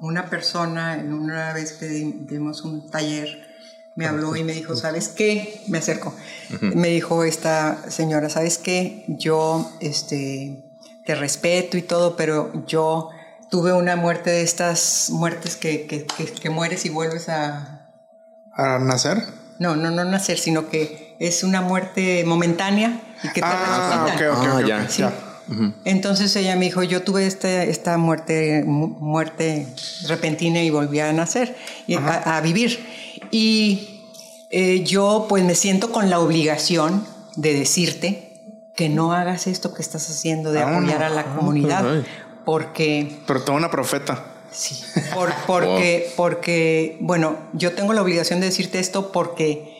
una 0.00 0.28
persona, 0.30 0.98
en 0.98 1.12
una 1.12 1.52
vez 1.52 1.72
que 1.74 1.86
di- 1.86 2.26
dimos 2.28 2.62
un 2.64 2.90
taller, 2.90 3.46
me 3.96 4.06
habló 4.06 4.34
y 4.36 4.44
me 4.44 4.52
dijo, 4.54 4.76
¿sabes 4.76 5.08
qué? 5.08 5.60
Me 5.68 5.78
acercó. 5.78 6.14
Me 6.60 6.88
dijo 6.88 7.22
esta 7.24 7.90
señora, 7.90 8.30
¿sabes 8.30 8.56
qué? 8.56 9.04
Yo 9.08 9.70
este, 9.80 10.64
te 11.04 11.14
respeto 11.14 11.76
y 11.76 11.82
todo, 11.82 12.16
pero 12.16 12.64
yo 12.66 13.10
tuve 13.50 13.72
una 13.72 13.96
muerte 13.96 14.30
de 14.30 14.42
estas 14.42 15.08
muertes 15.10 15.56
que, 15.56 15.86
que, 15.86 16.06
que- 16.06 16.26
que 16.32 16.50
mueres 16.50 16.84
y 16.86 16.88
vuelves 16.88 17.28
a, 17.28 17.88
¿A 18.52 18.78
nacer? 18.78 19.22
no, 19.58 19.76
no, 19.76 19.90
no 19.90 20.04
nacer, 20.04 20.38
sino 20.38 20.68
que 20.68 21.16
es 21.20 21.42
una 21.42 21.60
muerte 21.60 22.24
momentánea 22.24 23.00
y 23.22 23.28
que 23.28 23.40
te 23.40 23.46
Ah, 23.46 24.02
ok, 24.06 24.18
resucitan. 24.20 24.32
ok, 24.32 24.46
Ah, 24.46 24.54
ok, 24.60 24.66
ya. 24.66 24.82
ok, 24.82 24.88
Sí. 24.90 25.02
ya. 25.02 25.12
Entonces 25.84 26.34
ella 26.36 26.54
me 26.54 26.66
dijo, 26.66 26.84
yo 26.84 27.02
tuve 27.02 27.26
este, 27.26 27.70
esta 27.70 27.98
muerte, 27.98 28.62
mu- 28.64 28.86
muerte 29.00 29.66
repentina 30.06 30.62
y 30.62 30.70
volví 30.70 31.00
a 31.00 31.12
nacer, 31.12 31.56
y 31.88 31.94
a, 31.96 32.36
a 32.36 32.40
vivir. 32.40 32.78
Y 33.32 34.06
eh, 34.50 34.84
yo 34.84 35.26
pues 35.28 35.42
me 35.44 35.56
siento 35.56 35.90
con 35.90 36.08
la 36.08 36.20
obligación 36.20 37.04
de 37.34 37.52
decirte 37.54 38.70
que 38.76 38.88
no 38.88 39.12
hagas 39.12 39.48
esto 39.48 39.74
que 39.74 39.82
estás 39.82 40.08
haciendo 40.08 40.52
de 40.52 40.60
Ah, 40.62 40.70
apoyar 40.76 41.02
a 41.02 41.10
la 41.10 41.24
comunidad, 41.34 41.82
caray. 41.82 42.04
Porque 42.44 43.20
Pero 43.26 43.42
toda 43.42 43.58
una 43.58 43.70
profeta. 43.70 44.24
Sí, 44.50 44.82
por- 45.14 45.32
porque, 45.46 46.10
porque, 46.16 46.96
bueno, 47.00 47.36
yo 47.52 47.72
tengo 47.72 47.92
la 47.92 48.02
obligación 48.02 48.40
de 48.40 48.46
decirte 48.46 48.78
esto 48.80 49.12
porque 49.12 49.76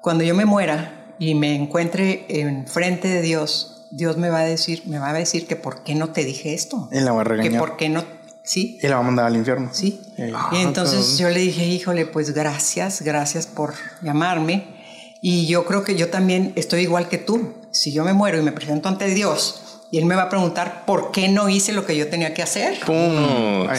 cuando 0.00 0.24
yo 0.24 0.34
me 0.34 0.44
muera 0.44 1.14
y 1.18 1.34
me 1.34 1.54
encuentre 1.54 2.26
enfrente 2.28 3.08
de 3.08 3.22
Dios, 3.22 3.86
Dios 3.92 4.16
me 4.16 4.30
va 4.30 4.40
a 4.40 4.44
decir, 4.44 4.82
me 4.86 4.98
va 4.98 5.10
a 5.10 5.12
decir 5.12 5.46
que 5.46 5.54
por 5.54 5.84
qué 5.84 5.94
no 5.94 6.08
te 6.10 6.24
dije 6.24 6.54
esto. 6.54 6.88
Y 6.90 7.00
la 7.00 7.12
va 7.12 7.22
a 7.22 7.40
Que 7.40 7.50
por 7.52 7.76
qué 7.76 7.88
no, 7.88 8.02
sí, 8.42 8.78
Y 8.82 8.88
la 8.88 8.96
va 8.96 9.02
a 9.02 9.04
mandar 9.04 9.26
al 9.26 9.36
infierno. 9.36 9.68
sí. 9.72 10.00
Ey. 10.16 10.32
Y 10.52 10.56
entonces 10.62 11.18
yo 11.18 11.28
le 11.28 11.38
dije, 11.40 11.64
híjole, 11.66 12.06
pues 12.06 12.32
gracias, 12.34 13.02
gracias 13.02 13.46
por 13.46 13.74
llamarme. 14.02 14.80
Y 15.20 15.46
yo 15.46 15.64
creo 15.64 15.84
que 15.84 15.94
yo 15.94 16.08
también 16.10 16.52
estoy 16.56 16.82
igual 16.82 17.08
que 17.08 17.18
tú. 17.18 17.54
Si 17.70 17.92
yo 17.92 18.04
me 18.04 18.12
muero 18.12 18.38
y 18.38 18.42
me 18.42 18.50
presento 18.50 18.88
ante 18.88 19.06
Dios 19.06 19.71
y 19.92 19.98
Él 19.98 20.06
me 20.06 20.16
va 20.16 20.22
a 20.22 20.28
preguntar 20.28 20.84
por 20.86 21.12
qué 21.12 21.28
no 21.28 21.48
hice 21.48 21.72
lo 21.72 21.84
que 21.86 21.94
yo 21.96 22.08
tenía 22.08 22.32
que 22.34 22.42
hacer. 22.42 22.80
¡Pum! 22.86 23.66
Ay, 23.68 23.78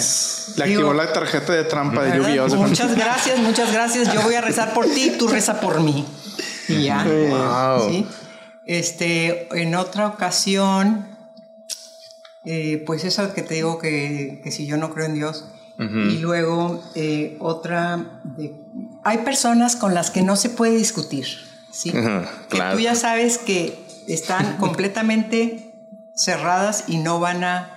le 0.57 0.66
Digo- 0.66 0.82
activó 0.82 0.93
la 0.93 1.11
tarjeta 1.11 1.51
de 1.53 1.64
trampa 1.66 2.03
de 2.03 2.11
¿verdad? 2.20 2.34
lluvia. 2.36 2.55
Muchas 2.57 2.95
gracias, 2.95 3.39
muchas 3.39 3.74
gracias. 3.74 4.14
Yo 4.14 4.22
voy 4.22 4.36
a 4.36 4.41
rezar 4.41 4.74
por 4.74 4.86
ti, 4.86 5.14
tú 5.20 5.28
reza 5.28 5.59
por 5.59 5.82
mí. 5.82 6.05
Y 6.70 6.84
ya. 6.84 7.03
Wow. 7.03 7.89
¿sí? 7.89 8.07
Este, 8.66 9.49
en 9.59 9.76
otra 9.76 10.07
ocasión, 10.07 11.07
eh, 12.45 12.84
pues 12.86 13.03
eso 13.05 13.34
que 13.34 13.41
te 13.41 13.55
digo 13.55 13.80
que, 13.80 14.39
que 14.43 14.51
si 14.51 14.66
yo 14.68 14.78
no 14.78 14.93
creo 14.93 15.07
en 15.07 15.16
Dios. 15.16 15.45
Y 15.80 16.20
luego 16.20 16.82
eh, 16.95 17.36
otra, 17.39 18.22
de- 18.38 18.53
hay 19.03 19.18
personas 19.20 19.76
con 19.76 19.93
las 19.95 20.11
que 20.11 20.22
no 20.22 20.36
se 20.38 20.49
puede 20.49 20.78
discutir, 20.78 21.26
que 21.82 21.91
claro. 22.47 22.76
tú 22.76 22.80
ya 22.80 22.93
sabes 22.95 23.39
que 23.39 23.84
están 24.07 24.57
completamente 24.57 25.72
cerradas 26.16 26.86
y 26.88 26.97
no 26.97 27.20
van 27.20 27.43
a 27.43 27.70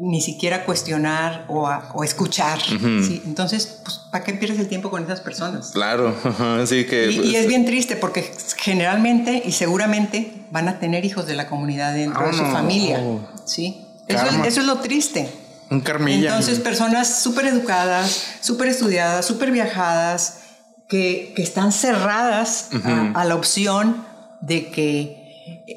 ni 0.00 0.20
siquiera 0.20 0.64
cuestionar 0.64 1.44
o, 1.48 1.66
a- 1.66 1.90
o 1.92 2.04
escuchar. 2.04 2.60
¿sí? 2.62 3.20
Entonces, 3.26 3.80
pues, 3.82 3.96
¿para 4.12 4.22
qué 4.22 4.32
pierdes 4.34 4.60
el 4.60 4.68
tiempo 4.68 4.90
con 4.90 5.02
esas 5.02 5.20
personas? 5.20 5.70
Claro, 5.72 6.14
así 6.62 6.84
que. 6.86 7.10
Y, 7.10 7.18
y 7.30 7.36
es 7.36 7.48
bien 7.48 7.64
triste 7.64 7.96
porque 7.96 8.30
generalmente 8.56 9.42
y 9.44 9.50
seguramente 9.52 10.44
van 10.52 10.68
a 10.68 10.78
tener 10.78 11.04
hijos 11.04 11.26
de 11.26 11.34
la 11.34 11.48
comunidad 11.48 11.94
dentro 11.94 12.24
de 12.26 12.32
su 12.32 12.38
Vámonos. 12.42 12.60
familia. 12.60 13.00
¿sí? 13.44 13.84
Eso, 14.06 14.24
es, 14.24 14.30
Karma. 14.30 14.46
eso 14.46 14.60
es 14.60 14.66
lo 14.66 14.78
triste. 14.78 15.28
Un 15.70 15.80
carmilla. 15.80 16.28
Entonces, 16.30 16.60
personas 16.60 17.20
súper 17.20 17.46
educadas, 17.46 18.24
súper 18.40 18.68
estudiadas, 18.68 19.26
súper 19.26 19.50
viajadas, 19.50 20.42
que, 20.88 21.32
que 21.36 21.42
están 21.42 21.72
cerradas 21.72 22.70
a, 22.84 23.20
a 23.20 23.24
la 23.24 23.34
opción 23.34 24.02
de 24.40 24.70
que 24.70 25.27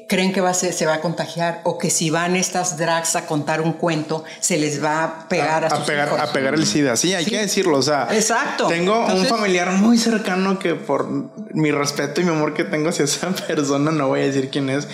creen 0.08 0.32
que 0.32 0.40
va 0.40 0.50
a 0.50 0.54
ser- 0.54 0.72
se 0.72 0.86
va 0.86 0.94
a 0.94 1.00
contagiar 1.00 1.60
o 1.64 1.78
que 1.78 1.90
si 1.90 2.10
van 2.10 2.36
estas 2.36 2.76
drags 2.78 3.14
a 3.16 3.26
contar 3.26 3.60
un 3.60 3.72
cuento, 3.74 4.24
se 4.40 4.58
les 4.58 4.82
va 4.82 5.04
a 5.04 5.28
pegar 5.28 5.64
a, 5.64 5.68
a, 5.68 5.76
sus 5.76 5.86
pegar, 5.86 6.08
hijos. 6.08 6.20
a 6.20 6.32
pegar 6.32 6.54
el 6.54 6.66
SIDA. 6.66 6.96
Sí, 6.96 7.14
hay 7.14 7.24
Sí. 7.24 7.30
que 7.30 7.38
decirlo. 7.38 7.78
O 7.78 7.82
sea, 7.82 8.08
Exacto. 8.10 8.66
Tengo 8.68 9.00
Entonces- 9.02 9.30
un 9.30 9.36
familiar 9.38 9.70
muy 9.72 9.98
cercano 9.98 10.58
que 10.58 10.74
por 10.74 11.08
mi 11.54 11.70
respeto 11.70 12.20
y 12.20 12.24
mi 12.24 12.30
amor 12.30 12.54
que 12.54 12.64
tengo 12.64 12.88
hacia 12.88 13.04
esa 13.04 13.30
persona, 13.46 13.90
no 13.90 14.08
voy 14.08 14.20
a 14.20 14.24
decir 14.24 14.50
quién 14.50 14.70
es. 14.70 14.88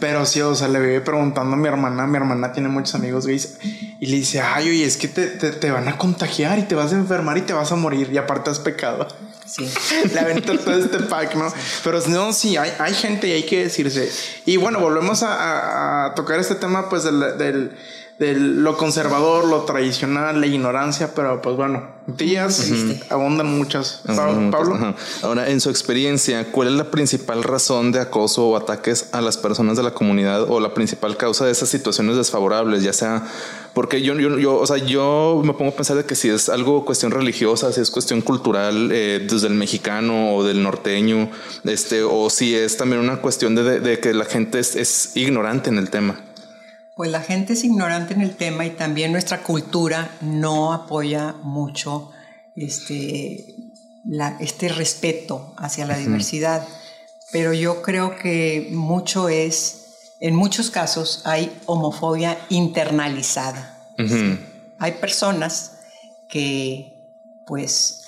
Pero 0.00 0.24
sí, 0.26 0.40
o 0.40 0.54
sea, 0.54 0.68
le 0.68 0.78
vive 0.78 1.00
preguntando 1.00 1.54
a 1.54 1.58
mi 1.58 1.66
hermana. 1.66 2.06
Mi 2.06 2.16
hermana 2.18 2.52
tiene 2.52 2.68
muchos 2.68 2.94
amigos 2.94 3.26
gays. 3.26 3.58
Y 3.98 4.06
le 4.06 4.16
dice, 4.18 4.40
ay, 4.40 4.68
oye, 4.68 4.84
es 4.84 4.96
que 4.96 5.08
te, 5.08 5.26
te, 5.26 5.50
te 5.50 5.70
van 5.72 5.88
a 5.88 5.98
contagiar 5.98 6.56
y 6.60 6.62
te 6.62 6.76
vas 6.76 6.92
a 6.92 6.94
enfermar 6.94 7.36
y 7.36 7.40
te 7.40 7.52
vas 7.52 7.72
a 7.72 7.74
morir. 7.74 8.08
Y 8.12 8.16
aparte 8.16 8.48
has 8.50 8.60
pecado. 8.60 9.08
Sí. 9.48 9.68
Le 10.12 10.20
aventó 10.20 10.58
todo 10.58 10.76
este 10.76 10.98
pack, 11.00 11.34
¿no? 11.34 11.52
Pero 11.82 12.00
no, 12.08 12.32
sí, 12.32 12.56
hay, 12.56 12.72
hay 12.78 12.94
gente 12.94 13.28
y 13.28 13.32
hay 13.32 13.42
que 13.44 13.64
decirse. 13.64 14.10
Y 14.44 14.56
bueno, 14.58 14.78
volvemos 14.80 15.22
a, 15.22 15.32
a- 15.34 16.06
a 16.06 16.14
tocar 16.14 16.38
este 16.38 16.54
tema, 16.54 16.88
pues, 16.88 17.04
del, 17.04 17.38
del, 17.38 17.76
del 18.18 18.62
lo 18.64 18.76
conservador, 18.76 19.44
lo 19.46 19.62
tradicional, 19.62 20.40
la 20.40 20.46
ignorancia, 20.46 21.14
pero 21.14 21.40
pues 21.40 21.56
bueno, 21.56 21.84
tías 22.16 22.58
abundan 23.10 23.46
muchas. 23.46 24.02
Pablo. 24.50 24.94
Ahora, 25.22 25.48
en 25.50 25.60
su 25.60 25.70
experiencia, 25.70 26.50
¿cuál 26.50 26.68
es 26.68 26.74
la 26.74 26.90
principal 26.90 27.44
razón 27.44 27.92
de 27.92 28.00
acoso 28.00 28.48
o 28.48 28.56
ataques 28.56 29.10
a 29.12 29.20
las 29.20 29.36
personas 29.36 29.76
de 29.76 29.84
la 29.84 29.92
comunidad 29.94 30.42
o 30.50 30.58
la 30.58 30.74
principal 30.74 31.16
causa 31.16 31.44
de 31.46 31.52
esas 31.52 31.68
situaciones 31.68 32.16
desfavorables? 32.16 32.82
Ya 32.82 32.92
sea 32.92 33.24
porque 33.74 34.02
yo, 34.02 34.14
yo, 34.18 34.36
yo, 34.38 34.56
o 34.56 34.66
sea, 34.66 34.78
yo 34.78 35.40
me 35.44 35.52
pongo 35.52 35.70
a 35.70 35.74
pensar 35.76 35.96
de 35.96 36.04
que 36.04 36.16
si 36.16 36.28
es 36.28 36.48
algo 36.48 36.84
cuestión 36.84 37.12
religiosa, 37.12 37.72
si 37.72 37.80
es 37.80 37.92
cuestión 37.92 38.22
cultural 38.22 38.90
eh, 38.92 39.24
desde 39.30 39.46
el 39.46 39.54
mexicano 39.54 40.34
o 40.34 40.42
del 40.42 40.64
norteño, 40.64 41.30
este, 41.62 42.02
o 42.02 42.28
si 42.30 42.56
es 42.56 42.76
también 42.76 43.00
una 43.00 43.18
cuestión 43.18 43.54
de, 43.54 43.62
de- 43.62 43.80
de 43.80 44.00
que 44.00 44.12
la 44.14 44.24
gente 44.24 44.58
es, 44.58 44.74
es 44.74 45.12
ignorante 45.16 45.70
en 45.70 45.78
el 45.78 45.90
tema. 45.90 46.20
Pues 46.98 47.12
la 47.12 47.20
gente 47.22 47.52
es 47.52 47.62
ignorante 47.62 48.12
en 48.12 48.22
el 48.22 48.34
tema 48.36 48.66
y 48.66 48.70
también 48.70 49.12
nuestra 49.12 49.44
cultura 49.44 50.10
no 50.20 50.72
apoya 50.72 51.32
mucho 51.44 52.10
este, 52.56 53.54
la- 54.04 54.36
este 54.40 54.68
respeto 54.68 55.54
hacia 55.58 55.86
la 55.86 55.96
diversidad. 55.96 56.66
Pero 57.30 57.52
yo 57.52 57.82
creo 57.82 58.16
que 58.18 58.68
mucho 58.72 59.28
es, 59.28 60.16
en 60.18 60.34
muchos 60.34 60.70
casos 60.72 61.22
hay 61.24 61.56
homofobia 61.66 62.36
internalizada. 62.48 63.78
Ujú. 63.96 64.36
Hay 64.80 64.92
personas 65.00 65.74
que 66.28 66.94
pues 67.46 68.06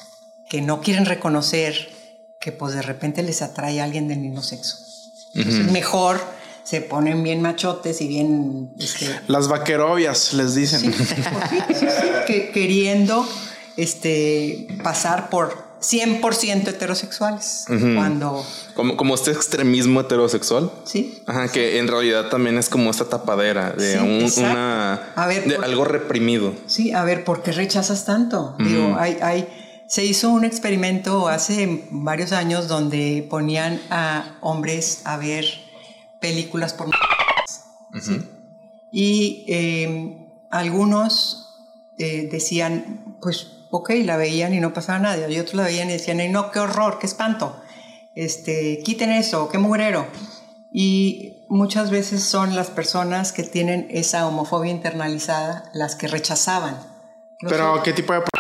que 0.49 0.63
no 0.63 0.81
quieren 0.81 1.07
reconocer 1.07 1.75
que 2.41 2.51
pues 2.51 2.75
de 2.75 2.83
repente 2.83 3.23
les 3.23 3.41
atrae 3.41 3.81
a 3.81 3.85
alguien 3.85 4.09
del 4.09 4.19
mismo 4.19 4.43
sexo. 4.43 4.79
Entonces 5.35 5.71
mejor 5.71 6.40
se 6.71 6.81
ponen 6.81 7.25
bien 7.25 7.43
machotes 7.43 8.01
y 8.01 8.07
bien 8.07 8.71
este, 8.79 9.07
Las 9.27 9.49
vaquerobias, 9.49 10.33
les 10.35 10.55
dicen. 10.55 10.95
que, 12.29 12.51
queriendo 12.53 13.27
este, 13.77 14.69
pasar 14.85 15.31
por 15.31 15.69
100% 15.81 16.69
heterosexuales. 16.69 17.65
Cuando, 17.97 18.45
Como, 18.75 18.97
como 18.97 19.15
este 19.17 19.33
extremismo 19.33 20.01
heterosexual. 20.03 20.71
sí, 20.85 21.23
Ajá, 21.27 21.49
que 21.49 21.79
en 21.79 21.89
realidad 21.89 22.29
también 22.29 22.57
es 22.57 22.69
como 22.69 22.91
esta 22.91 23.07
tapadera 23.07 23.73
de 23.73 23.95
Sí, 23.95 24.39
un- 24.39 24.45
una 24.45 25.13
A 25.17 25.27
ver, 25.27 25.47
de 25.49 25.57
por- 25.57 25.65
algo 25.65 25.85
reprimido. 25.85 26.53
sí, 26.67 26.93
a 26.93 27.03
ver, 27.03 27.25
¿por 27.25 27.43
qué 27.43 27.51
rechazas 27.51 28.05
tanto? 28.05 28.55
Digo, 28.61 28.95
hay, 28.97 29.17
hay, 29.23 29.49
se 29.89 30.05
hizo 30.05 30.29
un 30.29 30.45
experimento 30.45 31.27
hace 31.29 31.85
varios 31.91 32.31
años 32.31 32.69
donde 32.69 33.27
ponían 33.29 33.81
a 33.91 34.37
hombres 34.43 35.01
a 35.05 35.17
ver 35.17 35.47
películas 36.21 36.75
por 36.75 36.89
¿sí? 38.01 38.23
Y 38.93 39.45
eh, 39.49 40.29
algunos 40.51 41.49
eh, 41.99 42.29
decían, 42.31 43.17
pues, 43.21 43.67
ok, 43.71 43.91
la 44.05 44.17
veían 44.17 44.55
y 44.55 44.61
no 44.61 44.73
pasaba 44.73 44.99
nada. 44.99 45.29
Y 45.31 45.39
otros 45.39 45.55
la 45.55 45.65
veían 45.65 45.89
y 45.91 45.95
decían, 45.95 46.21
ay, 46.21 46.29
no, 46.29 46.51
qué 46.51 46.61
horror, 46.61 46.99
qué 46.99 47.07
espanto. 47.07 47.61
Este, 48.15 48.81
quiten 48.85 49.13
eso, 49.13 49.49
qué 49.49 49.59
mugrero. 49.59 50.07
Y 50.73 51.47
muchas 51.49 51.91
veces 51.91 52.23
son 52.23 52.55
las 52.55 52.71
personas 52.71 53.33
que 53.33 53.43
tienen 53.43 53.89
esa 53.91 54.27
homofobia 54.27 54.71
internalizada 54.71 55.71
las 55.75 55.97
que 55.97 56.09
rechazaban. 56.09 56.77
No 57.41 57.49
Pero, 57.49 57.77
sé, 57.77 57.83
¿qué 57.85 57.93
tipo 57.93 58.13
de... 58.13 58.19
ok. 58.19 58.31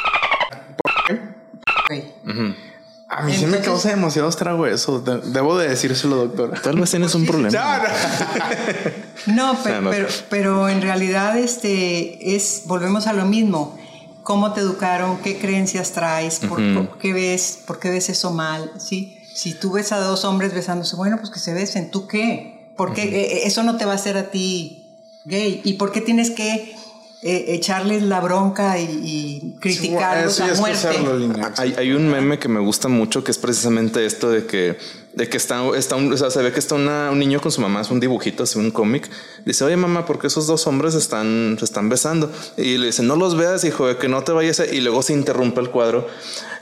A 3.13 3.23
mí 3.23 3.35
sí 3.35 3.45
me 3.47 3.59
causa 3.59 3.89
demasiado 3.91 4.29
estrago 4.29 4.67
eso. 4.67 5.01
De- 5.01 5.19
debo 5.33 5.59
de 5.59 5.69
decírselo, 5.69 6.17
doctora. 6.17 6.61
Tal 6.63 6.79
vez 6.79 6.91
tienes 6.91 7.15
un 7.15 7.27
problema. 7.31 7.83
No, 9.27 9.55
pe- 9.57 9.63
sea, 9.71 9.81
no. 9.81 9.91
pero, 9.91 10.09
pero 10.31 10.69
en 10.69 10.81
realidad 10.81 11.37
este 11.39 12.35
es, 12.35 12.63
volvemos 12.67 13.07
a 13.07 13.13
lo 13.13 13.27
mismo. 13.27 13.77
¿Cómo 14.23 14.53
te 14.53 14.61
educaron? 14.61 15.19
¿Qué 15.19 15.39
creencias 15.39 15.93
traes? 15.93 16.39
¿Por, 16.41 16.61
por 16.75 16.99
qué 16.99 17.13
ves? 17.13 17.59
¿Por 17.67 17.79
qué 17.81 17.91
ves 17.91 18.09
eso 18.09 18.31
mal? 18.33 18.71
¿Sí? 18.79 19.19
Si 19.35 19.55
tú 19.55 19.73
ves 19.73 19.93
a 19.93 19.99
dos 19.99 20.25
hombres 20.25 20.55
besándose, 20.55 20.97
bueno, 20.97 21.17
pues 21.19 21.31
que 21.31 21.39
se 21.39 21.53
besen. 21.53 21.91
¿Tú 21.91 22.07
qué? 22.07 22.73
¿Por 22.77 22.95
qué? 22.95 23.03
Eh, 23.03 23.21
eh, 23.21 23.41
eso 23.45 23.63
no 23.63 23.77
te 23.77 23.85
va 23.85 23.93
a 23.93 23.97
hacer 23.97 24.17
a 24.17 24.31
ti 24.31 24.87
gay. 25.25 25.61
¿Y 25.65 25.75
por 25.75 25.91
qué 25.93 26.01
tienes 26.01 26.31
que 26.31 26.75
eh, 27.23 27.45
echarles 27.49 28.03
la 28.03 28.21
bronca 28.21 28.79
y, 28.79 28.85
y 28.85 29.57
criticarlos 29.61 30.41
a 30.41 30.55
muerte? 30.55 30.89
Hay, 31.57 31.75
hay 31.77 31.93
un 31.93 32.09
meme 32.09 32.39
que 32.39 32.49
me 32.49 32.61
gusta 32.61 32.89
mucho 32.89 33.23
que 33.25 33.31
es 33.31 33.39
precisamente 33.39 34.07
esto 34.07 34.31
de 34.31 34.47
que, 34.47 34.79
de 35.12 35.29
que 35.29 35.37
está, 35.37 35.61
está 35.77 35.97
un, 35.97 36.12
o 36.12 36.16
sea, 36.16 36.31
se 36.31 36.41
ve 36.41 36.53
que 36.53 36.59
está 36.61 36.77
una- 36.77 37.11
un 37.11 37.18
niño 37.18 37.41
con 37.41 37.51
su 37.53 37.61
mamá, 37.61 37.81
es 37.83 37.91
un 37.91 38.01
dibujito, 38.01 38.45
es 38.45 38.57
un 38.57 38.71
cómic. 38.71 39.11
Dice, 39.45 39.64
oye 39.64 39.77
mamá, 39.77 40.07
¿por 40.07 40.18
qué 40.18 40.29
esos 40.29 40.47
dos 40.47 40.66
hombres 40.66 40.95
están, 40.95 41.57
se 41.59 41.64
están 41.64 41.89
besando? 41.89 42.31
Y 42.57 42.79
le 42.79 42.87
dice, 42.87 43.03
no 43.03 43.16
los 43.16 43.37
veas, 43.37 43.64
hijo, 43.64 43.87
de 43.87 43.97
que 43.99 44.09
no 44.09 44.23
te 44.23 44.33
vayas. 44.33 44.61
a-". 44.61 44.66
Y 44.66 44.81
luego 44.81 45.03
se 45.03 45.12
interrumpe 45.12 45.61
el 45.61 45.71
cuadro. 45.71 46.07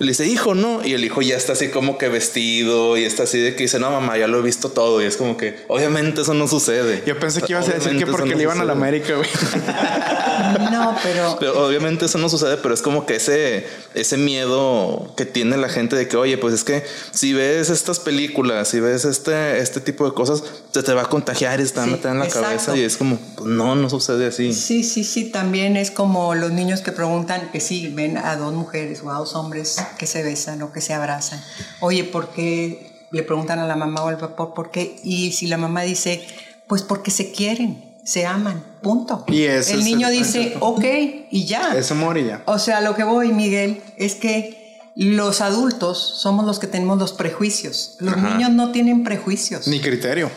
Le 0.00 0.08
dice, 0.08 0.26
hijo, 0.26 0.54
no. 0.54 0.84
Y 0.84 0.94
el 0.94 1.04
hijo 1.04 1.22
ya 1.22 1.36
está 1.36 1.52
así 1.54 1.68
como 1.68 1.98
que 1.98 2.08
vestido 2.08 2.96
y 2.96 3.04
está 3.04 3.24
así 3.24 3.38
de 3.38 3.54
que 3.54 3.64
dice, 3.64 3.78
no 3.80 3.90
mamá, 3.90 4.16
ya 4.16 4.26
lo 4.28 4.38
he 4.38 4.42
visto 4.42 4.70
todo. 4.70 5.02
Y 5.02 5.04
es 5.04 5.16
como 5.16 5.36
que, 5.36 5.64
obviamente 5.68 6.22
eso 6.22 6.34
no 6.34 6.48
sucede. 6.48 7.02
Yo 7.06 7.18
pensé 7.18 7.42
que 7.42 7.52
ibas 7.52 7.68
a 7.68 7.72
decir 7.72 7.96
que 7.98 8.06
porque 8.06 8.34
le 8.34 8.42
iban 8.44 8.60
a 8.60 8.64
la 8.64 8.72
sucede. 8.74 8.88
América, 8.88 9.14
güey. 9.16 9.28
No, 10.70 10.94
pero 11.02 11.36
Pero 11.38 11.66
obviamente 11.66 12.06
eso 12.06 12.18
no 12.18 12.28
sucede, 12.28 12.56
pero 12.58 12.74
es 12.74 12.82
como 12.82 13.06
que 13.06 13.16
ese, 13.16 13.66
ese 13.94 14.16
miedo 14.16 15.12
que 15.16 15.24
tiene 15.24 15.56
la 15.56 15.68
gente 15.68 15.96
de 15.96 16.08
que, 16.08 16.16
oye, 16.16 16.38
pues 16.38 16.54
es 16.54 16.64
que 16.64 16.84
si 17.10 17.32
ves 17.32 17.70
estas 17.70 17.98
películas, 18.00 18.68
si 18.68 18.80
ves 18.80 19.04
este, 19.04 19.58
este 19.58 19.80
tipo 19.80 20.04
de 20.04 20.12
cosas, 20.14 20.42
se 20.72 20.82
te 20.82 20.92
va 20.94 21.02
a 21.02 21.08
contagiar 21.08 21.58
a 21.60 21.64
Sí, 21.64 21.72
en 21.80 22.18
la 22.18 22.24
exacto. 22.24 22.40
cabeza 22.48 22.76
y 22.76 22.82
es 22.82 22.96
como, 22.96 23.18
pues 23.36 23.46
no, 23.48 23.74
no 23.74 23.88
sucede 23.90 24.26
así. 24.26 24.52
Sí, 24.52 24.84
sí, 24.84 25.04
sí, 25.04 25.24
también 25.30 25.76
es 25.76 25.90
como 25.90 26.34
los 26.34 26.52
niños 26.52 26.80
que 26.80 26.92
preguntan 26.92 27.50
que 27.50 27.60
sí, 27.60 27.88
ven 27.94 28.16
a 28.18 28.36
dos 28.36 28.52
mujeres 28.54 29.02
o 29.02 29.10
a 29.10 29.14
dos 29.18 29.34
hombres 29.34 29.76
que 29.98 30.06
se 30.06 30.22
besan 30.22 30.62
o 30.62 30.72
que 30.72 30.80
se 30.80 30.94
abrazan. 30.94 31.42
Oye, 31.80 32.04
¿por 32.04 32.28
qué? 32.30 33.06
Le 33.10 33.22
preguntan 33.22 33.58
a 33.58 33.66
la 33.66 33.76
mamá 33.76 34.02
o 34.04 34.08
al 34.08 34.18
papá, 34.18 34.52
¿por 34.54 34.70
qué? 34.70 34.96
Y 35.02 35.32
si 35.32 35.46
la 35.46 35.56
mamá 35.56 35.82
dice, 35.82 36.26
pues 36.66 36.82
porque 36.82 37.10
se 37.10 37.32
quieren, 37.32 37.87
se 38.08 38.24
aman, 38.24 38.64
punto. 38.80 39.22
Y 39.26 39.42
ese 39.42 39.74
el 39.74 39.80
es 39.80 39.84
niño 39.84 40.08
el 40.08 40.14
dice, 40.14 40.56
ok, 40.60 40.82
y 41.30 41.44
ya. 41.44 41.76
Es 41.76 41.90
amor 41.90 42.16
y 42.16 42.24
ya. 42.24 42.42
O 42.46 42.58
sea, 42.58 42.80
lo 42.80 42.94
que 42.94 43.04
voy, 43.04 43.34
Miguel, 43.34 43.82
es 43.98 44.14
que 44.14 44.78
los 44.96 45.42
adultos 45.42 46.14
somos 46.16 46.46
los 46.46 46.58
que 46.58 46.66
tenemos 46.66 46.98
los 46.98 47.12
prejuicios. 47.12 47.96
Los 48.00 48.16
niños 48.16 48.50
no 48.52 48.72
tienen 48.72 49.04
prejuicios. 49.04 49.68
Ni 49.68 49.80
criterio. 49.80 50.30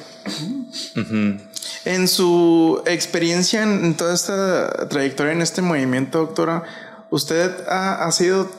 En 1.86 2.10
su 2.10 2.82
experiencia 2.86 3.64
en, 3.64 3.86
en 3.86 3.94
toda 3.96 4.16
esta 4.16 4.90
trayectoria 4.90 5.32
en 5.32 5.42
este 5.42 5.62
movimiento, 5.62 6.20
doctora, 6.20 6.64
usted 7.10 7.54
ha, 7.70 8.06
ha 8.06 8.12
sido 8.12 8.52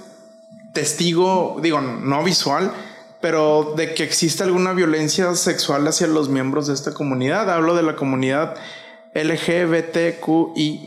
testigo, 0.72 1.58
digo, 1.62 1.82
no 1.82 2.24
visual, 2.24 2.72
pero 3.20 3.74
de 3.76 3.92
que 3.92 4.04
existe 4.04 4.42
alguna 4.42 4.72
violencia 4.72 5.34
sexual 5.34 5.86
hacia 5.86 6.06
los 6.06 6.30
miembros 6.30 6.66
de 6.68 6.72
esta 6.72 6.94
comunidad. 6.94 7.50
Hablo 7.50 7.76
de 7.76 7.82
la 7.82 7.94
comunidad 7.94 8.54
LGBTQI. 9.14 10.84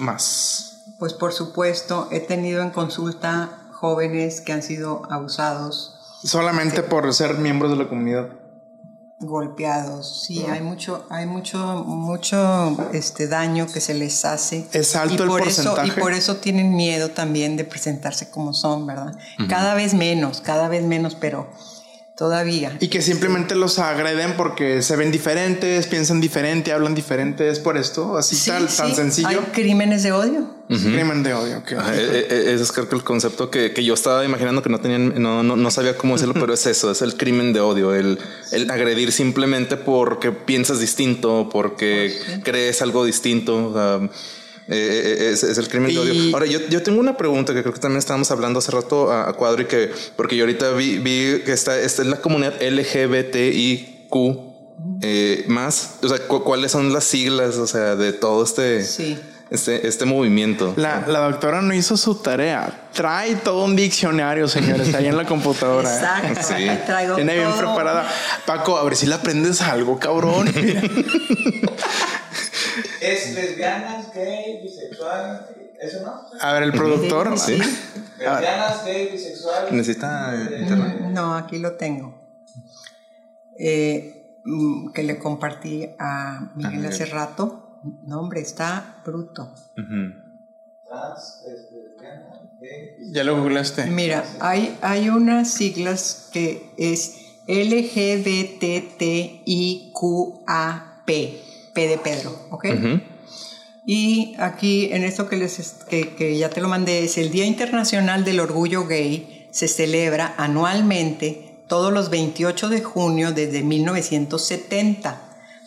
Pues 0.99 1.13
por 1.13 1.34
supuesto, 1.34 2.07
he 2.11 2.19
tenido 2.19 2.61
en 2.61 2.71
consulta 2.71 3.69
jóvenes 3.73 4.41
que 4.41 4.53
han 4.53 4.63
sido 4.63 5.03
abusados, 5.11 5.91
Solamente 6.23 6.82
por 6.82 7.13
ser 7.13 7.36
miembros 7.38 7.69
de 7.71 7.78
la 7.78 7.88
comunidad. 7.88 8.30
golpeados. 9.19 10.23
Sí, 10.26 10.43
hay 10.49 10.61
mucho, 10.61 11.05
hay 11.09 11.26
mucho, 11.28 11.84
mucho 11.86 12.76
este 12.93 13.28
daño 13.28 13.67
que 13.71 13.80
se 13.80 13.93
les 13.93 14.26
hace. 14.26 14.67
Es 14.71 14.95
alto 14.95 15.13
y 15.13 15.21
el 15.21 15.28
por 15.28 15.41
eso, 15.47 15.76
y 15.86 15.91
por 15.91 16.13
eso 16.13 16.38
tienen 16.38 16.76
miedo 16.76 17.09
también 17.11 17.57
de 17.57 17.63
presentarse 17.63 18.32
como 18.32 18.53
son, 18.53 18.88
¿verdad? 18.88 19.15
Cada 19.47 19.76
vez 19.76 19.93
menos, 19.93 20.41
cada 20.41 20.67
vez 20.67 20.84
menos, 20.84 21.15
pero 21.15 21.47
todavía. 22.18 22.78
Y 22.80 22.88
que 22.88 23.01
simplemente 23.01 23.55
los 23.55 23.78
agreden 23.80 24.34
porque 24.38 24.82
se 24.82 24.95
ven 24.95 25.11
diferentes, 25.11 25.88
piensan 25.88 26.22
diferente, 26.22 26.72
hablan 26.72 26.95
diferente. 26.95 27.49
Es 27.49 27.59
por 27.59 27.78
esto, 27.78 28.18
así 28.18 28.36
Sí, 28.36 28.49
tal, 28.49 28.68
tan 28.68 28.95
sencillo. 28.95 29.28
Hay 29.28 29.38
crímenes 29.53 30.03
de 30.03 30.11
odio. 30.11 30.55
Crimen 30.68 31.22
de 31.24 31.34
odio. 31.34 31.57
ok. 31.59 31.74
Ajá, 31.74 31.95
e- 31.95 32.28
e- 32.30 32.53
Ese 32.53 32.63
es 32.63 32.72
creo 32.72 32.89
que 32.89 32.95
el 32.95 33.03
concepto 33.03 33.51
que, 33.51 33.72
que 33.74 33.84
yo 33.84 33.93
estaba 33.93 34.26
imaginando 34.26 34.63
que 34.63 34.70
no 34.70 34.80
tenían, 34.80 35.22
no, 35.22 35.43
no, 35.43 35.55
no 35.55 35.72
sabía 35.72 35.95
cómo 35.97 36.16
decirlo, 36.16 36.34
pero 36.39 36.53
es 36.53 36.66
eso, 36.66 36.89
es 36.91 37.01
el 37.01 37.18
crimen 37.18 37.53
de 37.53 37.59
odio, 37.59 37.93
el, 37.93 38.18
el 38.51 38.72
agredir 38.72 39.11
simplemente 39.11 39.78
porque 39.78 40.32
piensas 40.32 40.80
distinto, 40.80 41.49
porque 41.51 42.18
crees 42.43 42.82
algo 42.82 43.05
distinto. 43.05 43.68
o 43.68 43.74
sea, 43.74 44.09
eh, 44.68 45.18
eh, 45.20 45.30
es, 45.34 45.43
es 45.43 45.57
el 45.57 45.68
crimen 45.68 45.88
de 45.89 45.93
Y- 45.93 45.97
odio. 45.97 46.34
Ahora, 46.34 46.45
yo, 46.45 46.59
yo 46.70 46.82
tengo 46.84 46.99
una 46.99 47.16
pregunta 47.18 47.53
que 47.53 47.61
creo 47.61 47.74
que 47.74 47.80
también 47.80 47.99
estábamos 47.99 48.32
hablando 48.32 48.59
hace 48.59 48.72
rato 48.72 49.11
a, 49.11 49.30
a 49.30 49.34
cuadro 49.34 49.61
y 49.61 49.66
que, 49.66 49.91
porque 50.16 50.36
yo 50.36 50.43
ahorita 50.45 50.72
vi, 50.72 50.97
vi 50.99 51.41
que 51.45 51.51
esta, 51.53 51.80
esta 51.80 52.01
es 52.01 52.07
la 52.07 52.18
comunidad 52.18 52.53
LGBTIQ 52.61 54.16
eh, 55.01 55.45
más, 55.47 55.95
o 56.03 56.07
sea, 56.09 56.20
cu- 56.20 56.43
cuáles 56.43 56.72
son 56.72 56.91
las 56.93 57.03
siglas, 57.05 57.55
o 57.57 57.68
sea, 57.68 57.95
de 57.95 58.13
todo 58.13 58.43
este, 58.43 58.84
Sí. 58.84 59.18
este, 59.49 59.88
este 59.88 60.05
movimiento. 60.05 60.74
La, 60.78 61.05
la 61.07 61.20
doctora 61.20 61.61
no 61.61 61.74
hizo 61.74 61.95
su 61.97 62.16
tarea. 62.16 62.88
Trae 62.93 63.36
todo 63.36 63.63
un 63.66 63.76
diccionario, 63.76 64.47
señores, 64.47 64.93
ahí 64.95 65.07
en 65.07 65.18
la 65.18 65.26
computadora. 65.26 65.93
¿eh? 65.93 66.28
Exacto. 66.30 66.55
Sí. 66.57 66.68
traigo 66.86 67.16
bien 67.18 67.28
todo. 67.43 67.57
preparada. 67.57 68.09
Paco, 68.45 68.78
a 68.78 68.84
ver 68.84 68.95
si 68.95 69.05
le 69.05 69.16
aprendes 69.16 69.61
algo, 69.61 69.99
cabrón. 69.99 70.47
Es 73.01 73.34
lesbianas, 73.34 74.13
gay, 74.13 74.61
bisexual, 74.61 75.47
¿eso 75.80 76.01
no? 76.01 76.21
A 76.39 76.53
ver, 76.53 76.63
el 76.63 76.71
productor. 76.71 77.38
Sí. 77.38 77.57
Lesbianas, 78.17 78.86
gay, 78.86 79.09
bisexual. 79.11 79.76
Necesita 79.76 80.34
internet. 80.59 80.99
No, 81.11 81.36
aquí 81.36 81.59
lo 81.59 81.73
tengo. 81.73 82.13
Eh, 83.57 84.39
mm, 84.43 84.91
que 84.91 85.03
le 85.03 85.17
compartí 85.17 85.89
a 85.99 86.51
Miguel 86.55 86.86
hace 86.86 87.05
rato. 87.05 87.80
No, 88.03 88.19
hombre, 88.19 88.41
está 88.41 89.01
bruto. 89.05 89.53
Trans, 89.76 91.43
este, 91.47 91.76
lesbiana, 91.76 92.51
gay. 92.59 93.11
Ya 93.11 93.23
lo 93.23 93.38
googleaste. 93.38 93.86
Mira, 93.86 94.23
hay, 94.39 94.78
hay 94.82 95.09
unas 95.09 95.51
siglas 95.51 96.30
que 96.34 96.71
es 96.78 97.26
LGBTTIQAP, 97.47 97.86
P 101.76 101.88
de 101.88 101.99
Pedro, 101.99 102.47
¿ok? 102.49 102.65
Y 103.86 104.34
aquí 104.39 104.89
en 104.91 105.03
esto 105.03 105.30
que, 105.30 105.38
les, 105.38 105.76
que, 105.88 106.15
que 106.15 106.36
ya 106.39 106.49
te 106.49 106.59
lo 106.59 106.67
mandé, 106.67 107.03
es 107.03 107.19
el 107.19 107.30
Día 107.30 107.45
Internacional 107.45 108.23
del 108.26 108.39
Orgullo 108.39 108.88
Gay, 108.88 109.47
se 109.51 109.67
celebra 109.67 110.34
anualmente 110.38 111.61
todos 111.67 111.93
los 111.93 112.09
28 112.09 112.69
de 112.69 112.82
junio 112.82 113.32
desde 113.32 113.61
1970 113.61 115.21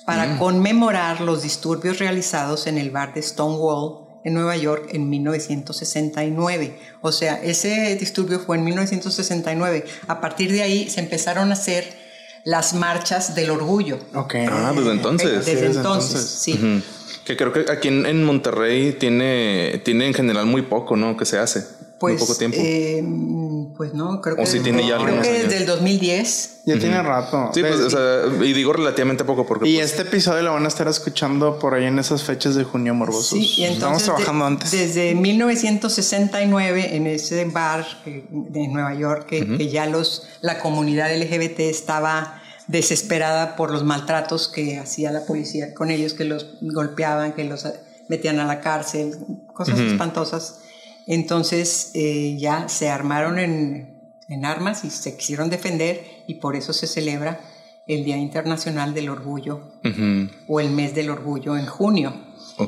para 0.05 0.39
conmemorar 0.39 1.21
los 1.21 1.43
disturbios 1.43 1.99
realizados 1.99 2.67
en 2.67 2.79
el 2.79 2.91
bar 2.91 3.13
de 3.13 3.23
Stonewall 3.23 4.09
en 4.25 4.35
Nueva 4.35 4.57
York 4.57 4.89
en 4.93 5.09
1969. 5.11 6.79
O 7.03 7.13
sea, 7.13 7.35
ese 7.43 7.95
disturbio 7.97 8.41
fue 8.41 8.57
en 8.57 8.65
1969. 8.65 9.85
A 10.07 10.21
partir 10.21 10.51
de 10.51 10.63
ahí 10.63 10.89
se 10.89 11.01
empezaron 11.01 11.51
a 11.51 11.53
hacer 11.53 12.08
las 12.45 12.75
marchas 12.75 13.35
del 13.35 13.51
orgullo. 13.51 13.99
Ok. 14.15 14.35
Ah, 14.51 14.73
desde 14.75 14.93
entonces. 14.93 15.31
Desde 15.31 15.55
desde 15.55 15.67
entonces, 15.79 16.13
entonces. 16.15 16.31
sí. 16.31 16.83
Que 17.25 17.37
creo 17.37 17.53
que 17.53 17.71
aquí 17.71 17.89
en, 17.89 18.07
en 18.07 18.25
Monterrey 18.25 18.93
tiene, 18.93 19.83
tiene 19.85 20.07
en 20.07 20.15
general 20.15 20.47
muy 20.47 20.63
poco, 20.63 20.97
¿no? 20.97 21.17
Que 21.17 21.27
se 21.27 21.39
hace. 21.39 21.67
Pues, 21.99 22.15
muy 22.15 22.21
poco 22.21 22.35
tiempo. 22.39 22.57
eh, 22.61 23.03
pues 23.77 23.93
no, 23.95 24.21
creo 24.21 24.35
O 24.35 24.39
que, 24.39 24.47
sí 24.47 24.61
tiene 24.61 24.87
ya 24.87 24.99
creo 24.99 25.21
que 25.21 25.33
desde 25.33 25.57
el 25.59 25.67
2010. 25.67 26.63
Ya 26.67 26.79
tiene 26.79 27.03
rato. 27.03 27.51
sí, 27.55 27.61
pues, 27.61 27.77
o 27.81 27.91
sea, 27.91 28.45
y 28.45 28.53
digo 28.53 28.73
relativamente 28.73 29.25
poco 29.25 29.47
porque 29.47 29.69
y 29.69 29.77
pues, 29.77 29.91
este 29.91 30.03
episodio 30.03 30.43
lo 30.43 30.53
van 30.53 30.65
a 30.65 30.69
estar 30.69 30.87
escuchando 30.87 31.59
por 31.59 31.75
ahí 31.75 31.87
en 31.87 31.99
esas 31.99 32.23
fechas 32.23 32.55
de 32.55 32.65
junio 32.65 32.95
morbosos. 32.95 33.29
Sí, 33.39 33.55
y 33.59 33.65
Estamos 33.65 33.77
entonces 34.03 34.05
trabajando 34.05 34.45
de- 34.45 34.51
antes. 34.53 34.71
Desde 34.73 35.15
1969 35.15 36.97
en 36.97 37.07
ese 37.07 37.45
bar 37.47 37.87
eh, 38.07 38.25
de 38.31 38.69
Nueva 38.69 38.95
York 38.95 39.27
que, 39.27 39.57
que 39.57 39.69
ya 39.69 39.87
los 39.87 40.25
la 40.41 40.59
comunidad 40.61 41.11
LGBT 41.15 41.61
estaba 41.61 42.43
desesperada 42.67 43.57
por 43.57 43.71
los 43.71 43.85
maltratos 43.85 44.49
que 44.49 44.79
hacía 44.79 45.11
la 45.11 45.25
policía 45.25 45.73
con 45.75 45.91
ellos, 45.91 46.13
que 46.15 46.25
los 46.25 46.47
golpeaban, 46.61 47.33
que 47.33 47.45
los 47.45 47.67
metían 48.09 48.39
a 48.41 48.45
la 48.47 48.61
cárcel, 48.61 49.17
cosas 49.55 49.79
espantosas. 49.81 50.61
Entonces 51.09 51.91
eh, 51.95 52.37
ya 52.39 52.69
se 52.69 52.91
armaron 52.91 53.39
en, 53.39 54.13
en 54.29 54.45
armas 54.45 54.85
y 54.85 54.91
se 54.91 55.17
quisieron 55.17 55.51
defender 55.51 56.05
y 56.29 56.35
por 56.35 56.55
eso 56.55 56.73
se 56.73 56.87
celebra 56.87 57.41
el 57.89 58.05
Día 58.05 58.19
Internacional 58.19 58.95
del 58.95 59.09
Orgullo 59.09 59.73
o 60.47 60.61
el 60.61 60.71
mes 60.71 60.95
del 60.95 61.11
orgullo 61.11 61.57
en 61.57 61.67
junio. 61.67 62.15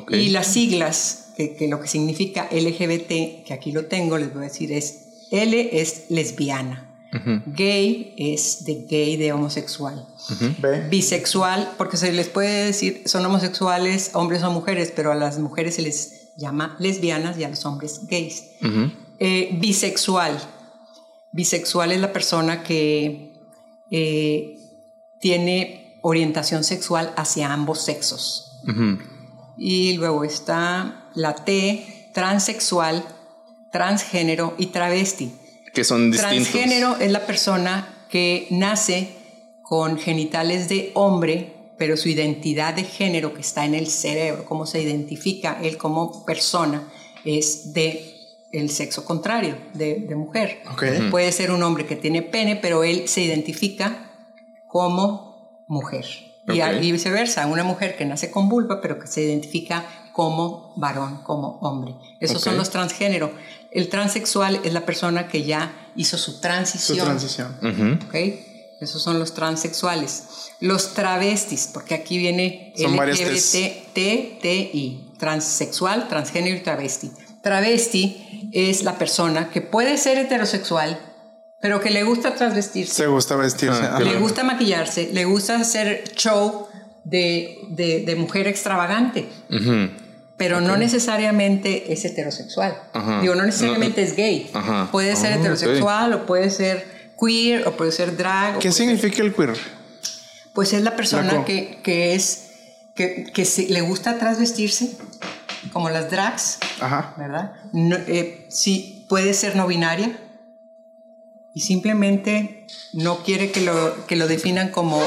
Y 0.09 0.29
las 0.29 0.47
siglas, 0.47 1.33
que, 1.37 1.55
que 1.55 1.67
lo 1.67 1.79
que 1.79 1.87
significa 1.87 2.49
LGBT, 2.51 3.45
que 3.45 3.53
aquí 3.53 3.71
lo 3.71 3.85
tengo, 3.85 4.17
les 4.17 4.33
voy 4.33 4.43
a 4.43 4.47
decir, 4.47 4.71
es 4.71 5.27
L 5.29 5.69
es 5.79 6.05
lesbiana, 6.09 6.91
Gay 7.45 8.15
es 8.17 8.63
de 8.63 8.85
gay, 8.89 9.17
de 9.17 9.33
homosexual. 9.33 10.07
Bisexual, 10.89 11.73
porque 11.77 11.97
se 11.97 12.11
les 12.13 12.29
puede 12.29 12.65
decir, 12.67 13.03
son 13.05 13.25
homosexuales, 13.25 14.11
hombres 14.13 14.43
o 14.43 14.51
mujeres, 14.51 14.93
pero 14.95 15.11
a 15.11 15.15
las 15.15 15.37
mujeres 15.37 15.75
se 15.75 15.81
les 15.81 16.20
llama 16.37 16.75
lesbianas 16.79 17.37
y 17.37 17.43
a 17.43 17.49
los 17.49 17.65
hombres 17.65 18.07
gays. 18.07 18.51
Eh, 19.19 19.49
bisexual. 19.59 20.39
Bisexual 21.31 21.91
es 21.91 22.01
la 22.01 22.11
persona 22.11 22.63
que 22.63 23.33
eh, 23.91 24.57
tiene 25.19 25.99
orientación 26.01 26.63
sexual 26.63 27.13
hacia 27.15 27.53
ambos 27.53 27.81
sexos. 27.81 28.47
Y 29.57 29.93
luego 29.93 30.23
está 30.23 31.09
la 31.13 31.35
T, 31.35 32.09
transexual, 32.13 33.05
transgénero 33.71 34.55
y 34.57 34.67
travesti. 34.67 35.33
Que 35.73 35.83
son 35.83 36.11
distintos. 36.11 36.49
Transgénero 36.49 36.97
es 36.97 37.11
la 37.11 37.25
persona 37.25 38.05
que 38.09 38.47
nace 38.49 39.15
con 39.61 39.97
genitales 39.97 40.67
de 40.67 40.91
hombre, 40.95 41.60
pero 41.81 41.97
su 41.97 42.09
identidad 42.09 42.75
de 42.75 42.83
género 42.83 43.33
que 43.33 43.41
está 43.41 43.65
en 43.65 43.73
el 43.73 43.87
cerebro, 43.87 44.45
cómo 44.45 44.67
se 44.67 44.79
identifica 44.79 45.57
él 45.63 45.77
como 45.77 46.23
persona, 46.27 46.87
es 47.25 47.73
de 47.73 48.13
el 48.51 48.69
sexo 48.69 49.03
contrario, 49.03 49.57
de, 49.73 49.95
de 49.95 50.15
mujer. 50.15 50.61
Puede 51.09 51.31
ser 51.31 51.49
un 51.49 51.63
hombre 51.63 51.87
que 51.87 51.95
tiene 51.95 52.21
pene, 52.21 52.55
pero 52.55 52.83
él 52.83 53.07
se 53.07 53.21
identifica 53.21 54.11
como 54.67 55.65
mujer. 55.67 56.05
Y, 56.47 56.91
viceversa, 56.91 57.47
una 57.47 57.63
mujer 57.63 57.97
que 57.97 58.05
nace 58.05 58.29
con 58.29 58.47
vulva, 58.47 58.79
pero 58.79 58.99
que 58.99 59.07
se 59.07 59.23
identifica 59.23 59.83
como 60.13 60.75
varón, 60.77 61.23
como 61.23 61.57
hombre. 61.61 61.95
Esos 62.19 62.43
son 62.43 62.57
los 62.57 62.69
transgénero. 62.69 63.31
El 63.71 63.89
transexual 63.89 64.59
es 64.63 64.71
la 64.71 64.85
persona 64.85 65.27
que 65.27 65.45
ya 65.45 65.91
hizo 65.95 66.19
su 66.19 66.33
Su 66.33 66.41
transición. 66.41 67.05
transición. 67.07 67.57
Ujú. 67.63 68.07
Esos 68.81 69.01
son 69.03 69.19
los 69.19 69.33
transexuales. 69.33 70.23
Los 70.59 70.93
travestis, 70.93 71.69
porque 71.71 71.93
aquí 71.95 72.17
viene 72.17 72.73
LGBTTI, 73.95 75.13
transexual, 75.19 76.07
transgénero 76.07 76.55
y 76.57 76.61
travesti. 76.61 77.11
Travesti 77.43 78.49
es 78.53 78.83
la 78.83 78.97
persona 78.97 79.49
que 79.49 79.61
puede 79.61 79.97
ser 79.97 80.17
heterosexual, 80.17 80.99
pero 81.61 81.79
que 81.79 81.89
le 81.91 82.03
gusta 82.03 82.35
transvestirse, 82.35 82.93
Se 82.93 83.07
gusta 83.07 83.35
vestirse. 83.35 83.81
Ah, 83.83 83.99
le 83.99 84.15
gusta 84.17 84.43
maquillarse, 84.43 85.09
le 85.13 85.25
gusta 85.25 85.55
hacer 85.59 86.03
show 86.15 86.67
de, 87.03 87.57
de- 87.69 88.01
de 88.05 88.15
mujer 88.15 88.47
extravagante, 88.47 89.27
pero 90.37 90.59
no 90.59 90.75
necesariamente 90.77 91.93
es 91.93 92.03
heterosexual. 92.05 92.75
Ajá. 92.93 93.21
Digo, 93.21 93.35
no 93.35 93.43
necesariamente 93.45 94.01
es 94.01 94.15
gay. 94.15 94.49
Ajá. 94.53 94.89
Puede 94.91 95.15
ser 95.15 95.33
Ah, 95.33 95.35
heterosexual 95.35 96.13
o 96.13 96.25
puede 96.25 96.49
ser 96.49 96.90
queer 97.21 97.67
o 97.67 97.77
puede 97.77 97.91
ser 97.91 98.17
drag. 98.17 98.59
¿Qué 98.59 98.71
significa 98.71 99.21
el 99.21 99.33
queer? 99.33 99.53
pues 100.53 100.73
es 100.73 100.81
la 100.81 100.95
persona 100.97 101.45
que, 101.45 101.79
que 101.81 102.13
es 102.13 102.47
que, 102.93 103.23
que 103.33 103.45
se- 103.45 103.69
le 103.69 103.79
gusta 103.81 104.17
transvestirse, 104.19 104.97
como 105.71 105.89
las 105.89 106.11
drags, 106.11 106.57
Ajá. 106.81 107.13
¿verdad? 107.17 107.53
No, 107.71 107.95
eh, 107.95 108.47
sí, 108.49 109.05
puede 109.07 109.33
ser 109.33 109.55
no 109.55 109.65
binaria 109.67 110.19
y 111.53 111.61
simplemente 111.61 112.67
no 112.93 113.23
quiere 113.23 113.51
que 113.51 113.61
lo, 113.61 114.05
que 114.07 114.17
lo 114.17 114.27
definan 114.27 114.69
como 114.71 115.01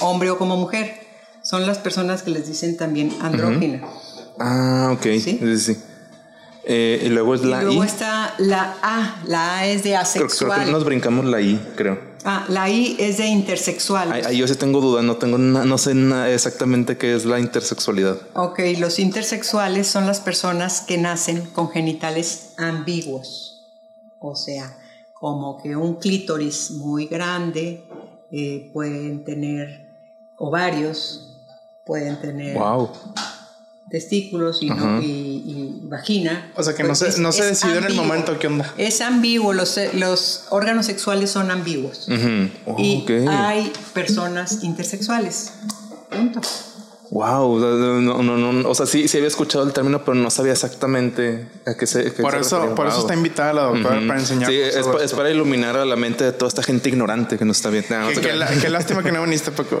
hombre 0.00 0.30
o 0.30 0.38
como 0.38 0.56
mujer. 0.56 0.94
Son 1.42 1.64
las 1.64 1.78
personas 1.78 2.22
que 2.24 2.32
les 2.32 2.48
dicen 2.48 2.76
también 2.76 3.12
andrógina. 3.20 3.86
Ah, 4.40 4.90
ok. 4.92 5.02
¿Sí? 5.02 5.20
Sí, 5.20 5.38
sí, 5.40 5.58
sí. 5.58 5.76
Eh, 6.68 7.00
y 7.06 7.08
luego 7.10 7.34
es 7.36 7.42
Y 7.42 7.46
la 7.46 7.62
luego 7.62 7.84
I. 7.84 7.86
está 7.86 8.34
la 8.38 8.74
A. 8.82 9.22
La 9.26 9.58
A 9.58 9.66
es 9.66 9.84
de 9.84 9.94
asexual. 9.96 10.50
creo 10.52 10.66
que 10.66 10.72
nos 10.72 10.84
brincamos 10.84 11.24
la 11.24 11.40
I, 11.40 11.60
creo. 11.76 12.16
Ah, 12.24 12.44
la 12.48 12.68
I 12.68 12.96
es 12.98 13.18
de 13.18 13.26
intersexual. 13.26 14.10
Ahí, 14.10 14.36
yo 14.36 14.48
sí 14.48 14.56
tengo 14.56 14.80
duda, 14.80 15.00
no 15.02 15.14
tengo 15.16 15.38
no 15.38 15.78
sé 15.78 15.92
exactamente 16.34 16.98
qué 16.98 17.14
es 17.14 17.24
la 17.24 17.38
intersexualidad. 17.38 18.16
Ok, 18.34 18.58
los 18.80 18.98
intersexuales 18.98 19.86
son 19.86 20.06
las 20.08 20.18
personas 20.18 20.80
que 20.80 20.98
nacen 20.98 21.42
con 21.52 21.70
genitales 21.70 22.54
ambiguos, 22.58 23.62
o 24.18 24.34
sea, 24.34 24.76
como 25.14 25.62
que 25.62 25.76
un 25.76 26.00
clítoris 26.00 26.72
muy 26.72 27.06
grande, 27.06 27.84
eh, 28.32 28.70
pueden 28.72 29.24
tener 29.24 29.86
ovarios, 30.36 31.38
pueden 31.84 32.20
tener 32.20 32.58
Wow. 32.58 32.90
testículos 33.88 34.62
y, 34.62 34.70
no- 34.70 35.00
y- 35.00 35.04
y 35.04 35.65
vagina. 35.88 36.50
O 36.56 36.62
sea 36.62 36.74
que 36.74 36.82
no 36.82 36.88
Pues 36.90 36.98
se, 37.00 37.08
es- 37.08 37.18
no 37.18 37.32
se 37.32 37.44
decidió 37.44 37.76
en 37.78 37.84
el 37.84 37.94
momento 37.94 38.38
qué 38.38 38.46
onda. 38.48 38.72
Es 38.76 39.00
ambiguo, 39.00 39.52
los, 39.52 39.78
los 39.94 40.44
órganos 40.50 40.86
sexuales 40.86 41.30
son 41.30 41.50
ambiguos. 41.50 42.06
Y 42.78 43.04
hay 43.28 43.72
personas 43.92 44.62
intersexuales. 44.62 45.52
Punto. 46.10 46.40
Wow, 47.08 47.60
no, 47.60 48.20
no, 48.20 48.36
no, 48.52 48.68
o 48.68 48.74
sea, 48.74 48.84
sí, 48.84 49.06
sí 49.06 49.16
había 49.18 49.28
escuchado 49.28 49.64
el 49.64 49.72
término, 49.72 50.04
pero 50.04 50.16
no 50.16 50.28
sabía 50.28 50.50
exactamente 50.52 51.46
a 51.64 51.74
qué 51.74 51.86
se. 51.86 52.12
qué 52.12 52.20
Por 52.20 52.32
se 52.34 52.40
eso, 52.40 52.56
refería. 52.56 52.74
por 52.74 52.88
eso 52.88 52.98
está 52.98 53.14
invitada 53.14 53.52
la 53.52 53.62
doctora 53.62 54.00
para 54.08 54.18
enseñar. 54.18 54.50
Sí, 54.50 54.56
es, 54.58 54.84
pa- 54.84 55.04
es 55.04 55.12
para 55.12 55.30
iluminar 55.30 55.76
a 55.76 55.84
la 55.84 55.94
mente 55.94 56.24
de 56.24 56.32
toda 56.32 56.48
esta 56.48 56.64
gente 56.64 56.88
ignorante 56.88 57.38
que 57.38 57.44
nos 57.44 57.58
está 57.58 57.70
viendo. 57.70 57.94
No, 57.96 58.00
no 58.02 58.08
Qué, 58.08 58.14
te 58.16 58.20
qué 58.22 58.26
creas. 58.32 58.38
la- 58.56 58.60
qué 58.60 58.68
lástima 58.70 59.02
que 59.04 59.12
no 59.12 59.22
viniste, 59.22 59.52
Paco. 59.52 59.78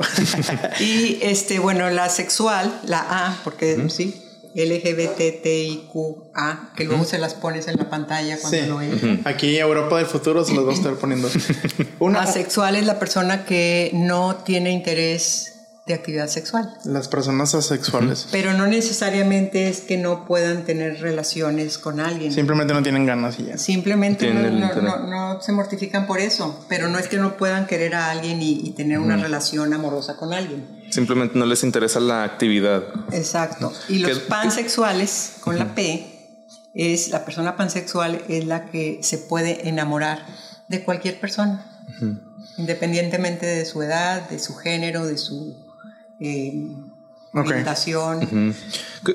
Y 0.78 1.18
este, 1.20 1.58
bueno, 1.58 1.90
la 1.90 2.08
sexual, 2.10 2.80
la 2.86 3.00
A, 3.00 3.36
porque 3.42 3.86
sí, 3.90 4.22
LGBTIQA, 4.56 6.70
que 6.74 6.84
luego 6.84 7.04
se 7.04 7.18
las 7.18 7.34
pones 7.34 7.68
en 7.68 7.76
la 7.76 7.90
pantalla 7.90 8.38
cuando 8.40 8.58
Sí. 8.58 8.66
lo 8.66 8.78
ves. 8.78 9.26
Aquí 9.26 9.58
Europa 9.58 9.98
del 9.98 10.06
futuro 10.06 10.42
se 10.44 10.54
los 10.54 10.66
va 10.66 10.70
a 10.70 10.74
estar 10.74 10.94
poniendo. 10.94 11.28
Una, 11.98 12.22
Asexual 12.22 12.76
es 12.76 12.86
la 12.86 12.98
persona 12.98 13.44
que 13.44 13.90
no 13.92 14.36
tiene 14.36 14.70
interés 14.70 15.52
de 15.86 15.94
actividad 15.94 16.26
sexual, 16.26 16.68
las 16.84 17.06
personas 17.06 17.54
asexuales 17.54 18.26
pero 18.32 18.52
no 18.54 18.66
necesariamente 18.66 19.68
es 19.68 19.82
que 19.82 19.96
no 19.96 20.24
puedan 20.26 20.64
tener 20.64 21.00
relaciones 21.00 21.78
con 21.78 22.00
alguien. 22.00 22.32
simplemente 22.32 22.74
no 22.74 22.82
tienen 22.82 23.06
ganas 23.06 23.38
y 23.38 23.44
ya. 23.44 23.56
Simplemente 23.56 24.28
no, 24.34 25.40
se 25.40 25.52
mortifican 25.52 26.08
por 26.08 26.18
eso, 26.18 26.64
pero 26.68 26.88
no 26.88 26.98
es 26.98 27.06
que 27.06 27.18
no 27.18 27.36
puedan 27.36 27.68
querer 27.68 27.94
a 27.94 28.10
alguien 28.10 28.42
y, 28.42 28.62
y 28.66 28.70
tener 28.72 28.98
una 28.98 29.16
relación 29.16 29.72
amorosa 29.74 30.16
con 30.16 30.32
alguien. 30.32 30.66
Simplemente 30.96 31.38
no 31.38 31.46
les 31.46 31.62
interesa 31.62 32.00
la 32.00 32.24
actividad. 32.24 32.82
Exacto. 33.12 33.72
Y 33.88 34.00
los 34.00 34.18
¿Qué- 34.18 34.24
pansexuales, 34.26 35.36
con 35.40 35.58
la 35.58 35.74
P, 35.74 36.06
es 36.74 37.10
la 37.10 37.24
persona 37.24 37.56
pansexual 37.56 38.20
es 38.28 38.44
la 38.46 38.66
que 38.66 38.98
se 39.02 39.18
puede 39.18 39.68
enamorar 39.68 40.26
de 40.68 40.82
cualquier 40.84 41.20
persona, 41.20 41.64
independientemente 42.58 43.46
de 43.46 43.64
su 43.64 43.82
edad, 43.82 44.28
de 44.28 44.38
su 44.38 44.54
género, 44.56 45.06
de 45.06 45.16
su 45.18 45.56
eh, 46.20 46.66
orientación. 47.32 48.54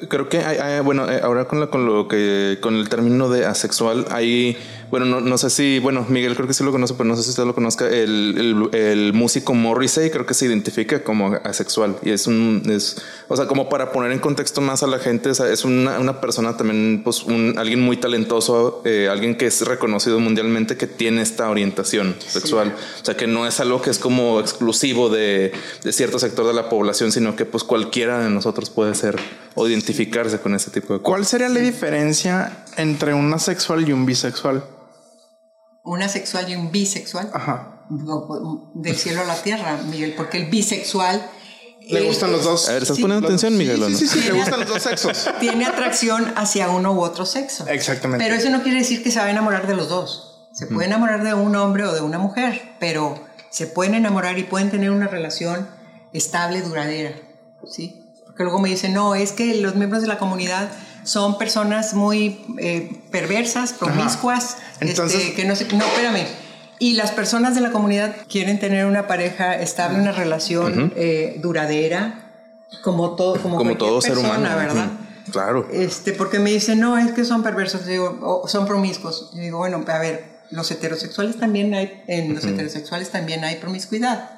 Creo 0.09 0.29
que 0.29 0.39
hay, 0.39 0.57
hay- 0.57 0.79
bueno, 0.81 1.09
eh, 1.11 1.19
ahora 1.23 1.45
con, 1.47 1.59
la, 1.59 1.67
con 1.67 1.85
lo 1.85 2.07
que 2.07 2.59
con 2.61 2.75
el 2.75 2.87
término 2.89 3.29
de 3.29 3.45
asexual, 3.45 4.05
hay, 4.11 4.57
bueno, 4.91 5.05
no, 5.05 5.21
no 5.21 5.37
sé 5.37 5.49
si, 5.49 5.79
bueno, 5.79 6.05
Miguel 6.09 6.35
creo 6.35 6.47
que 6.47 6.53
sí 6.53 6.65
lo 6.65 6.71
conoce, 6.71 6.93
pero 6.95 7.05
no 7.05 7.15
sé 7.15 7.23
si 7.23 7.29
usted 7.29 7.45
lo 7.45 7.55
conozca, 7.55 7.87
el, 7.87 8.69
el, 8.71 8.75
el 8.77 9.13
músico 9.13 9.53
Morrissey 9.53 10.09
creo 10.11 10.25
que 10.25 10.33
se 10.33 10.45
identifica 10.45 11.01
como 11.01 11.33
asexual 11.45 11.95
y 12.03 12.11
es 12.11 12.27
un, 12.27 12.61
es, 12.69 12.97
o 13.29 13.37
sea, 13.37 13.47
como 13.47 13.69
para 13.69 13.93
poner 13.93 14.11
en 14.11 14.19
contexto 14.19 14.59
más 14.59 14.83
a 14.83 14.87
la 14.87 14.99
gente, 14.99 15.29
o 15.29 15.33
sea, 15.33 15.49
es 15.49 15.63
una, 15.63 15.97
una 15.97 16.19
persona 16.19 16.57
también, 16.57 17.01
pues, 17.05 17.23
un, 17.23 17.55
alguien 17.57 17.81
muy 17.81 17.95
talentoso, 17.95 18.81
eh, 18.83 19.07
alguien 19.09 19.35
que 19.35 19.47
es 19.47 19.65
reconocido 19.65 20.19
mundialmente 20.19 20.75
que 20.75 20.87
tiene 20.87 21.21
esta 21.21 21.49
orientación 21.49 22.17
sexual, 22.19 22.75
o 23.01 23.05
sea, 23.05 23.15
que 23.15 23.27
no 23.27 23.47
es 23.47 23.61
algo 23.61 23.81
que 23.81 23.91
es 23.91 23.97
como 23.97 24.41
exclusivo 24.41 25.09
de, 25.09 25.53
de 25.83 25.93
cierto 25.93 26.19
sector 26.19 26.45
de 26.45 26.53
la 26.53 26.67
población, 26.67 27.13
sino 27.13 27.37
que 27.37 27.45
pues 27.45 27.63
cualquiera 27.63 28.19
de 28.19 28.29
nosotros 28.29 28.69
puede 28.69 28.93
ser 28.95 29.17
o 29.55 29.67
identificarse 29.67 30.39
con 30.39 30.53
ese 30.53 30.69
tipo 30.69 30.93
de 30.93 30.99
cosas. 30.99 31.03
¿Cuál 31.03 31.25
sería 31.25 31.47
la 31.47 31.61
diferencia 31.61 32.65
entre 32.75 33.13
un 33.13 33.33
asexual 33.33 33.87
y 33.87 33.93
un 33.93 34.05
bisexual? 34.05 34.63
Un 35.83 36.01
asexual 36.03 36.49
y 36.49 36.55
un 36.55 36.71
bisexual. 36.71 37.29
Ajá. 37.33 37.85
Digo, 37.89 38.71
Del 38.75 38.95
cielo 38.95 39.21
a 39.21 39.25
la 39.25 39.35
tierra, 39.41 39.77
Miguel, 39.89 40.13
porque 40.15 40.37
el 40.37 40.45
bisexual 40.49 41.29
Le 41.89 41.99
eh, 42.03 42.07
gustan 42.07 42.31
los 42.31 42.43
dos. 42.43 42.69
A 42.69 42.73
ver, 42.73 42.83
¿estás 42.83 42.95
Sí, 42.97 43.01
poniendo 43.01 43.27
atención, 43.27 43.53
sí, 43.53 43.57
Miguel? 43.59 43.81
o 43.83 43.87
Sí, 43.87 43.91
no? 43.93 43.97
sí, 43.99 44.07
sí, 44.07 44.19
le 44.21 44.31
gustan 44.33 44.59
los 44.61 44.69
dos 44.69 44.83
sexos. 44.83 45.29
tiene 45.39 45.65
atracción 45.65 46.33
hacia 46.37 46.69
uno 46.69 46.93
u 46.93 47.01
otro 47.01 47.25
sexo. 47.25 47.67
Exactamente. 47.67 48.23
Pero 48.23 48.35
eso 48.37 48.49
no 48.49 48.61
quiere 48.63 48.79
decir 48.79 49.03
que 49.03 49.11
se 49.11 49.19
va 49.19 49.25
a 49.25 49.31
enamorar 49.31 49.67
de 49.67 49.75
los 49.75 49.89
dos. 49.89 50.47
Se 50.53 50.67
puede 50.67 50.87
enamorar 50.87 51.23
de 51.23 51.33
un 51.33 51.55
hombre 51.55 51.85
o 51.85 51.93
de 51.93 52.01
una 52.01 52.19
mujer, 52.19 52.75
pero 52.79 53.15
se 53.49 53.67
pueden 53.67 53.95
enamorar 53.95 54.37
y 54.37 54.43
pueden 54.43 54.69
tener 54.69 54.91
una 54.91 55.07
relación 55.07 55.67
estable, 56.13 56.61
duradera. 56.61 57.13
¿sí? 57.69 58.03
Porque 58.25 58.43
luego 58.43 58.59
me 58.59 58.69
dicen, 58.69 58.93
no, 58.93 59.15
es 59.15 59.31
que 59.31 59.55
los 59.55 59.75
miembros 59.75 60.01
de 60.01 60.07
la 60.09 60.17
comunidad 60.17 60.69
son 61.03 61.37
personas 61.37 61.93
muy 61.93 62.41
eh, 62.59 63.01
perversas, 63.11 63.73
promiscuas, 63.73 64.57
Entonces- 64.79 65.21
este, 65.21 65.33
que 65.33 65.45
no 65.45 65.55
sé, 65.55 65.67
no, 65.73 65.85
espérame. 65.85 66.25
Y 66.79 66.93
las 66.93 67.11
personas 67.11 67.53
de 67.53 67.61
la 67.61 67.71
comunidad 67.71 68.15
quieren 68.27 68.59
tener 68.59 68.85
una 68.85 69.05
pareja 69.07 69.53
estable, 69.55 69.99
una 69.99 70.11
relación 70.11 70.91
eh, 70.95 71.35
duradera, 71.39 72.31
como 72.83 73.15
todo, 73.15 73.39
como, 73.41 73.57
Como 73.57 73.77
todo 73.77 74.01
ser 74.01 74.13
persona, 74.13 74.37
humano. 74.37 74.55
¿verdad? 74.57 74.87
Claro. 75.31 75.67
Este, 75.71 76.13
porque 76.13 76.39
me 76.39 76.49
dicen, 76.49 76.79
no, 76.79 76.97
es 76.97 77.11
que 77.11 77.23
son 77.23 77.43
perversos, 77.43 77.85
digo, 77.85 78.43
son 78.47 78.65
promiscuos. 78.65 79.29
Yo 79.35 79.41
digo, 79.41 79.57
bueno, 79.59 79.83
a 79.87 79.97
ver, 79.99 80.25
los 80.49 80.71
heterosexuales 80.71 81.37
también 81.39 81.73
hay, 81.75 82.01
en 82.07 82.33
los 82.33 82.43
heterosexuales 82.45 83.09
también 83.11 83.43
hay 83.43 83.57
promiscuidad, 83.57 84.29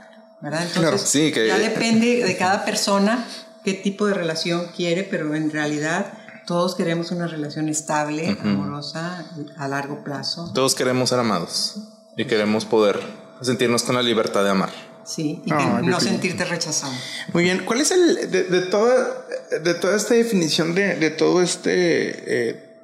¿verdad? 0.42 0.64
Entonces, 0.64 0.82
Claro, 0.82 0.98
sí, 0.98 1.32
que- 1.32 1.48
ya 1.48 1.58
depende 1.58 2.24
de 2.26 2.38
cada 2.38 2.66
persona 2.66 3.26
qué 3.64 3.74
tipo 3.74 4.06
de 4.08 4.14
relación 4.16 4.68
quiere, 4.76 5.04
pero 5.06 5.34
en 5.36 5.50
realidad 5.50 6.12
todos 6.46 6.76
queremos 6.76 7.12
una 7.12 7.28
relación 7.28 7.70
estable, 7.70 8.38
amorosa, 8.42 9.26
a 9.58 9.68
largo 9.68 10.04
plazo. 10.04 10.52
Todos 10.54 10.76
queremos 10.76 11.10
ser 11.10 11.20
amados 11.20 11.76
y 12.18 12.26
queremos 12.26 12.66
poder 12.66 13.00
sentirnos 13.42 13.84
con 13.84 13.96
la 13.96 14.02
libertad 14.02 14.44
de 14.44 14.50
amar. 14.50 14.70
Sí, 15.06 15.42
y 15.46 15.52
no 15.86 16.00
sentirte 16.00 16.46
rechazado. 16.46 16.94
Muy 17.34 17.44
bien, 17.44 17.64
¿cuál 17.66 17.82
es 17.82 17.92
el 17.92 18.32
de, 18.32 18.44
de 18.44 18.62
toda 18.62 19.26
de 19.62 19.74
toda 19.74 19.98
esta 19.98 20.14
definición 20.14 20.74
de, 20.76 20.96
de 20.96 21.10
todo 21.10 21.42
este 21.42 22.50
eh, 22.50 22.80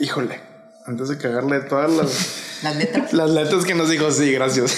híjole, 0.00 0.40
antes 0.86 1.08
de 1.08 1.16
cagarle 1.18 1.60
todas 1.60 1.90
las 1.92 2.40
Las 2.64 2.76
letras. 2.76 3.12
las 3.12 3.30
letras 3.30 3.64
que 3.66 3.74
nos 3.74 3.90
dijo, 3.90 4.10
sí, 4.10 4.32
gracias. 4.32 4.76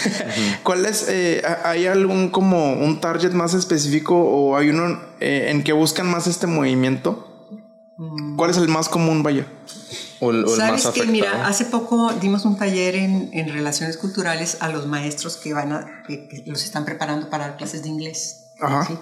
¿Cuál 0.65 0.87
es 0.87 1.09
eh, 1.09 1.41
ha- 1.47 1.71
hay 1.71 1.87
algún 1.87 2.31
como 2.31 2.73
un 2.73 3.01
target 3.01 3.31
más 3.33 3.55
específico 3.55 4.17
o 4.19 4.57
hay 4.57 4.71
uno 4.71 5.01
eh, 5.21 5.47
en 5.51 5.63
que 5.63 5.73
buscan 5.73 6.11
más 6.11 6.27
este 6.27 6.47
movimiento? 6.49 7.36
¿Cuál 8.37 8.51
es 8.51 8.57
el 8.59 8.69
más 8.69 8.89
común, 8.89 9.23
vaya? 9.23 9.47
O 10.21 10.31
el, 10.31 10.45
o 10.45 10.53
el 10.55 10.59
más 10.59 10.59
Sabes 10.59 10.83
que, 10.83 10.89
afectado. 10.89 11.13
mira, 11.13 11.47
hace 11.47 11.65
poco 11.67 12.13
dimos 12.21 12.45
un 12.45 12.57
taller 12.57 12.95
en, 12.97 13.31
en 13.33 13.49
relaciones 13.53 13.97
culturales 13.97 14.59
a 14.61 14.69
los 14.69 14.87
maestros 14.87 15.37
que 15.37 15.55
van 15.55 15.73
a, 15.73 16.03
que, 16.07 16.29
que 16.29 16.43
los 16.47 16.63
están 16.65 16.85
preparando 16.85 17.31
para 17.31 17.49
dar 17.49 17.57
clases 17.57 17.83
de 17.83 17.89
inglés. 17.89 18.49
Ajá. 18.61 18.85
¿sí? 18.87 18.99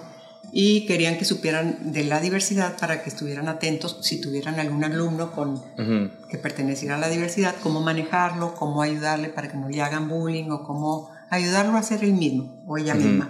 Y 0.51 0.85
querían 0.85 1.17
que 1.17 1.25
supieran 1.25 1.91
de 1.91 2.03
la 2.05 2.21
diversidad 2.21 2.77
para 2.77 3.03
que 3.03 3.09
estuvieran 3.09 3.49
atentos 3.49 3.97
si 4.01 4.21
tuvieran 4.21 4.59
algún 4.59 4.83
alumno 4.83 5.31
con, 5.33 5.55
Ujú. 5.55 6.11
que 6.29 6.37
perteneciera 6.37 6.95
a 6.95 6.99
la 6.99 7.09
diversidad, 7.09 7.55
cómo 7.63 7.81
manejarlo, 7.81 8.55
cómo 8.55 8.81
ayudarle 8.81 9.27
para 9.29 9.49
que 9.49 9.57
no 9.57 9.67
le 9.67 9.81
hagan 9.81 10.07
bullying 10.07 10.49
o 10.51 10.63
cómo 10.63 11.09
ayudarlo 11.29 11.77
a 11.77 11.83
ser 11.83 12.03
el 12.05 12.13
mismo 12.13 12.63
o 12.67 12.77
ella 12.77 12.95
misma 12.95 13.29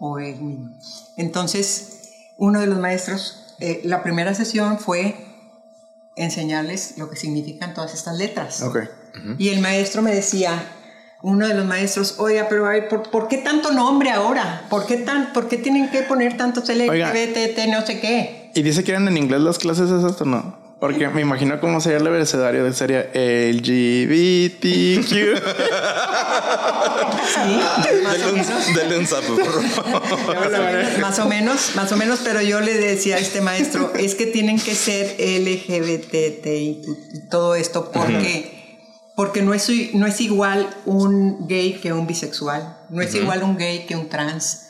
o 0.00 0.18
él 0.18 0.40
mismo. 0.40 0.76
Entonces, 1.16 2.00
uno 2.38 2.60
de 2.60 2.66
los 2.66 2.78
maestros, 2.78 3.45
eh, 3.60 3.80
la 3.84 4.02
primera 4.02 4.34
sesión 4.34 4.78
fue 4.78 5.16
enseñarles 6.16 6.98
lo 6.98 7.10
que 7.10 7.16
significan 7.16 7.74
todas 7.74 7.94
estas 7.94 8.16
letras. 8.16 8.62
Ok. 8.62 8.78
Y 9.38 9.48
el 9.48 9.60
maestro 9.60 10.02
me 10.02 10.14
decía, 10.14 10.62
uno 11.22 11.48
de 11.48 11.54
los 11.54 11.64
maestros, 11.64 12.16
oiga, 12.18 12.46
pero 12.48 12.66
a 12.66 12.70
ver, 12.70 12.88
¿por, 12.88 13.10
por 13.10 13.28
qué 13.28 13.38
tanto 13.38 13.72
nombre 13.72 14.10
ahora? 14.10 14.66
¿Por 14.68 14.86
qué, 14.86 14.98
tan, 14.98 15.32
¿Por 15.32 15.48
qué 15.48 15.56
tienen 15.56 15.90
que 15.90 16.02
poner 16.02 16.36
tantos 16.36 16.68
Oiga. 16.68 17.12
LGBT, 17.12 17.68
no 17.70 17.84
sé 17.86 18.00
qué? 18.00 18.50
¿Y 18.54 18.62
dice 18.62 18.84
que 18.84 18.92
eran 18.92 19.08
en 19.08 19.16
inglés 19.16 19.40
las 19.40 19.58
clases 19.58 19.90
esas 19.90 20.20
o 20.20 20.24
no? 20.24 20.65
Porque 20.78 21.08
me 21.08 21.22
imagino 21.22 21.58
cómo 21.58 21.80
sería 21.80 21.98
el 21.98 22.06
abecedario 22.06 22.62
de 22.62 22.74
sería 22.74 23.00
LGBTQ. 23.14 25.08
Sí, 27.26 27.60
menos. 28.34 28.68
un, 28.68 28.74
denle 28.74 28.98
un 28.98 29.06
zapo, 29.06 29.36
por 29.36 29.62
favor. 29.68 30.98
más 31.00 31.18
o 31.18 31.26
menos, 31.26 31.72
más 31.76 31.90
o 31.92 31.96
menos, 31.96 32.20
pero 32.22 32.42
yo 32.42 32.60
le 32.60 32.74
decía 32.74 33.16
a 33.16 33.18
este 33.18 33.40
maestro, 33.40 33.94
es 33.94 34.14
que 34.14 34.26
tienen 34.26 34.60
que 34.60 34.74
ser 34.74 35.16
LGBT 35.18 36.46
y 36.46 36.82
todo 37.30 37.54
esto 37.54 37.90
porque, 37.90 38.78
porque 39.14 39.40
no, 39.40 39.54
es, 39.54 39.70
no 39.94 40.06
es 40.06 40.20
igual 40.20 40.68
un 40.84 41.48
gay 41.48 41.74
que 41.74 41.94
un 41.94 42.06
bisexual, 42.06 42.76
no 42.90 43.00
es 43.00 43.14
igual 43.14 43.42
un 43.42 43.56
gay 43.56 43.86
que 43.86 43.96
un 43.96 44.10
trans. 44.10 44.66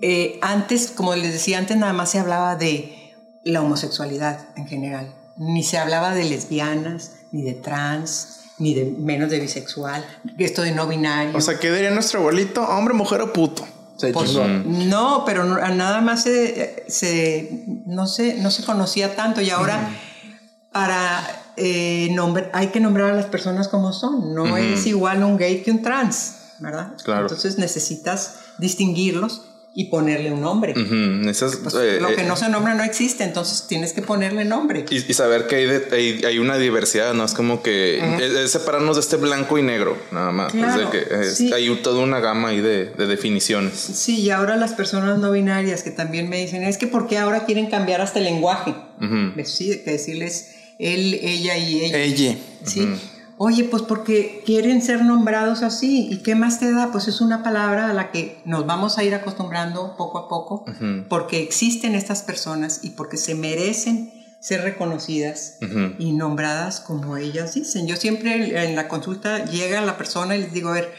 Eh, 0.00 0.38
antes, 0.40 0.92
como 0.94 1.16
les 1.16 1.32
decía, 1.32 1.58
antes 1.58 1.76
nada 1.76 1.92
más 1.92 2.10
se 2.10 2.20
hablaba 2.20 2.54
de 2.54 3.12
la 3.44 3.60
homosexualidad 3.60 4.48
en 4.56 4.68
general, 4.68 5.14
ni 5.36 5.62
se 5.62 5.78
hablaba 5.78 6.14
de 6.14 6.24
lesbianas, 6.24 7.12
ni 7.32 7.42
de 7.42 7.54
trans, 7.54 8.40
ni 8.58 8.74
de 8.74 8.84
menos 8.84 9.30
de 9.30 9.40
bisexual, 9.40 10.04
esto 10.38 10.62
de 10.62 10.72
no 10.72 10.86
binario. 10.86 11.36
o 11.36 11.40
sea, 11.40 11.58
¿qué 11.58 11.70
diría 11.72 11.90
nuestro 11.90 12.20
abuelito? 12.20 12.62
¿Hombre, 12.62 12.94
mujer 12.94 13.20
o 13.22 13.32
puto? 13.32 13.66
Se 13.96 14.12
Pues, 14.12 14.32
no, 14.64 15.24
pero 15.24 15.44
nada 15.44 16.00
más 16.00 16.22
se, 16.24 16.84
se- 16.88 17.64
no, 17.86 18.06
se, 18.06 18.34
no 18.34 18.50
se 18.50 18.64
conocía 18.64 19.14
tanto 19.14 19.40
y 19.40 19.50
ahora 19.50 19.90
para 20.72 21.22
eh, 21.56 22.08
nombr- 22.12 22.50
hay 22.52 22.68
que 22.68 22.80
nombrar 22.80 23.10
a 23.10 23.14
las 23.14 23.26
personas 23.26 23.68
como 23.68 23.92
son. 23.92 24.34
No 24.34 24.56
es 24.56 24.86
igual 24.86 25.22
un 25.22 25.36
gay 25.36 25.62
que 25.62 25.70
un 25.70 25.82
trans, 25.82 26.36
¿verdad? 26.58 26.94
Claro. 27.04 27.22
Entonces 27.22 27.58
necesitas 27.58 28.36
distinguirlos 28.58 29.42
y 29.74 29.86
ponerle 29.86 30.30
un 30.30 30.42
nombre. 30.42 30.72
Ujú, 30.72 31.28
esas, 31.30 31.56
Pues, 31.56 31.74
eh, 31.76 31.98
lo 32.00 32.08
que 32.14 32.22
eh, 32.22 32.26
no 32.26 32.36
se 32.36 32.48
nombra 32.50 32.74
no 32.74 32.82
existe, 32.84 33.24
entonces 33.24 33.66
tienes 33.68 33.92
que 33.94 34.02
ponerle 34.02 34.44
nombre. 34.44 34.84
Y, 34.90 34.96
y 34.96 35.14
saber 35.14 35.46
que 35.46 35.56
hay, 35.56 35.64
de- 35.66 35.86
hay, 35.92 36.24
hay 36.26 36.38
una 36.38 36.58
diversidad, 36.58 37.14
¿no? 37.14 37.24
Es 37.24 37.32
como 37.32 37.62
que 37.62 37.98
es, 38.16 38.32
es 38.32 38.50
separarnos 38.50 38.96
de 38.96 39.00
este 39.00 39.16
blanco 39.16 39.56
y 39.58 39.62
negro, 39.62 39.96
nada 40.10 40.30
más. 40.30 40.48
Es 40.54 40.60
de 40.60 40.66
Claro, 40.66 40.90
que 40.90 40.98
es- 41.22 41.36
sí. 41.38 41.52
hay 41.54 41.74
toda 41.82 42.02
una 42.02 42.20
gama 42.20 42.48
ahí 42.48 42.60
de, 42.60 42.86
de 42.86 43.06
definiciones. 43.06 43.72
Sí, 43.74 44.20
y 44.20 44.28
ahora 44.30 44.56
las 44.56 44.72
personas 44.74 45.18
no 45.18 45.32
binarias 45.32 45.82
que 45.82 45.90
también 45.90 46.28
me 46.28 46.38
dicen, 46.38 46.62
es 46.64 46.76
que 46.76 46.86
¿por 46.86 47.08
qué 47.08 47.16
ahora 47.18 47.46
quieren 47.46 47.70
cambiar 47.70 48.02
hasta 48.02 48.18
el 48.18 48.26
lenguaje? 48.26 48.74
Ujú. 49.00 49.32
Pues 49.34 49.50
Sí, 49.54 49.80
que 49.84 49.92
decirles 49.92 50.50
él, 50.78 51.14
ella 51.22 51.56
y 51.56 51.84
ella. 51.84 51.98
Ella. 51.98 52.36
¿sí? 52.64 52.88
Oye, 53.38 53.64
pues 53.64 53.82
porque 53.82 54.42
quieren 54.46 54.82
ser 54.82 55.04
nombrados 55.04 55.62
así. 55.62 56.08
¿Y 56.10 56.18
qué 56.18 56.34
más 56.34 56.60
te 56.60 56.72
da? 56.72 56.90
Pues 56.92 57.08
es 57.08 57.20
una 57.20 57.42
palabra 57.42 57.90
a 57.90 57.92
la 57.92 58.10
que 58.10 58.40
nos 58.44 58.66
vamos 58.66 58.98
a 58.98 59.04
ir 59.04 59.14
acostumbrando 59.14 59.96
poco 59.96 60.18
a 60.18 60.28
poco, 60.28 60.64
porque 61.08 61.42
existen 61.42 61.94
estas 61.94 62.22
personas 62.22 62.80
y 62.82 62.90
porque 62.90 63.16
se 63.16 63.34
merecen 63.34 64.12
ser 64.40 64.62
reconocidas 64.62 65.58
y 65.98 66.12
nombradas 66.12 66.80
como 66.80 67.16
ellas 67.16 67.54
dicen. 67.54 67.86
Yo 67.86 67.96
siempre 67.96 68.64
en 68.64 68.74
la 68.74 68.88
consulta 68.88 69.44
llega 69.44 69.80
la 69.82 69.96
persona 69.96 70.36
y 70.36 70.40
les 70.40 70.52
digo, 70.52 70.70
a 70.70 70.72
ver, 70.72 70.92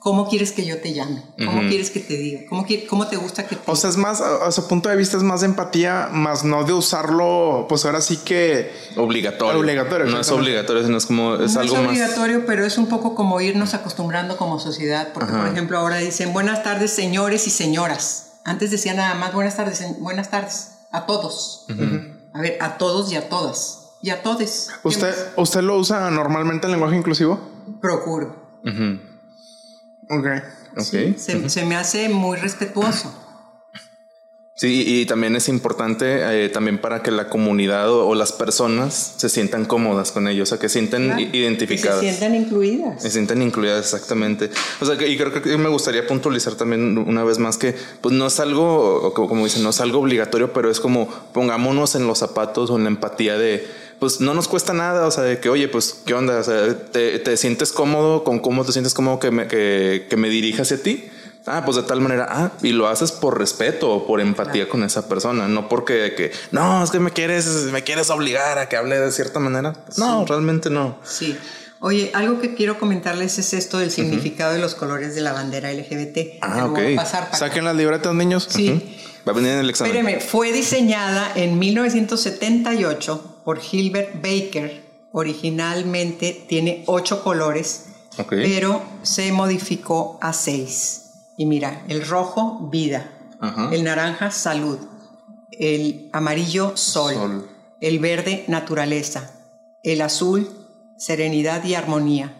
¿cómo 0.00 0.28
quieres 0.28 0.50
que 0.50 0.64
yo 0.64 0.80
te 0.80 0.92
llame? 0.92 1.22
¿Cómo 1.44 1.68
quieres 1.68 1.90
que 1.90 2.00
te 2.00 2.16
diga? 2.16 2.40
¿Cómo, 2.48 2.66
cómo 2.88 3.06
te 3.06 3.16
gusta 3.16 3.46
que 3.46 3.54
te 3.54 3.70
O 3.70 3.76
sea, 3.76 3.90
es 3.90 3.96
más, 3.96 4.20
a, 4.20 4.50
su 4.50 4.66
punto 4.66 4.88
de 4.88 4.96
vista 4.96 5.16
es 5.16 5.22
más 5.22 5.42
de 5.42 5.46
empatía, 5.46 6.08
más 6.10 6.42
no 6.42 6.64
de 6.64 6.72
usarlo, 6.72 7.66
pues 7.68 7.84
ahora 7.84 8.00
sí 8.00 8.16
que... 8.16 8.72
Obligatorio. 8.96 9.60
Obligatorio, 9.60 10.06
No 10.06 10.18
es 10.18 10.30
obligatorio, 10.30 10.82
sino 10.82 10.96
es 10.96 11.06
como, 11.06 11.34
es 11.36 11.54
no 11.54 11.60
algo 11.60 11.76
es 11.76 11.82
más. 11.82 11.90
obligatorio, 11.90 12.46
pero 12.46 12.64
es 12.64 12.78
un 12.78 12.86
poco 12.86 13.14
como 13.14 13.40
irnos 13.40 13.74
acostumbrando 13.74 14.36
como 14.36 14.58
sociedad, 14.58 15.12
porque 15.12 15.32
por 15.32 15.46
ejemplo 15.46 15.78
ahora 15.78 15.98
dicen 15.98 16.32
buenas 16.32 16.64
tardes 16.64 16.90
señores 16.90 17.46
y 17.46 17.50
señoras. 17.50 18.40
Antes 18.44 18.70
decían 18.70 18.96
nada 18.96 19.14
más 19.14 19.34
buenas 19.34 19.56
tardes, 19.56 19.84
buenas 20.00 20.30
tardes 20.30 20.72
a 20.90 21.04
todos. 21.04 21.66
A 22.32 22.40
ver, 22.40 22.56
a 22.60 22.78
todos 22.78 23.12
y 23.12 23.16
a 23.16 23.28
todas. 23.28 23.76
Y 24.02 24.08
a 24.08 24.22
todes. 24.22 24.70
¿Qué 24.80 24.88
¿Usted? 24.88 25.14
¿Usted 25.36 25.60
lo 25.60 25.76
usa 25.76 26.10
normalmente 26.10 26.66
en 26.66 26.72
lenguaje 26.72 26.96
inclusivo? 26.96 27.38
Procuro. 27.82 28.60
Ujú. 28.64 29.09
Ok. 30.10 30.26
Ok. 30.76 30.82
Sí, 30.82 31.14
se, 31.16 31.48
se 31.48 31.64
me 31.64 31.76
hace 31.76 32.08
muy 32.08 32.36
respetuoso. 32.36 33.16
Sí, 34.56 34.84
y 34.86 35.06
también 35.06 35.34
es 35.36 35.48
importante 35.48 36.44
eh, 36.44 36.50
también 36.50 36.76
para 36.76 37.02
que 37.02 37.10
la 37.10 37.30
comunidad 37.30 37.90
o, 37.90 38.06
o 38.08 38.14
las 38.14 38.32
personas 38.32 39.14
se 39.16 39.30
sientan 39.30 39.64
cómodas 39.64 40.12
con 40.12 40.28
ellos, 40.28 40.48
o 40.48 40.50
sea, 40.50 40.58
que 40.58 40.68
sientan 40.68 41.04
Claro, 41.06 41.16
que 41.30 41.34
identificadas. 41.38 42.00
se 42.00 42.10
sientan 42.10 42.34
incluidas. 42.34 43.02
Se 43.02 43.10
sienten 43.10 43.40
incluidas 43.40 43.78
exactamente. 43.82 44.50
O 44.82 44.84
sea, 44.84 44.98
que, 44.98 45.08
y 45.08 45.16
creo 45.16 45.32
que 45.32 45.56
me 45.56 45.70
gustaría 45.70 46.06
puntualizar 46.06 46.56
también 46.56 46.98
una 46.98 47.24
vez 47.24 47.38
más 47.38 47.56
que, 47.56 47.74
pues 48.02 48.14
no 48.14 48.26
es 48.26 48.38
algo, 48.38 49.14
como 49.14 49.44
dicen, 49.46 49.62
no 49.62 49.70
es 49.70 49.80
algo 49.80 50.00
obligatorio, 50.00 50.52
pero 50.52 50.70
es 50.70 50.78
como 50.78 51.08
pongámonos 51.32 51.94
en 51.94 52.06
los 52.06 52.18
zapatos 52.18 52.68
o 52.68 52.76
en 52.76 52.82
la 52.84 52.90
empatía 52.90 53.38
de, 53.38 53.66
pues 54.00 54.20
no 54.20 54.34
nos 54.34 54.48
cuesta 54.48 54.72
nada, 54.72 55.06
o 55.06 55.10
sea, 55.10 55.22
de 55.24 55.38
que, 55.38 55.50
oye, 55.50 55.68
pues, 55.68 56.02
¿qué 56.04 56.14
onda? 56.14 56.38
O 56.38 56.42
sea, 56.42 56.74
¿te, 56.90 57.18
te 57.18 57.36
sientes 57.36 57.70
cómodo 57.70 58.24
con 58.24 58.40
cómo 58.40 58.64
te 58.64 58.72
sientes 58.72 58.94
cómodo 58.94 59.20
que 59.20 59.30
me, 59.30 59.46
que, 59.46 60.06
que 60.08 60.16
me 60.16 60.30
dirija 60.30 60.62
hacia 60.62 60.82
ti? 60.82 61.04
Ah, 61.46 61.62
pues 61.64 61.76
de 61.76 61.82
tal 61.84 62.00
manera, 62.00 62.26
ah, 62.30 62.52
y 62.62 62.72
lo 62.72 62.88
haces 62.88 63.12
por 63.12 63.38
respeto 63.38 63.90
o 63.90 64.06
por 64.06 64.20
empatía 64.20 64.68
con 64.68 64.82
esa 64.84 65.08
persona, 65.08 65.48
no 65.48 65.68
porque 65.68 65.94
de 65.94 66.14
que, 66.14 66.32
no, 66.50 66.82
es 66.82 66.90
que 66.90 67.00
me 67.00 67.12
quieres, 67.12 67.46
me 67.72 67.82
quieres 67.82 68.10
obligar 68.10 68.58
a 68.58 68.68
que 68.68 68.76
hable 68.76 68.98
de 68.98 69.12
cierta 69.12 69.38
manera. 69.38 69.74
No, 69.96 70.24
realmente 70.26 70.70
no. 70.70 70.98
Sí. 71.04 71.36
Oye, 71.80 72.10
algo 72.14 72.40
que 72.40 72.54
quiero 72.54 72.78
comentarles 72.78 73.38
es 73.38 73.54
esto 73.54 73.78
del 73.78 73.90
significado 73.90 74.52
de 74.52 74.58
los 74.58 74.74
colores 74.74 75.14
de 75.14 75.22
la 75.22 75.32
bandera 75.32 75.72
LGBT. 75.72 76.38
Ah, 76.42 76.60
lo 76.60 76.70
voy 76.70 76.80
a 76.80 76.88
ok. 76.90 76.96
pasar 76.96 77.24
para 77.26 77.38
Saquen 77.38 77.64
las 77.64 77.74
libretas, 77.74 78.14
niños. 78.14 78.46
Sí. 78.50 78.98
Va 79.26 79.32
a 79.32 79.34
venir 79.34 79.52
en 79.52 79.58
el 79.60 79.70
examen. 79.70 79.96
Espéreme, 79.96 80.20
fue 80.20 80.52
diseñada 80.52 81.32
en 81.34 81.58
1978 81.58 83.39
por 83.50 83.58
Gilbert 83.58 84.14
Baker. 84.22 84.88
Originalmente 85.10 86.44
tiene 86.48 86.84
ocho 86.86 87.24
colores, 87.24 87.86
Ok. 88.16 88.28
pero 88.30 88.80
se 89.02 89.32
modificó 89.32 90.20
a 90.22 90.32
seis. 90.32 91.10
Y 91.36 91.46
mira, 91.46 91.82
el 91.88 92.06
rojo, 92.06 92.68
vida. 92.70 93.10
Ajá. 93.40 93.70
El 93.72 93.82
naranja, 93.82 94.30
salud. 94.30 94.78
El 95.50 96.08
amarillo, 96.12 96.76
sol. 96.76 97.14
Sol. 97.14 97.48
El 97.80 97.98
verde, 97.98 98.44
naturaleza. 98.46 99.32
El 99.82 100.00
azul, 100.02 100.48
serenidad 100.96 101.64
y 101.64 101.74
armonía. 101.74 102.36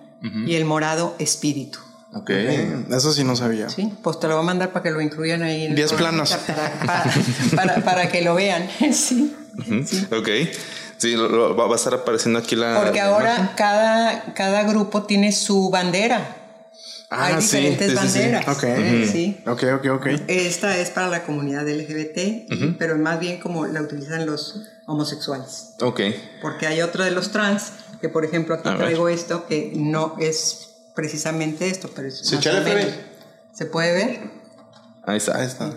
Y 0.47 0.55
el 0.55 0.65
morado, 0.65 1.17
espíritu. 1.19 1.81
Ok. 2.15 2.31
Eso 2.31 3.13
sí 3.13 3.25
no 3.25 3.35
sabía. 3.35 3.69
Sí, 3.69 3.91
pues 4.03 4.21
te 4.21 4.29
lo 4.29 4.35
voy 4.35 4.43
a 4.45 4.47
mandar 4.47 4.71
para 4.73 4.85
que 4.85 4.91
lo 4.93 5.01
incluyan 5.01 5.43
ahí. 5.43 5.65
En 5.65 5.75
Diez 5.75 5.93
planos. 5.93 6.31
Para, 6.35 6.73
para- 6.87 7.13
para- 7.57 7.85
para 7.85 8.09
que 8.13 8.21
lo 8.23 8.35
vean. 8.37 8.69
sí. 8.93 9.35
Ujú. 9.59 10.17
Ok. 10.17 10.29
Sí, 11.01 11.17
lo- 11.17 11.29
lo- 11.29 11.57
va 11.57 11.73
a 11.73 11.77
estar 11.77 11.95
apareciendo 11.95 12.39
aquí 12.39 12.55
la. 12.57 12.81
Porque 12.83 12.99
la 12.99 13.07
ahora 13.07 13.35
imagen. 13.37 13.51
cada, 13.57 14.35
cada 14.35 14.63
grupo 14.65 15.05
tiene 15.05 15.33
su 15.33 15.71
bandera. 15.71 16.37
Ah, 17.13 17.27
Hay 17.27 17.43
sí, 17.43 17.57
diferentes 17.57 17.91
sí, 17.91 17.97
sí, 17.97 18.09
sí. 18.09 18.19
banderas. 18.21 18.49
Ok. 18.49 18.65
Sí. 19.11 19.41
Ok, 19.47 19.63
ok, 19.79 19.87
ok. 19.97 20.07
Esta 20.29 20.77
es 20.77 20.91
para 20.91 21.09
la 21.09 21.23
comunidad 21.25 21.67
LGBT, 21.69 22.47
y- 22.51 22.77
pero 22.79 22.97
más 22.99 23.19
bien 23.19 23.41
como 23.41 23.67
la 23.67 23.81
utilizan 23.83 24.27
los 24.27 24.61
homosexuales. 24.87 25.75
Ok. 25.81 26.01
Porque 26.43 26.67
hay 26.69 26.83
otro 26.83 27.03
de 27.03 27.11
los 27.11 27.33
trans, 27.33 27.73
que 28.01 28.09
por 28.09 28.25
ejemplo 28.25 28.55
aquí 28.55 28.69
A 28.69 28.73
ver. 28.73 28.81
traigo 28.83 29.09
esto, 29.09 29.47
que 29.47 29.73
no 29.75 30.15
es 30.21 30.69
precisamente 30.95 31.69
esto, 31.69 31.89
pero 31.97 32.09
es 32.09 32.19
Sí, 32.21 32.35
más 32.37 32.45
chale, 32.45 32.61
o 32.61 32.63
menos. 32.65 32.85
Freddy. 32.85 33.01
¿Se 33.55 33.65
puede 33.67 33.93
ver? 33.93 34.21
Ahí 35.05 35.17
está. 35.17 35.37
Ahí 35.39 35.47
está. 35.47 35.73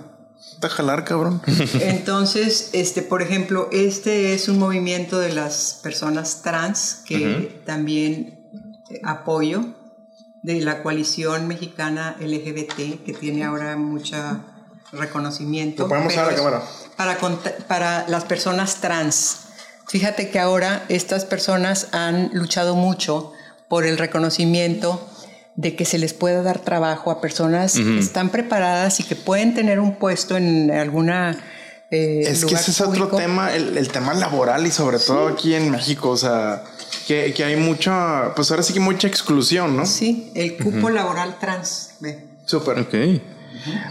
Está 0.51 0.67
a 0.67 0.69
jalar, 0.69 1.03
cabrón. 1.03 1.41
Entonces, 1.81 2.69
este, 2.73 3.01
por 3.01 3.21
ejemplo, 3.21 3.69
este 3.71 4.33
es 4.33 4.47
un 4.47 4.59
movimiento 4.59 5.19
de 5.19 5.33
las 5.33 5.79
personas 5.81 6.41
trans 6.41 7.01
que 7.05 7.61
también 7.65 8.49
eh, 8.89 9.01
apoyo 9.03 9.65
de 10.41 10.61
la 10.61 10.83
coalición 10.83 11.47
mexicana 11.47 12.17
LGBT 12.19 13.03
que 13.03 13.15
tiene 13.19 13.43
ahora 13.43 13.75
mucho 13.77 14.17
reconocimiento. 14.91 15.83
Lo 15.83 15.89
podemos 15.89 16.15
a 16.17 16.25
la 16.25 16.35
cámara. 16.35 16.63
Para, 16.97 17.17
para 17.67 18.07
las 18.07 18.25
personas 18.25 18.81
trans. 18.81 19.37
Fíjate 19.87 20.29
que 20.29 20.39
ahora 20.39 20.85
estas 20.89 21.25
personas 21.25 21.87
han 21.91 22.29
luchado 22.33 22.75
mucho 22.75 23.33
por 23.67 23.85
el 23.85 23.97
reconocimiento 23.97 25.09
de 25.55 25.75
que 25.75 25.85
se 25.85 25.97
les 25.99 26.13
pueda 26.13 26.41
dar 26.41 26.59
trabajo 26.59 27.11
a 27.11 27.21
personas 27.21 27.73
que 27.73 27.99
están 27.99 28.29
preparadas 28.29 28.99
y 28.99 29.03
que 29.03 29.15
pueden 29.15 29.53
tener 29.53 29.79
un 29.79 29.95
puesto 29.95 30.35
en 30.37 30.71
alguna 30.71 31.37
eh, 31.91 32.21
Es 32.25 32.43
que 32.45 32.55
ese 32.55 32.71
es 32.71 32.81
otro 32.81 33.07
tema, 33.09 33.53
el, 33.53 33.77
el 33.77 33.87
tema 33.89 34.15
laboral 34.15 34.65
y 34.65 34.71
sobre 34.71 34.97
todo 34.97 35.27
aquí 35.27 35.53
en 35.53 35.69
México, 35.69 36.09
o 36.09 36.17
sea, 36.17 36.63
que, 37.07 37.33
que 37.35 37.43
hay 37.43 37.55
mucha, 37.55 38.33
pues 38.35 38.49
ahora 38.49 38.63
sí 38.63 38.73
que 38.73 38.79
mucha 38.79 39.07
exclusión, 39.07 39.77
¿no? 39.77 39.85
Sí, 39.85 40.31
el 40.33 40.57
cupo 40.57 40.89
laboral 40.89 41.37
trans. 41.39 41.91
Súper. 42.45 42.79
Ok. 42.79 42.95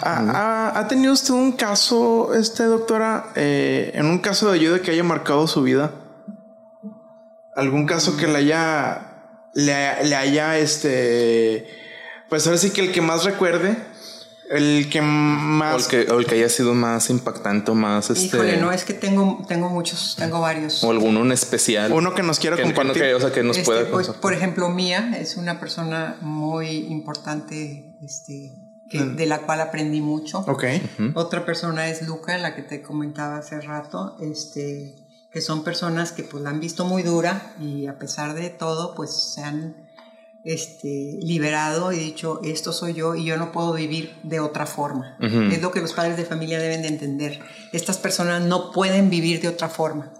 ¿Ha, 0.03 0.19
ha- 0.19 0.79
ha 0.81 0.89
tenido 0.89 1.13
usted 1.13 1.33
un 1.33 1.53
caso, 1.53 2.35
este 2.35 2.65
doctora, 2.65 3.31
eh, 3.37 3.93
en 3.95 4.07
un 4.07 4.19
caso 4.19 4.51
de 4.51 4.59
ayuda 4.59 4.81
que 4.83 4.91
haya 4.91 5.05
marcado 5.05 5.47
su 5.47 5.63
vida? 5.63 5.93
¿Algún 7.55 7.87
caso 7.87 8.17
que 8.17 8.27
le 8.27 8.39
haya, 8.39 9.12
le, 9.55 10.05
le 10.05 10.15
haya, 10.17 10.59
este, 10.59 11.67
pues 12.29 12.47
ahora 12.47 12.59
sí 12.59 12.71
que 12.71 12.81
el 12.83 12.93
que 12.93 13.01
más 13.01 13.25
recuerde, 13.25 13.77
el 14.51 14.89
que 14.91 15.01
O 15.01 15.05
más... 15.05 15.85
el, 15.85 16.07
que, 16.07 16.13
o 16.13 16.19
el 16.19 16.27
que 16.27 16.35
haya 16.35 16.49
sido 16.51 16.75
más 16.75 17.09
impactante 17.11 17.71
o 17.71 17.75
más 17.75 18.11
este. 18.11 18.25
Híjole, 18.37 18.57
no, 18.59 18.71
es 18.71 18.85
que 18.85 18.93
tengo, 18.93 19.45
tengo 19.49 19.71
muchos, 19.71 20.15
tengo 20.19 20.41
varios. 20.41 20.85
O 20.85 20.91
alguno 20.91 21.23
en 21.23 21.33
especial. 21.33 21.91
Uno 21.93 22.15
que 22.15 22.23
nos 22.23 22.39
quiera 22.39 22.57
que, 22.57 22.63
compartir. 22.63 23.03
que- 23.03 23.15
o 23.15 23.21
sea, 23.21 23.33
que 23.33 23.43
nos 23.43 23.57
Este, 23.57 23.65
pueda. 23.67 23.91
pues, 23.91 24.09
por 24.09 24.35
ejemplo, 24.35 24.69
Mía 24.69 25.17
es 25.19 25.37
una 25.37 25.59
persona 25.59 26.17
muy 26.21 26.69
importante 26.89 27.97
este, 28.03 28.53
que, 28.91 29.01
de 29.05 29.25
la 29.27 29.39
cual 29.39 29.63
aprendí 29.63 30.03
mucho. 30.03 30.41
Ok. 30.41 30.65
Otra 31.15 31.47
persona 31.47 31.89
es 31.89 32.03
Luca, 32.07 32.37
la 32.37 32.55
que 32.55 32.63
te 32.63 32.83
comentaba 32.83 33.39
hace 33.39 33.59
rato, 33.61 34.19
este, 34.21 34.97
que 35.33 35.41
son 35.41 35.64
personas 35.64 36.12
que 36.12 36.22
pues 36.24 36.43
la 36.43 36.51
han 36.51 36.61
visto 36.61 36.85
muy 36.85 37.03
dura 37.03 37.55
y 37.61 37.87
a 37.87 37.99
pesar 37.99 38.35
de 38.35 38.51
todo 38.51 38.95
pues 38.95 39.11
se 39.35 39.43
han 39.43 39.89
este, 40.45 41.18
liberado 41.22 41.93
y 41.93 41.99
dicho 41.99 42.41
esto 42.43 42.72
soy 42.72 42.95
yo 42.95 43.14
y 43.14 43.24
yo 43.24 43.37
no 43.37 43.53
puedo 43.53 43.72
vivir 43.72 44.14
de 44.24 44.41
otra 44.41 44.66
forma. 44.66 45.16
Es 45.20 45.62
lo 45.62 45.70
que 45.70 45.80
los 45.80 45.93
padres 45.93 46.16
de 46.16 46.24
familia 46.24 46.59
deben 46.59 46.83
de 46.83 46.89
entender. 46.89 47.41
Estas 47.72 47.99
personas 47.99 48.43
no 48.43 48.72
pueden 48.72 49.09
vivir 49.09 49.41
de 49.41 49.49
otra 49.49 49.68
forma. 49.68 50.12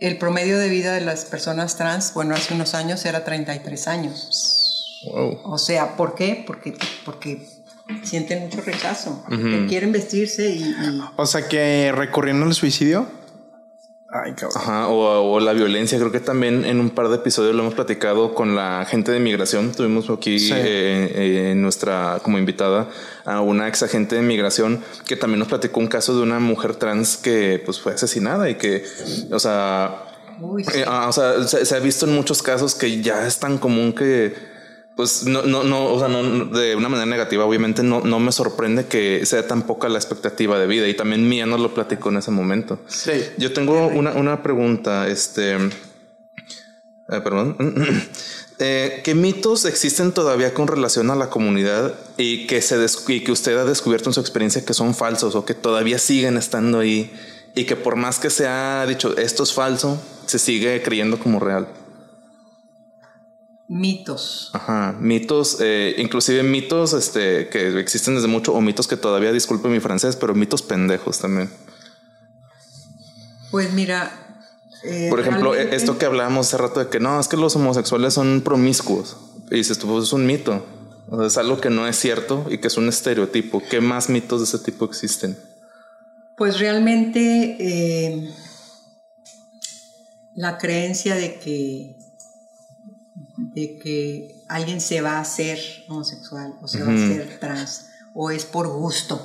El 0.00 0.18
promedio 0.18 0.58
de 0.58 0.68
vida 0.68 0.92
de 0.92 1.00
las 1.00 1.24
personas 1.24 1.76
trans, 1.76 2.12
bueno, 2.14 2.34
hace 2.34 2.52
unos 2.54 2.74
años 2.74 3.04
era 3.06 3.24
33 3.24 3.88
años. 3.88 5.00
Wow. 5.10 5.40
O 5.44 5.58
sea, 5.58 5.96
¿por 5.96 6.14
qué? 6.14 6.44
Porque, 6.46 6.74
porque 7.04 7.46
sienten 8.02 8.40
mucho 8.44 8.60
rechazo, 8.60 9.24
que 9.28 9.66
quieren 9.68 9.92
vestirse 9.92 10.50
y, 10.50 10.62
y- 10.62 11.00
O 11.16 11.26
sea 11.26 11.48
que 11.48 11.90
recurriendo 11.94 12.44
al 12.44 12.54
suicidio. 12.54 13.06
Ay, 14.16 14.32
cabrón. 14.34 14.52
Ajá, 14.62 14.86
o, 14.88 15.32
o 15.32 15.40
la 15.40 15.52
violencia. 15.52 15.98
Creo 15.98 16.12
que 16.12 16.20
también 16.20 16.64
en 16.64 16.78
un 16.78 16.90
par 16.90 17.08
de 17.08 17.16
episodios 17.16 17.52
lo 17.52 17.62
hemos 17.62 17.74
platicado 17.74 18.32
con 18.32 18.54
la 18.54 18.86
gente 18.88 19.10
de 19.10 19.18
migración. 19.18 19.72
Tuvimos 19.72 20.08
aquí 20.08 20.38
Sí. 20.38 20.52
eh, 20.54 21.50
eh, 21.50 21.54
nuestra 21.56 22.20
como 22.22 22.38
invitada 22.38 22.88
a 23.24 23.40
una 23.40 23.66
ex 23.66 23.82
agente 23.82 24.14
de 24.14 24.22
migración 24.22 24.84
que 25.04 25.16
también 25.16 25.40
nos 25.40 25.48
platicó 25.48 25.80
un 25.80 25.88
caso 25.88 26.16
de 26.16 26.22
una 26.22 26.38
mujer 26.38 26.76
trans 26.76 27.16
que 27.16 27.60
pues 27.64 27.80
fue 27.80 27.94
asesinada 27.94 28.48
y 28.48 28.54
que, 28.54 28.84
o 29.32 29.38
sea, 29.40 29.96
Uy, 30.40 30.62
sí. 30.62 30.78
eh, 30.78 30.84
ah, 30.86 31.06
o 31.08 31.12
sea, 31.12 31.42
se, 31.48 31.66
se 31.66 31.74
ha 31.74 31.80
visto 31.80 32.06
en 32.06 32.14
muchos 32.14 32.40
casos 32.40 32.76
que 32.76 33.02
ya 33.02 33.26
es 33.26 33.38
tan 33.40 33.58
común 33.58 33.92
que 33.94 34.53
pues 34.96 35.24
no, 35.24 35.42
no, 35.42 35.64
no, 35.64 35.86
o 35.86 35.98
sea, 35.98 36.08
no, 36.08 36.46
de 36.46 36.76
una 36.76 36.88
manera 36.88 37.06
negativa, 37.06 37.44
obviamente 37.44 37.82
no, 37.82 38.00
no 38.00 38.20
me 38.20 38.30
sorprende 38.30 38.86
que 38.86 39.26
sea 39.26 39.46
tan 39.46 39.62
poca 39.62 39.88
la 39.88 39.98
expectativa 39.98 40.58
de 40.58 40.66
vida 40.66 40.86
y 40.86 40.94
también 40.94 41.28
Mía 41.28 41.46
nos 41.46 41.60
lo 41.60 41.74
platicó 41.74 42.10
en 42.10 42.18
ese 42.18 42.30
momento. 42.30 42.78
Sí. 42.86 43.12
Yo 43.36 43.52
tengo 43.52 43.88
una, 43.88 44.12
una 44.12 44.42
pregunta, 44.42 45.08
este, 45.08 45.56
eh, 45.56 47.20
perdón. 47.22 47.56
Eh, 48.60 49.00
¿Qué 49.02 49.16
mitos 49.16 49.64
existen 49.64 50.12
todavía 50.12 50.54
con 50.54 50.68
relación 50.68 51.10
a 51.10 51.16
la 51.16 51.28
comunidad 51.28 51.92
y 52.16 52.46
que, 52.46 52.62
se 52.62 52.76
y 53.08 53.24
que 53.24 53.32
usted 53.32 53.58
ha 53.58 53.64
descubierto 53.64 54.10
en 54.10 54.14
su 54.14 54.20
experiencia 54.20 54.64
que 54.64 54.74
son 54.74 54.94
falsos 54.94 55.34
o 55.34 55.44
que 55.44 55.54
todavía 55.54 55.98
siguen 55.98 56.36
estando 56.36 56.78
ahí 56.78 57.12
y 57.56 57.64
que 57.64 57.74
por 57.74 57.96
más 57.96 58.20
que 58.20 58.30
se 58.30 58.46
ha 58.46 58.86
dicho 58.86 59.16
esto 59.16 59.42
es 59.42 59.52
falso, 59.52 60.00
se 60.26 60.38
sigue 60.38 60.80
creyendo 60.82 61.18
como 61.18 61.40
real? 61.40 61.66
Mitos. 63.68 64.50
Ajá, 64.52 64.94
mitos, 65.00 65.58
eh, 65.60 65.94
inclusive 65.98 66.42
mitos 66.42 66.92
este, 66.92 67.48
que 67.48 67.78
existen 67.80 68.14
desde 68.14 68.28
mucho 68.28 68.52
o 68.52 68.60
mitos 68.60 68.86
que 68.86 68.96
todavía, 68.96 69.32
disculpe 69.32 69.68
mi 69.68 69.80
francés, 69.80 70.16
pero 70.16 70.34
mitos 70.34 70.62
pendejos 70.62 71.18
también. 71.18 71.50
Pues 73.50 73.72
mira. 73.72 74.10
eh, 74.84 75.06
Por 75.10 75.20
ejemplo, 75.20 75.52
realmente- 75.52 75.76
esto 75.76 75.96
que 75.96 76.04
hablábamos 76.06 76.48
hace 76.48 76.58
rato 76.58 76.80
de 76.80 76.88
que 76.90 77.00
no, 77.00 77.18
es 77.18 77.28
que 77.28 77.36
los 77.36 77.56
homosexuales 77.56 78.12
son 78.14 78.42
promiscuos. 78.42 79.16
Y 79.50 79.56
dices 79.56 79.78
tú, 79.78 79.86
pues 79.86 80.04
es 80.04 80.12
un 80.12 80.26
mito. 80.26 80.64
O 81.08 81.16
sea, 81.18 81.26
es 81.26 81.36
algo 81.38 81.60
que 81.60 81.70
no 81.70 81.86
es 81.86 81.96
cierto 81.96 82.46
y 82.50 82.58
que 82.58 82.68
es 82.68 82.76
un 82.76 82.88
estereotipo. 82.88 83.62
¿Qué 83.70 83.80
más 83.80 84.08
mitos 84.08 84.40
de 84.40 84.44
ese 84.44 84.58
tipo 84.64 84.84
existen? 84.84 85.38
Pues 86.36 86.58
realmente 86.58 87.56
eh, 87.60 88.30
la 90.34 90.58
creencia 90.58 91.14
de 91.14 91.38
que 91.38 91.96
de 93.36 93.78
que 93.78 94.44
alguien 94.48 94.80
se 94.80 95.00
va 95.00 95.18
a 95.18 95.20
hacer 95.20 95.58
homosexual 95.88 96.54
o 96.62 96.68
se 96.68 96.82
va 96.82 96.92
a 96.92 96.94
hacer 96.94 97.38
trans 97.40 97.86
o 98.14 98.30
es 98.30 98.44
por 98.44 98.68
gusto, 98.68 99.20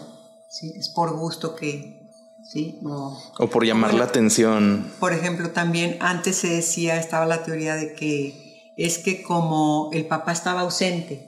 ¿sí? 0.49 0.73
Es 0.75 0.89
por 0.89 1.15
gusto 1.15 1.55
que, 1.55 2.09
¿sí? 2.43 2.79
O, 2.85 3.21
O 3.37 3.49
por 3.49 3.65
llamar 3.65 3.93
la 3.93 4.05
atención. 4.05 4.91
Por 4.99 5.13
ejemplo, 5.13 5.51
también 5.51 5.97
antes 5.99 6.37
se 6.37 6.47
decía, 6.49 6.97
estaba 6.99 7.25
la 7.25 7.43
teoría 7.43 7.75
de 7.75 7.93
que 7.93 8.73
es 8.77 8.97
que 8.97 9.21
como 9.21 9.89
el 9.93 10.07
papá 10.07 10.31
estaba 10.31 10.61
ausente 10.61 11.25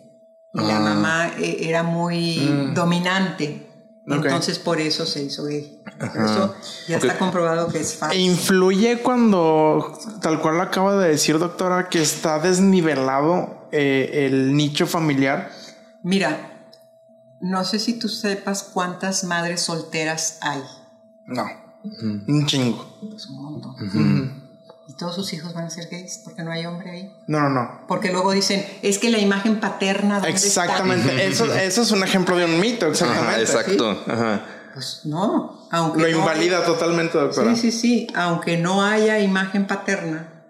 y 0.53 0.57
la 0.59 0.77
Ah. 0.77 0.79
mamá 0.79 1.31
eh, 1.39 1.57
era 1.69 1.83
muy 1.83 2.71
dominante, 2.73 3.67
Entonces 4.15 4.59
por 4.59 4.79
eso 4.79 5.05
se 5.05 5.23
hizo 5.23 5.45
gay. 5.45 5.81
Ajá. 5.99 6.25
Eso 6.25 6.55
ya 6.87 6.97
está 6.97 7.17
comprobado 7.17 7.67
que 7.67 7.79
es. 7.79 7.99
E 8.11 8.19
influye 8.19 9.01
cuando, 9.01 9.97
tal 10.21 10.41
cual 10.41 10.57
lo 10.57 10.63
acaba 10.63 10.97
de 10.97 11.09
decir, 11.09 11.37
doctora, 11.39 11.89
que 11.89 12.01
está 12.01 12.39
desnivelado 12.39 13.67
eh, 13.71 14.27
el 14.27 14.55
nicho 14.55 14.87
familiar. 14.87 15.51
Mira, 16.03 16.67
no 17.39 17.63
sé 17.63 17.79
si 17.79 17.97
tú 17.99 18.09
sepas 18.09 18.63
cuántas 18.63 19.23
madres 19.23 19.61
solteras 19.61 20.37
hay. 20.41 20.61
No. 21.25 21.45
Un 22.27 22.45
chingo. 22.45 22.99
Es 23.15 23.25
un 23.27 23.41
montón. 23.41 24.40
Y 24.87 24.93
todos 24.93 25.15
sus 25.15 25.31
hijos 25.33 25.53
van 25.53 25.65
a 25.65 25.69
ser 25.69 25.87
gays 25.89 26.21
porque 26.23 26.43
no 26.43 26.51
hay 26.51 26.65
hombre 26.65 26.89
ahí. 26.91 27.15
No, 27.27 27.39
no, 27.39 27.49
no. 27.49 27.81
Porque 27.87 28.11
luego 28.11 28.31
dicen, 28.31 28.65
es 28.81 28.97
que 28.97 29.09
la 29.09 29.19
imagen 29.19 29.59
paterna. 29.59 30.15
¿dónde 30.15 30.29
está?" 30.31 30.63
Exactamente. 30.65 31.25
Eso, 31.27 31.45
eso 31.53 31.81
es 31.83 31.91
un 31.91 32.03
ejemplo 32.03 32.35
de 32.35 32.45
un 32.45 32.59
mito, 32.59 32.87
exactamente. 32.87 33.31
Ajá, 33.31 33.41
exacto. 33.41 34.03
Ajá. 34.07 34.45
Pues 34.73 35.01
no, 35.05 35.67
aunque 35.71 36.01
Lo 36.01 36.09
no- 36.09 36.17
invalida 36.19 36.65
totalmente, 36.65 37.17
doctora. 37.17 37.55
Sí, 37.55 37.71
sí, 37.71 37.79
sí. 37.79 38.07
Aunque 38.15 38.57
no 38.57 38.83
haya 38.83 39.19
imagen 39.19 39.67
paterna, 39.67 40.45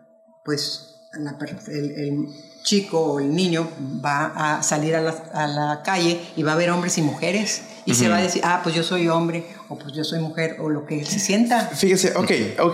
pues 0.46 0.96
la 1.14 1.38
per- 1.38 1.60
el, 1.68 1.92
el 1.92 2.28
chico 2.64 3.00
o 3.02 3.20
el 3.20 3.36
niño 3.36 3.68
va 4.04 4.58
a 4.58 4.64
salir 4.64 4.96
a 4.96 5.02
la, 5.02 5.12
a 5.34 5.48
la 5.48 5.82
calle 5.84 6.22
y 6.36 6.44
va 6.44 6.54
a 6.54 6.56
ver 6.56 6.70
hombres 6.72 6.98
y 6.98 7.02
mujeres. 7.02 7.64
Y 7.86 7.96
se 7.96 8.10
va 8.10 8.18
a 8.18 8.22
decir, 8.22 8.42
ah, 8.46 8.62
pues 8.64 8.76
yo 8.76 8.84
soy 8.84 9.08
hombre, 9.08 9.46
o 9.68 9.78
pues 9.78 9.94
yo 9.94 10.04
soy 10.04 10.20
mujer, 10.20 10.58
o 10.60 10.70
lo 10.70 10.86
que 10.86 11.00
él 11.00 11.08
se 11.08 11.20
sienta. 11.20 11.68
Fíjese, 11.68 12.14
ok, 12.16 12.32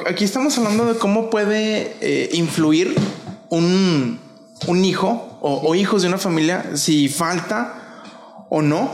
aquí 0.10 0.26
estamos 0.26 0.58
hablando 0.58 0.86
de 0.86 1.00
cómo 1.00 1.30
puede 1.30 1.96
eh, 2.02 2.30
influir 2.34 2.94
un, 3.50 4.20
un 4.68 4.86
hijo 4.86 5.38
o, 5.42 5.62
o 5.70 5.76
hijos 5.76 6.02
de 6.02 6.10
una 6.10 6.18
familia 6.18 6.72
si 6.76 7.08
falta 7.08 7.74
o 8.50 8.62
no 8.62 8.92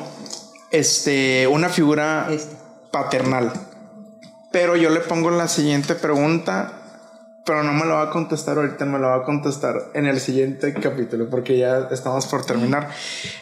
este, 0.72 1.48
una 1.48 1.70
figura 1.70 2.28
Este. 2.32 2.56
paternal. 2.92 3.52
Pero 4.52 4.76
yo 4.76 4.90
le 4.92 5.00
pongo 5.00 5.32
la 5.32 5.48
siguiente 5.48 5.96
pregunta. 5.96 6.83
Pero 7.46 7.64
no 7.64 7.74
me 7.74 7.86
lo 7.86 7.96
va 7.96 8.04
a 8.04 8.10
contestar 8.10 8.58
ahorita, 8.58 8.86
me 8.86 9.00
lo 9.00 9.08
va 9.08 9.18
a 9.18 9.24
contestar 9.24 9.92
en 9.94 10.06
el 10.06 10.20
siguiente 10.20 10.74
capítulo, 10.74 11.30
porque 11.30 11.58
ya 11.58 11.90
estamos 11.92 12.26
por 12.28 12.46
terminar. 12.46 12.90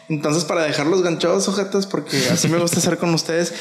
Entonces, 0.10 0.44
para 0.44 0.64
dejarlos 0.64 1.04
ganchados, 1.04 1.46
sujetos, 1.46 1.86
porque 1.86 2.18
así 2.32 2.48
me 2.48 2.58
gusta 2.58 2.80
hacer 2.80 2.98
con 2.98 3.14
ustedes, 3.14 3.54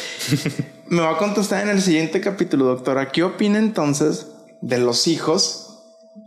me 0.89 1.03
va 1.03 1.11
a 1.11 1.19
contestar 1.19 1.63
en 1.63 1.69
el 1.69 1.83
siguiente 1.83 2.21
capítulo, 2.21 2.65
doctora. 2.67 3.11
¿Qué 3.11 3.23
opina 3.23 3.59
entonces 3.59 4.29
de 4.63 4.79
los 4.79 5.07
hijos 5.07 5.67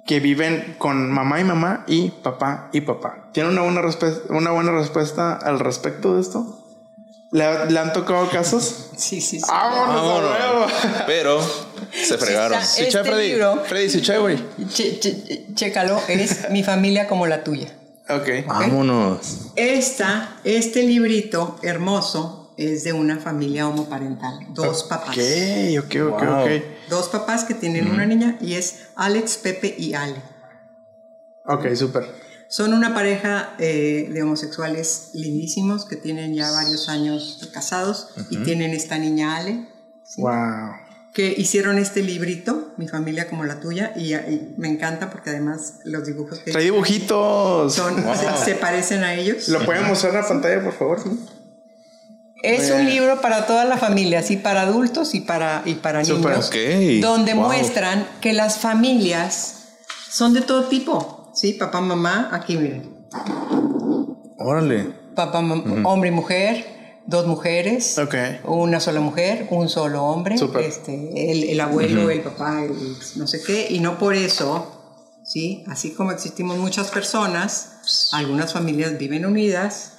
que 0.06 0.20
viven 0.20 0.76
con 0.78 1.12
mamá 1.12 1.40
y 1.40 1.44
mamá 1.44 1.84
y 1.88 2.10
papá 2.10 2.70
y 2.72 2.82
papá? 2.82 3.30
¿Tiene 3.34 3.50
una 3.50 3.62
buena, 3.64 3.82
una 4.30 4.52
buena 4.52 4.72
respuesta 4.74 5.34
al 5.34 5.60
respecto 5.60 6.16
de 6.16 6.22
esto? 6.22 6.63
¿Le, 7.34 7.70
le 7.72 7.80
han 7.80 7.92
tocado 7.94 8.30
casos? 8.30 8.92
Sí, 8.96 9.20
sí, 9.20 9.40
sí. 9.40 9.46
¡Vámonos, 9.48 10.00
a 10.02 10.52
huevo! 10.52 10.68
Pero 11.08 11.42
se 11.92 12.18
fregaron. 12.18 12.60
Este 12.60 13.04
Freddy. 13.04 13.30
libro- 13.34 13.64
Freddy, 13.66 13.90
sucha, 13.90 14.18
güey. 14.20 14.38
Che- 14.72 15.00
che- 15.00 15.48
chécalo, 15.56 16.00
es 16.08 16.50
mi 16.52 16.64
familia 16.64 17.08
como 17.08 17.26
la 17.28 17.44
tuya. 17.44 17.76
Ok. 18.10 18.46
Vámonos. 18.48 19.52
Esta, 19.56 20.38
este 20.44 20.84
librito 20.84 21.58
hermoso 21.64 22.54
es 22.58 22.84
de 22.84 22.94
una 22.94 23.18
familia 23.18 23.68
homoparental, 23.68 24.40
dos 24.54 24.84
papás. 24.84 25.18
Ok, 25.18 25.24
ok, 25.80 26.14
ok, 26.14 26.22
Wow. 26.24 26.42
ok. 26.44 26.50
Dos 26.90 27.10
papás 27.10 27.46
que 27.46 27.56
tienen 27.56 27.90
una 27.90 28.06
niña 28.06 28.38
y 28.42 28.54
es 28.56 28.90
Alex, 28.96 29.38
Pepe 29.38 29.74
y 29.76 29.96
Ale. 29.96 30.22
Ok, 31.46 31.74
súper. 31.76 32.14
Son 32.54 32.72
una 32.76 32.94
pareja 32.94 33.56
eh, 33.58 34.10
de 34.14 34.22
homosexuales 34.22 35.10
lindísimos 35.14 35.86
que 35.86 35.96
tienen 35.96 36.36
ya 36.36 36.52
varios 36.52 36.88
años 36.88 37.50
casados 37.52 38.10
y 38.30 38.38
tienen 38.44 38.76
esta 38.76 39.00
niña 39.00 39.38
Ale, 39.38 39.68
Wow. 40.18 40.70
que 41.16 41.34
hicieron 41.36 41.80
este 41.80 42.04
librito, 42.04 42.72
Mi 42.78 42.88
familia 42.88 43.28
como 43.28 43.44
la 43.44 43.60
tuya, 43.60 43.94
y, 43.96 44.14
y 44.14 44.54
me 44.58 44.68
encanta 44.68 45.10
porque 45.10 45.32
además 45.32 45.80
los 45.84 46.06
dibujos 46.06 46.38
que 46.42 46.52
Trae 46.52 46.66
dibujitos. 46.66 47.74
son, 47.74 47.96
se, 48.16 48.46
se 48.46 48.54
parecen 48.56 49.04
a 49.04 49.16
ellos. 49.16 49.48
¿Lo 49.48 49.66
pueden 49.66 49.88
mostrar 49.88 50.14
en 50.14 50.22
la 50.22 50.28
pantalla, 50.28 50.64
por 50.64 50.74
favor? 50.74 51.00
Es 52.44 52.70
un 52.70 52.86
libro 52.86 53.20
para 53.20 53.48
toda 53.48 53.66
la 53.66 53.78
familia, 53.78 54.20
así 54.20 54.38
para 54.38 54.62
adultos 54.62 55.16
y 55.16 55.22
para, 55.22 55.64
y 55.66 55.74
para 55.74 56.06
Súper. 56.06 56.34
niños, 56.34 56.48
Ok. 56.50 57.02
donde 57.02 57.34
Wow. 57.34 57.46
muestran 57.46 58.08
que 58.22 58.34
las 58.34 58.60
familias 58.60 59.56
son 60.12 60.36
de 60.36 60.42
todo 60.42 60.66
tipo. 60.66 61.13
Sí, 61.34 61.54
papá, 61.54 61.82
mamá, 61.82 62.30
aquí 62.32 62.58
miren. 62.58 63.06
Órale. 64.38 64.94
Papá, 65.16 65.40
hombre 65.84 66.10
y 66.10 66.12
mujer, 66.12 66.66
dos 67.06 67.28
mujeres, 67.28 67.98
Ok. 68.00 68.16
una 68.46 68.80
sola 68.80 69.00
mujer, 69.00 69.48
un 69.52 69.70
solo 69.70 70.04
hombre, 70.04 70.38
Súper. 70.38 70.64
este, 70.64 71.32
el, 71.32 71.44
el 71.44 71.60
abuelo, 71.62 72.10
el 72.10 72.22
papá, 72.22 72.64
el 72.64 72.74
no 73.16 73.28
sé 73.28 73.42
qué, 73.44 73.68
y 73.70 73.80
no 73.80 73.98
por 74.00 74.16
eso, 74.16 75.20
sí, 75.24 75.64
así 75.68 75.92
como 75.94 76.12
existimos 76.12 76.58
muchas 76.58 76.90
personas, 76.90 78.10
algunas 78.12 78.54
familias 78.54 78.98
viven 78.98 79.26
unidas, 79.26 79.94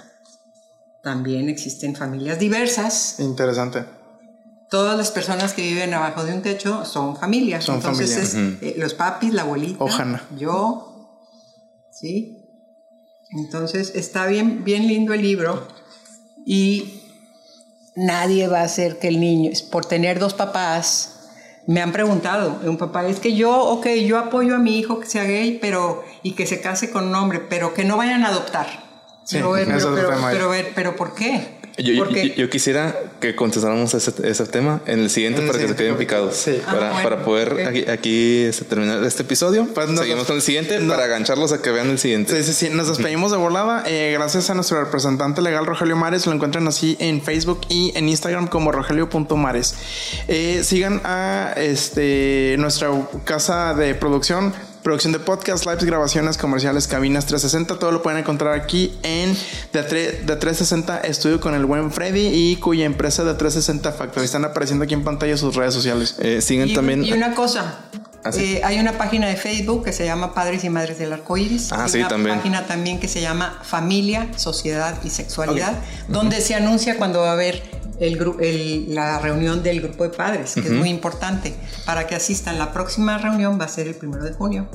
también 1.03 1.49
existen 1.49 1.95
familias 1.95 2.39
diversas. 2.39 3.21
Interesante. 3.21 3.85
Todas 4.71 4.97
las 4.99 5.13
personas 5.13 5.53
que 5.53 5.63
viven 5.63 5.95
abajo 5.95 6.25
de 6.25 6.33
un 6.35 6.43
techo 6.43 6.85
son 6.85 7.17
familias. 7.17 7.65
Son 7.65 7.77
Entonces 7.77 8.11
familia. 8.35 8.57
es 8.59 8.63
eh, 8.63 8.75
los 8.79 8.95
papis, 8.95 9.33
la 9.33 9.43
abuelita, 9.43 9.85
Ojana. 9.85 10.25
yo, 10.37 10.94
¿sí? 12.05 12.37
Entonces 13.31 13.93
está 13.95 14.27
bien, 14.27 14.63
bien 14.63 14.87
lindo 14.87 15.15
el 15.15 15.23
libro 15.23 15.67
y 16.45 17.01
nadie 17.97 18.47
va 18.47 18.61
a 18.61 18.65
hacer 18.65 18.99
que 18.99 19.09
el 19.09 19.21
niño, 19.21 19.51
por 19.71 19.87
tener 19.87 20.19
dos 20.19 20.35
papás, 20.35 21.31
me 21.67 21.81
han 21.81 21.93
preguntado, 21.93 22.61
un 22.65 22.77
papá, 22.77 23.07
es 23.07 23.21
que 23.21 23.35
yo, 23.35 23.59
ok, 23.59 23.87
yo 24.07 24.19
apoyo 24.19 24.55
a 24.55 24.59
mi 24.59 24.79
hijo 24.79 25.01
que 25.01 25.07
sea 25.07 25.25
gay, 25.25 25.59
pero, 25.59 26.05
y 26.23 26.33
que 26.33 26.47
se 26.47 26.61
case 26.61 26.91
con 26.91 27.09
un 27.09 27.15
hombre, 27.15 27.41
pero 27.41 27.73
que 27.73 27.85
no 27.85 27.97
vayan 27.97 28.23
a 28.25 28.29
adoptar. 28.29 28.67
Sí, 29.25 29.39
pero, 29.39 29.55
pero, 29.95 30.11
pero, 30.31 30.51
pero 30.75 30.97
¿por 30.97 31.15
qué? 31.15 31.59
Yo, 31.77 32.49
quisiera 32.51 32.95
que 33.21 33.35
contestáramos 33.35 33.95
ese, 33.95 34.13
ese 34.29 34.47
tema 34.47 34.81
en 34.87 35.01
el 35.01 35.11
siguiente 35.11 35.41
En 35.41 35.47
el 35.47 35.51
para 35.53 35.63
que 35.65 35.69
se 35.71 35.75
queden 35.75 35.97
picados. 35.97 36.37
Sí. 36.37 36.61
Para, 36.65 36.91
Ah, 36.91 36.93
bueno, 36.93 37.03
para 37.11 37.25
poder 37.25 37.67
aquí, 37.67 37.85
aquí, 37.91 38.43
este, 38.43 38.65
terminar 38.65 39.03
este 39.03 39.23
episodio. 39.23 39.67
Pues 39.75 39.89
nos- 39.89 39.99
Seguimos 40.01 40.25
con 40.27 40.37
el 40.37 40.43
siguiente 40.43 40.79
no. 40.79 40.93
para 40.93 41.05
agancharlos 41.07 41.51
a 41.53 41.61
que 41.61 41.71
vean 41.71 41.91
el 41.91 41.99
siguiente. 41.99 42.37
Sí, 42.45 42.53
sí, 42.53 42.67
sí. 42.69 42.73
Nos 42.73 42.87
despedimos 42.89 43.33
de 43.33 43.39
volada. 43.39 43.83
Eh, 43.89 44.13
gracias 44.15 44.51
a 44.51 44.55
nuestro 44.55 44.83
representante 44.85 45.43
legal, 45.43 45.67
Rogelio 45.67 45.97
Mares. 45.97 46.27
Lo 46.27 46.33
encuentran 46.33 46.69
así 46.69 46.97
en 47.01 47.21
Facebook 47.23 47.63
y 47.69 47.91
en 47.97 48.09
Instagram 48.09 48.47
como 48.47 48.71
rogelio.mares. 48.71 49.75
Eh, 50.29 50.61
sigan 50.63 51.01
a 51.05 51.55
este, 51.57 52.55
nuestra 52.59 52.91
casa 53.25 53.75
de 53.75 53.97
producción. 53.97 54.55
Producción 54.85 55.15
de 55.15 55.19
podcast, 55.19 55.65
lives, 55.65 55.83
grabaciones, 55.85 56.37
comerciales, 56.37 56.87
cabinas 56.87 57.25
360. 57.25 57.79
Todo 57.79 57.91
lo 57.91 58.03
pueden 58.03 58.19
encontrar 58.21 58.53
aquí 58.53 58.95
en 59.03 59.33
de, 59.73 59.81
tre- 59.89 60.21
de 60.27 60.37
360 60.37 61.01
Estudio 61.01 61.41
con 61.41 61.55
el 61.55 61.65
buen 61.65 61.91
Freddy 61.91 62.27
y 62.27 62.57
cuya 62.57 62.85
empresa 62.85 63.25
de 63.25 63.33
360 63.33 63.93
Factory. 63.93 64.27
Están 64.27 64.45
apareciendo 64.45 64.85
aquí 64.85 64.93
en 64.93 65.03
pantalla 65.03 65.39
sus 65.39 65.55
redes 65.57 65.73
sociales. 65.73 66.17
Eh, 66.19 66.43
sigan 66.43 66.69
Y, 66.69 66.75
también. 66.75 67.03
y 67.03 67.15
una 67.15 67.35
cosa, 67.35 67.79
Ah, 68.25 68.31
sí. 68.33 68.57
eh, 68.57 68.61
hay 68.63 68.79
una 68.79 68.99
página 68.99 69.27
de 69.27 69.37
Facebook 69.37 69.85
que 69.87 69.93
se 69.95 70.05
llama 70.05 70.35
Padres 70.35 70.65
y 70.65 70.69
Madres 70.69 70.99
del 70.99 71.15
Arco 71.15 71.39
Iris. 71.39 71.73
Ah, 71.73 71.87
y 71.87 71.91
sí, 71.91 71.99
una 72.01 72.09
también. 72.09 72.37
página 72.37 72.67
también 72.67 73.01
que 73.01 73.09
se 73.09 73.23
llama 73.23 73.61
Familia, 73.63 74.29
Sociedad 74.37 74.99
y 75.03 75.09
Sexualidad, 75.09 75.79
donde 76.09 76.43
se 76.43 76.55
anuncia 76.57 76.99
cuando 76.99 77.21
va 77.21 77.31
a 77.31 77.33
haber 77.33 77.63
el 78.01 78.19
gru- 78.19 78.37
el- 78.41 78.95
la 78.95 79.19
reunión 79.19 79.63
del 79.63 79.81
grupo 79.81 80.05
de 80.05 80.11
padres, 80.11 80.55
que 80.55 80.61
es 80.61 80.71
muy 80.73 80.89
importante, 80.91 81.55
para 81.87 82.07
que 82.07 82.15
asistan. 82.15 82.59
La 82.59 82.73
próxima 82.73 83.19
reunión 83.19 83.59
va 83.61 83.65
a 83.65 83.69
ser 83.69 83.87
el 83.89 83.95
primero 83.95 84.25
de 84.25 84.33
junio. 84.33 84.69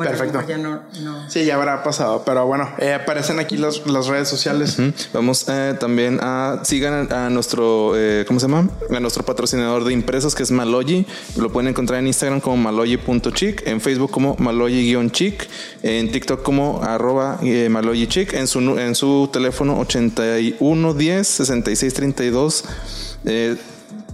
Bueno, 0.00 0.12
Perfecto. 0.16 0.48
ya 0.48 0.56
no, 0.56 0.80
no. 1.02 1.28
Sí, 1.30 1.44
ya 1.44 1.56
habrá 1.56 1.82
pasado, 1.82 2.22
pero 2.24 2.46
bueno, 2.46 2.70
eh, 2.78 2.94
aparecen 2.94 3.38
aquí 3.38 3.58
los- 3.58 3.86
las 3.86 4.06
redes 4.06 4.28
sociales. 4.28 4.78
Vamos 5.12 5.44
eh, 5.48 5.74
también 5.78 6.18
a 6.22 6.60
sigan 6.64 7.12
a, 7.12 7.26
a 7.26 7.30
nuestro 7.30 7.92
eh, 7.96 8.24
¿cómo 8.26 8.40
se 8.40 8.46
llama? 8.48 8.68
A 8.94 8.98
nuestro 9.00 9.22
patrocinador 9.24 9.84
de 9.84 9.92
impresos 9.92 10.34
que 10.34 10.42
es 10.42 10.50
Maloyi. 10.50 11.06
Lo 11.36 11.52
pueden 11.52 11.68
encontrar 11.68 11.98
en 12.00 12.06
Instagram 12.06 12.40
como 12.40 12.56
maloyi.chic, 12.56 13.66
en 13.66 13.80
Facebook 13.82 14.10
como 14.10 14.36
maloyi-chic, 14.38 15.46
en 15.82 16.10
TikTok 16.10 16.42
como 16.42 16.82
arroba 16.82 17.38
eh, 17.42 17.68
maloyi-chic, 17.70 18.32
en 18.32 18.46
su 18.46 18.60
en 18.78 18.94
su 18.94 19.28
teléfono 19.30 19.78
8110 19.80 21.26
6632 21.26 22.64
eh, 23.26 23.56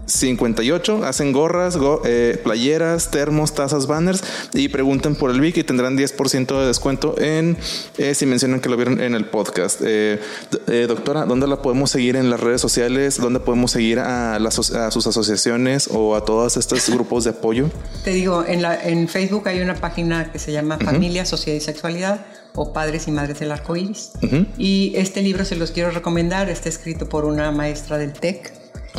58 0.07 1.04
hacen 1.04 1.32
gorras, 1.32 1.76
go- 1.76 2.00
eh, 2.04 2.40
playeras, 2.42 3.11
termos, 3.11 3.54
tazas, 3.54 3.86
banners 3.86 4.22
y 4.54 4.68
pregunten 4.68 5.16
por 5.16 5.30
el 5.30 5.40
Vic 5.40 5.57
y 5.59 5.64
tendrán 5.64 5.96
10% 5.98 6.61
de 6.61 6.66
descuento 6.66 7.14
en 7.18 7.57
eh, 7.98 8.14
si 8.14 8.24
mencionan 8.26 8.61
que 8.61 8.68
lo 8.68 8.76
vieron 8.76 9.00
en 9.00 9.14
el 9.14 9.26
podcast. 9.26 9.80
Eh, 9.84 10.20
eh, 10.68 10.86
doctora, 10.88 11.24
¿dónde 11.26 11.46
la 11.46 11.61
podemos 11.62 11.90
seguir 11.90 12.16
en 12.16 12.30
las 12.30 12.40
redes 12.40 12.61
sociales? 12.61 13.18
¿Dónde 13.20 13.40
podemos 13.40 13.70
seguir 13.72 13.98
a, 13.98 14.38
las, 14.38 14.70
a 14.70 14.90
sus 14.90 15.07
asociaciones 15.07 15.88
o 15.92 16.14
a 16.16 16.24
todos 16.24 16.57
estos 16.57 16.88
grupos 16.88 17.24
de 17.24 17.30
apoyo? 17.30 17.68
Te 18.04 18.11
digo, 18.11 18.44
en, 18.46 18.62
la, 18.62 18.80
en 18.82 19.09
Facebook 19.09 19.48
hay 19.48 19.61
una 19.61 19.74
página 19.74 20.30
que 20.32 20.38
se 20.38 20.52
llama 20.52 20.78
Familia, 20.78 21.26
Sociedad 21.26 21.57
y 21.59 21.61
Sexualidad 21.61 22.26
o 22.54 22.72
Padres 22.72 23.07
y 23.07 23.11
Madres 23.11 23.38
del 23.40 23.52
Arco 23.52 23.76
Iris. 23.76 24.12
Y 24.57 24.92
este 24.96 25.20
libro 25.20 25.44
se 25.44 25.57
los 25.57 25.72
quiero 25.72 25.90
recomendar. 25.90 26.48
Está 26.48 26.68
escrito 26.68 27.09
por 27.09 27.24
una 27.26 27.50
maestra 27.50 27.98
del 27.98 28.12
TEC. 28.12 28.52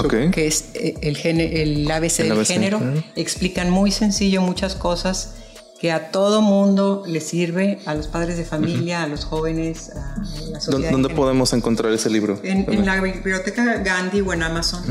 Ok. 0.06 0.32
Que 0.32 0.48
es 0.48 0.66
eh, 0.76 0.96
el, 1.02 1.18
gene- 1.18 1.62
el 1.62 1.90
ABC 1.92 2.20
El 2.20 2.30
del 2.30 2.38
ABC, 2.40 2.48
género. 2.48 2.82
Explican 3.16 3.70
muy 3.70 3.92
sencillo 3.92 4.42
muchas 4.42 4.76
cosas 4.76 5.34
que 5.80 5.92
a 5.92 6.10
todo 6.12 6.42
mundo 6.42 7.04
le 7.06 7.22
sirve, 7.22 7.78
a 7.86 7.94
los 7.94 8.08
padres 8.08 8.36
de 8.38 8.46
familia, 8.46 9.04
a 9.04 9.08
los 9.08 9.26
jóvenes, 9.26 9.92
a 9.92 10.16
la 10.50 10.58
¿Dó- 10.58 10.62
sociedad. 10.62 10.92
¿Dónde 10.92 11.10
podemos 11.10 11.54
encontrar 11.54 11.92
ese 11.94 12.10
libro? 12.10 12.40
En, 12.44 12.66
en 12.72 12.84
la 12.86 13.00
biblioteca 13.00 13.64
Gandhi 13.84 14.22
o 14.22 14.34
en 14.34 14.42
Amazon. 14.42 14.82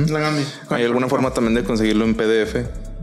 ¿Hay 0.70 0.84
alguna 0.84 1.08
forma 1.08 1.34
también 1.34 1.54
de 1.54 1.64
conseguirlo 1.64 2.04
en 2.04 2.14
PDF? 2.14 2.56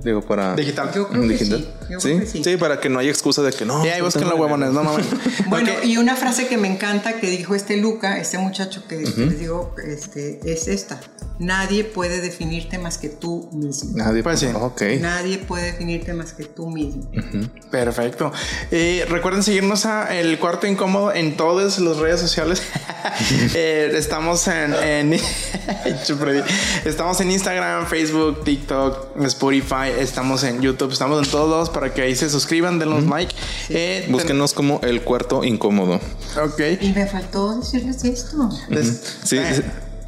Digo, 0.04 0.22
para... 0.22 0.56
Digital. 0.56 0.91
Yo 0.93 1.08
creo 1.08 1.28
que 1.28 1.38
sí. 1.38 1.49
Yo 1.89 1.99
¿Sí? 1.99 2.10
creo 2.10 2.20
que 2.20 2.26
sí. 2.26 2.43
sí, 2.43 2.58
para 2.58 2.80
que 2.80 2.89
no 2.89 2.99
haya 2.99 3.10
excusa 3.10 3.41
de 3.41 3.51
que 3.51 3.66
no. 3.66 3.86
Y 3.86 3.89
ahí 3.89 4.01
busquen 4.01 4.30
los 4.30 4.39
huevones, 4.39 4.72
no 4.72 4.84
mames. 4.84 5.06
Bueno, 5.47 5.72
y 5.84 5.97
una 5.97 6.16
frase 6.16 6.47
que 6.47 6.58
me 6.58 6.68
encanta 6.68 7.20
que 7.20 7.30
dijo 7.30 7.56
este 7.56 7.78
Luca, 7.78 8.18
este 8.18 8.38
muchacho 8.38 8.84
que 8.88 9.04
que 9.04 9.26
les 9.26 9.39
digo, 9.39 9.76
este, 9.86 10.39
es 10.45 10.68
esta. 10.68 10.99
Nadie 11.39 11.84
puede 11.84 12.22
definirte 12.22 12.78
más 12.78 12.97
que 12.97 13.10
tú 13.10 13.49
mismo. 13.51 13.91
Nadie. 13.95 14.22
Pues 14.22 14.39
sí. 14.39 14.47
Ok. 14.54 14.82
Nadie 14.99 15.39
puede 15.39 15.66
definirte 15.66 16.14
más 16.14 16.34
que 16.34 16.45
tú 16.45 16.70
mismo. 16.70 17.10
Perfecto. 17.72 18.32
Eh, 18.72 19.06
recuerden 19.10 19.41
seguirnos 19.41 19.86
a 19.86 20.16
El 20.16 20.38
Cuarto 20.38 20.68
Incómodo 20.68 21.14
en 21.14 21.36
todas 21.36 21.80
las 21.80 21.97
redes 21.97 22.20
sociales. 22.20 22.62
Eh, 23.54 23.91
estamos 23.95 24.47
en, 24.47 25.14
estamos 26.86 27.20
en 27.20 27.32
Instagram, 27.32 27.86
Facebook, 27.86 28.43
TikTok, 28.43 29.22
Spotify, 29.26 29.91
estamos 30.00 30.44
en 30.44 30.62
YouTube, 30.62 30.91
estamos 30.91 31.26
en 31.26 31.32
todos 31.32 31.50
lados 31.50 31.70
para 31.70 31.94
que 31.94 32.02
ahí 32.02 32.16
se 32.16 32.30
suscriban, 32.30 32.80
denos 32.80 33.04
like. 33.06 33.34
Eh, 33.70 34.02
ten- 34.04 34.12
Búsquenos 34.12 34.54
como 34.54 34.80
el 34.84 35.02
cuarto 35.02 35.44
incómodo. 35.44 35.96
Ok. 36.44 36.60
Y 36.82 36.91
me 36.94 37.06
faltó 37.08 37.60
decirles 37.60 38.04
esto. 38.04 38.50
Es- 38.70 39.02
Sí, 39.24 39.38
eh, 39.38 39.54
sí. 39.56 39.62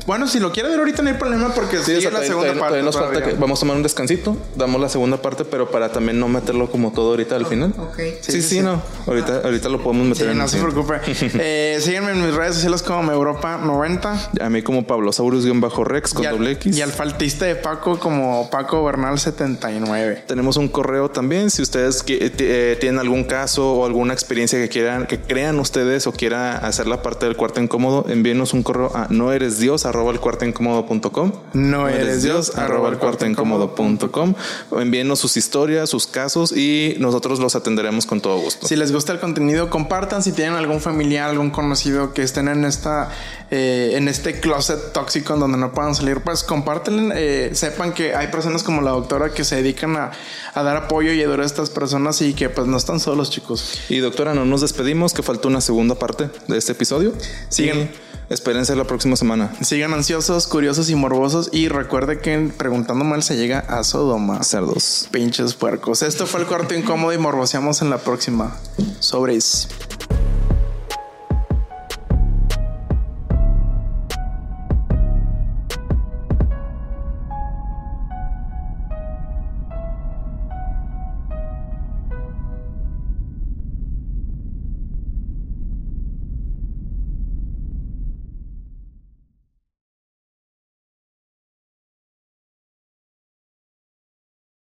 Bueno, 0.06 0.28
si 0.28 0.40
lo 0.40 0.52
quiere 0.52 0.70
ver 0.70 0.78
ahorita 0.80 1.02
no 1.02 1.10
hay 1.10 1.16
problema 1.16 1.50
porque 1.54 1.78
Sí, 1.80 1.86
sigue 1.86 1.98
o 1.98 2.02
sea, 2.02 2.12
la 2.12 2.18
todavía- 2.18 2.28
segunda 2.30 2.54
todavía- 2.54 2.62
parte. 2.62 2.70
todavía 2.70 2.86
nos 2.86 2.96
falta 2.96 3.24
que 3.24 3.34
vamos 3.40 3.60
a 3.60 3.62
tomar 3.62 3.76
un 3.78 3.84
descansito, 3.84 4.38
damos 4.56 4.80
la 4.82 4.90
segunda 4.90 5.18
parte, 5.22 5.46
pero 5.46 5.72
para 5.72 5.92
también 5.92 6.20
no 6.20 6.28
meterlo 6.28 6.70
como 6.70 6.92
todo 6.92 7.10
ahorita 7.12 7.36
al 7.36 7.46
final. 7.48 7.74
Sí, 7.98 8.04
Sí, 8.22 8.32
sí, 8.32 8.42
sí, 8.42 8.60
no. 8.62 8.82
Ahorita, 9.08 9.42
ahorita 9.44 9.68
lo 9.70 9.82
podemos 9.82 10.08
meter 10.08 10.26
Sí, 10.28 10.32
en 10.32 10.38
no 10.38 10.48
se 10.48 10.60
preocupe. 10.60 10.94
eh, 11.40 11.80
síganme 11.82 12.12
en 12.12 12.24
mis 12.26 12.36
redes 12.36 12.56
sociales 12.56 12.84
como 12.84 13.12
Europa90. 13.12 14.42
A 14.42 14.50
mí 14.50 14.62
como 14.62 14.86
Pablo 14.86 15.12
Saurus-Rex 15.12 16.14
con 16.14 16.24
y, 16.24 16.26
al, 16.28 16.36
doble 16.38 16.52
X. 16.52 16.78
y 16.78 16.82
al 16.82 16.92
faltista 16.92 17.46
de 17.46 17.56
Paco 17.56 18.00
como 18.00 18.50
Paco 18.52 18.84
Bernal79. 18.86 20.24
Tenemos 20.28 20.58
un 20.58 20.68
correo 20.68 21.10
también. 21.10 21.50
Si 21.50 21.62
ustedes 21.62 22.04
que- 22.04 22.32
eh, 22.38 22.78
tienen 22.80 23.00
algún 23.00 23.24
caso 23.24 23.74
o 23.74 23.86
alguna 23.86 24.14
experiencia 24.14 24.60
que 24.60 24.70
quieran, 24.70 25.08
que 25.08 25.20
crean 25.20 25.60
ustedes 25.60 26.08
o 26.08 26.12
quiera 26.12 26.58
hacer 26.58 26.88
la 26.88 27.02
parte 27.02 27.26
del 27.26 27.36
cuarto 27.36 27.62
incómodo, 27.62 28.06
envíenos 28.10 28.54
un 28.54 28.64
correo 28.64 28.92
a 28.96 29.08
no 29.10 29.32
eres 29.32 29.60
dios 29.60 29.86
arroba 29.96 30.12
el 30.12 30.20
cuarto 30.20 30.46
incómodo.com. 30.46 31.32
No 31.54 31.88
eres 31.88 32.24
Dios, 32.24 32.58
arroba 32.58 32.90
el 32.90 32.98
cuarto 32.98 33.26
incómodo.com. 33.26 34.36
Envíenos 34.74 35.20
sus 35.20 35.38
historias, 35.38 35.90
sus 35.90 36.06
casos 36.06 36.52
y 36.52 36.96
nosotros 37.00 37.40
los 37.40 37.56
atenderemos 37.56 38.06
con 38.06 38.22
todo 38.22 38.38
gusto. 38.38 38.68
Si 38.68 38.76
les 38.76 38.92
gusta 38.92 39.14
el 39.14 39.20
contenido, 39.20 39.70
compartan. 39.70 40.22
Si 40.22 40.34
tienen 40.34 40.56
algún 40.56 40.82
familiar, 40.82 41.30
algún 41.30 41.50
conocido 41.50 42.14
que 42.14 42.24
estén 42.24 42.48
en 42.50 42.66
esta 42.66 43.10
eh, 43.52 43.94
en 43.96 44.08
este 44.08 44.40
closet 44.40 44.92
tóxico 44.92 45.34
en 45.36 45.40
donde 45.40 45.58
no 45.58 45.72
puedan 45.72 45.96
salir, 45.96 46.22
pues 46.22 46.44
compártenlo. 46.44 47.14
Eh, 47.16 47.52
sepan 47.54 47.94
que 47.94 48.16
hay 48.16 48.28
personas 48.28 48.64
como 48.64 48.82
la 48.82 48.92
doctora 48.92 49.34
que 49.34 49.44
se 49.44 49.56
dedican 49.56 49.96
a, 49.96 50.12
a 50.54 50.64
dar 50.64 50.76
apoyo 50.78 51.14
y 51.14 51.22
ayudar 51.22 51.42
a 51.42 51.46
estas 51.46 51.70
personas 51.70 52.22
y 52.22 52.34
que 52.34 52.50
pues 52.50 52.68
no 52.68 52.76
están 52.76 53.00
solos, 53.00 53.30
chicos. 53.30 53.80
Y 53.88 54.00
doctora, 54.00 54.34
no 54.34 54.46
nos 54.46 54.62
despedimos, 54.62 55.14
que 55.14 55.24
falta 55.24 55.48
una 55.48 55.62
segunda 55.62 55.96
parte 55.96 56.30
de 56.48 56.58
este 56.58 56.74
episodio. 56.74 57.14
Sigan. 57.50 57.78
Y 57.80 58.05
Espérense 58.30 58.76
la 58.76 58.86
próxima 58.86 59.16
semana. 59.16 59.52
Sigan 59.62 59.94
ansiosos, 59.94 60.48
curiosos 60.48 60.90
y 60.90 60.96
morbosos 60.96 61.50
y 61.52 61.68
recuerde 61.68 62.20
que 62.20 62.52
preguntando 62.58 63.06
mal 63.06 63.24
se 63.24 63.38
llega 63.38 63.60
a 63.60 63.84
Sodoma. 63.84 64.44
Cerdos. 64.44 65.08
Pinches 65.12 65.54
puercos. 65.54 66.02
Esto 66.02 66.26
fue 66.26 66.42
el 66.42 66.48
cuarto 66.48 66.74
incómodo 66.74 67.14
y 67.14 67.18
morboseamos 67.18 67.82
en 67.82 67.90
la 67.90 67.98
próxima. 67.98 68.56
Sobres. 69.00 69.68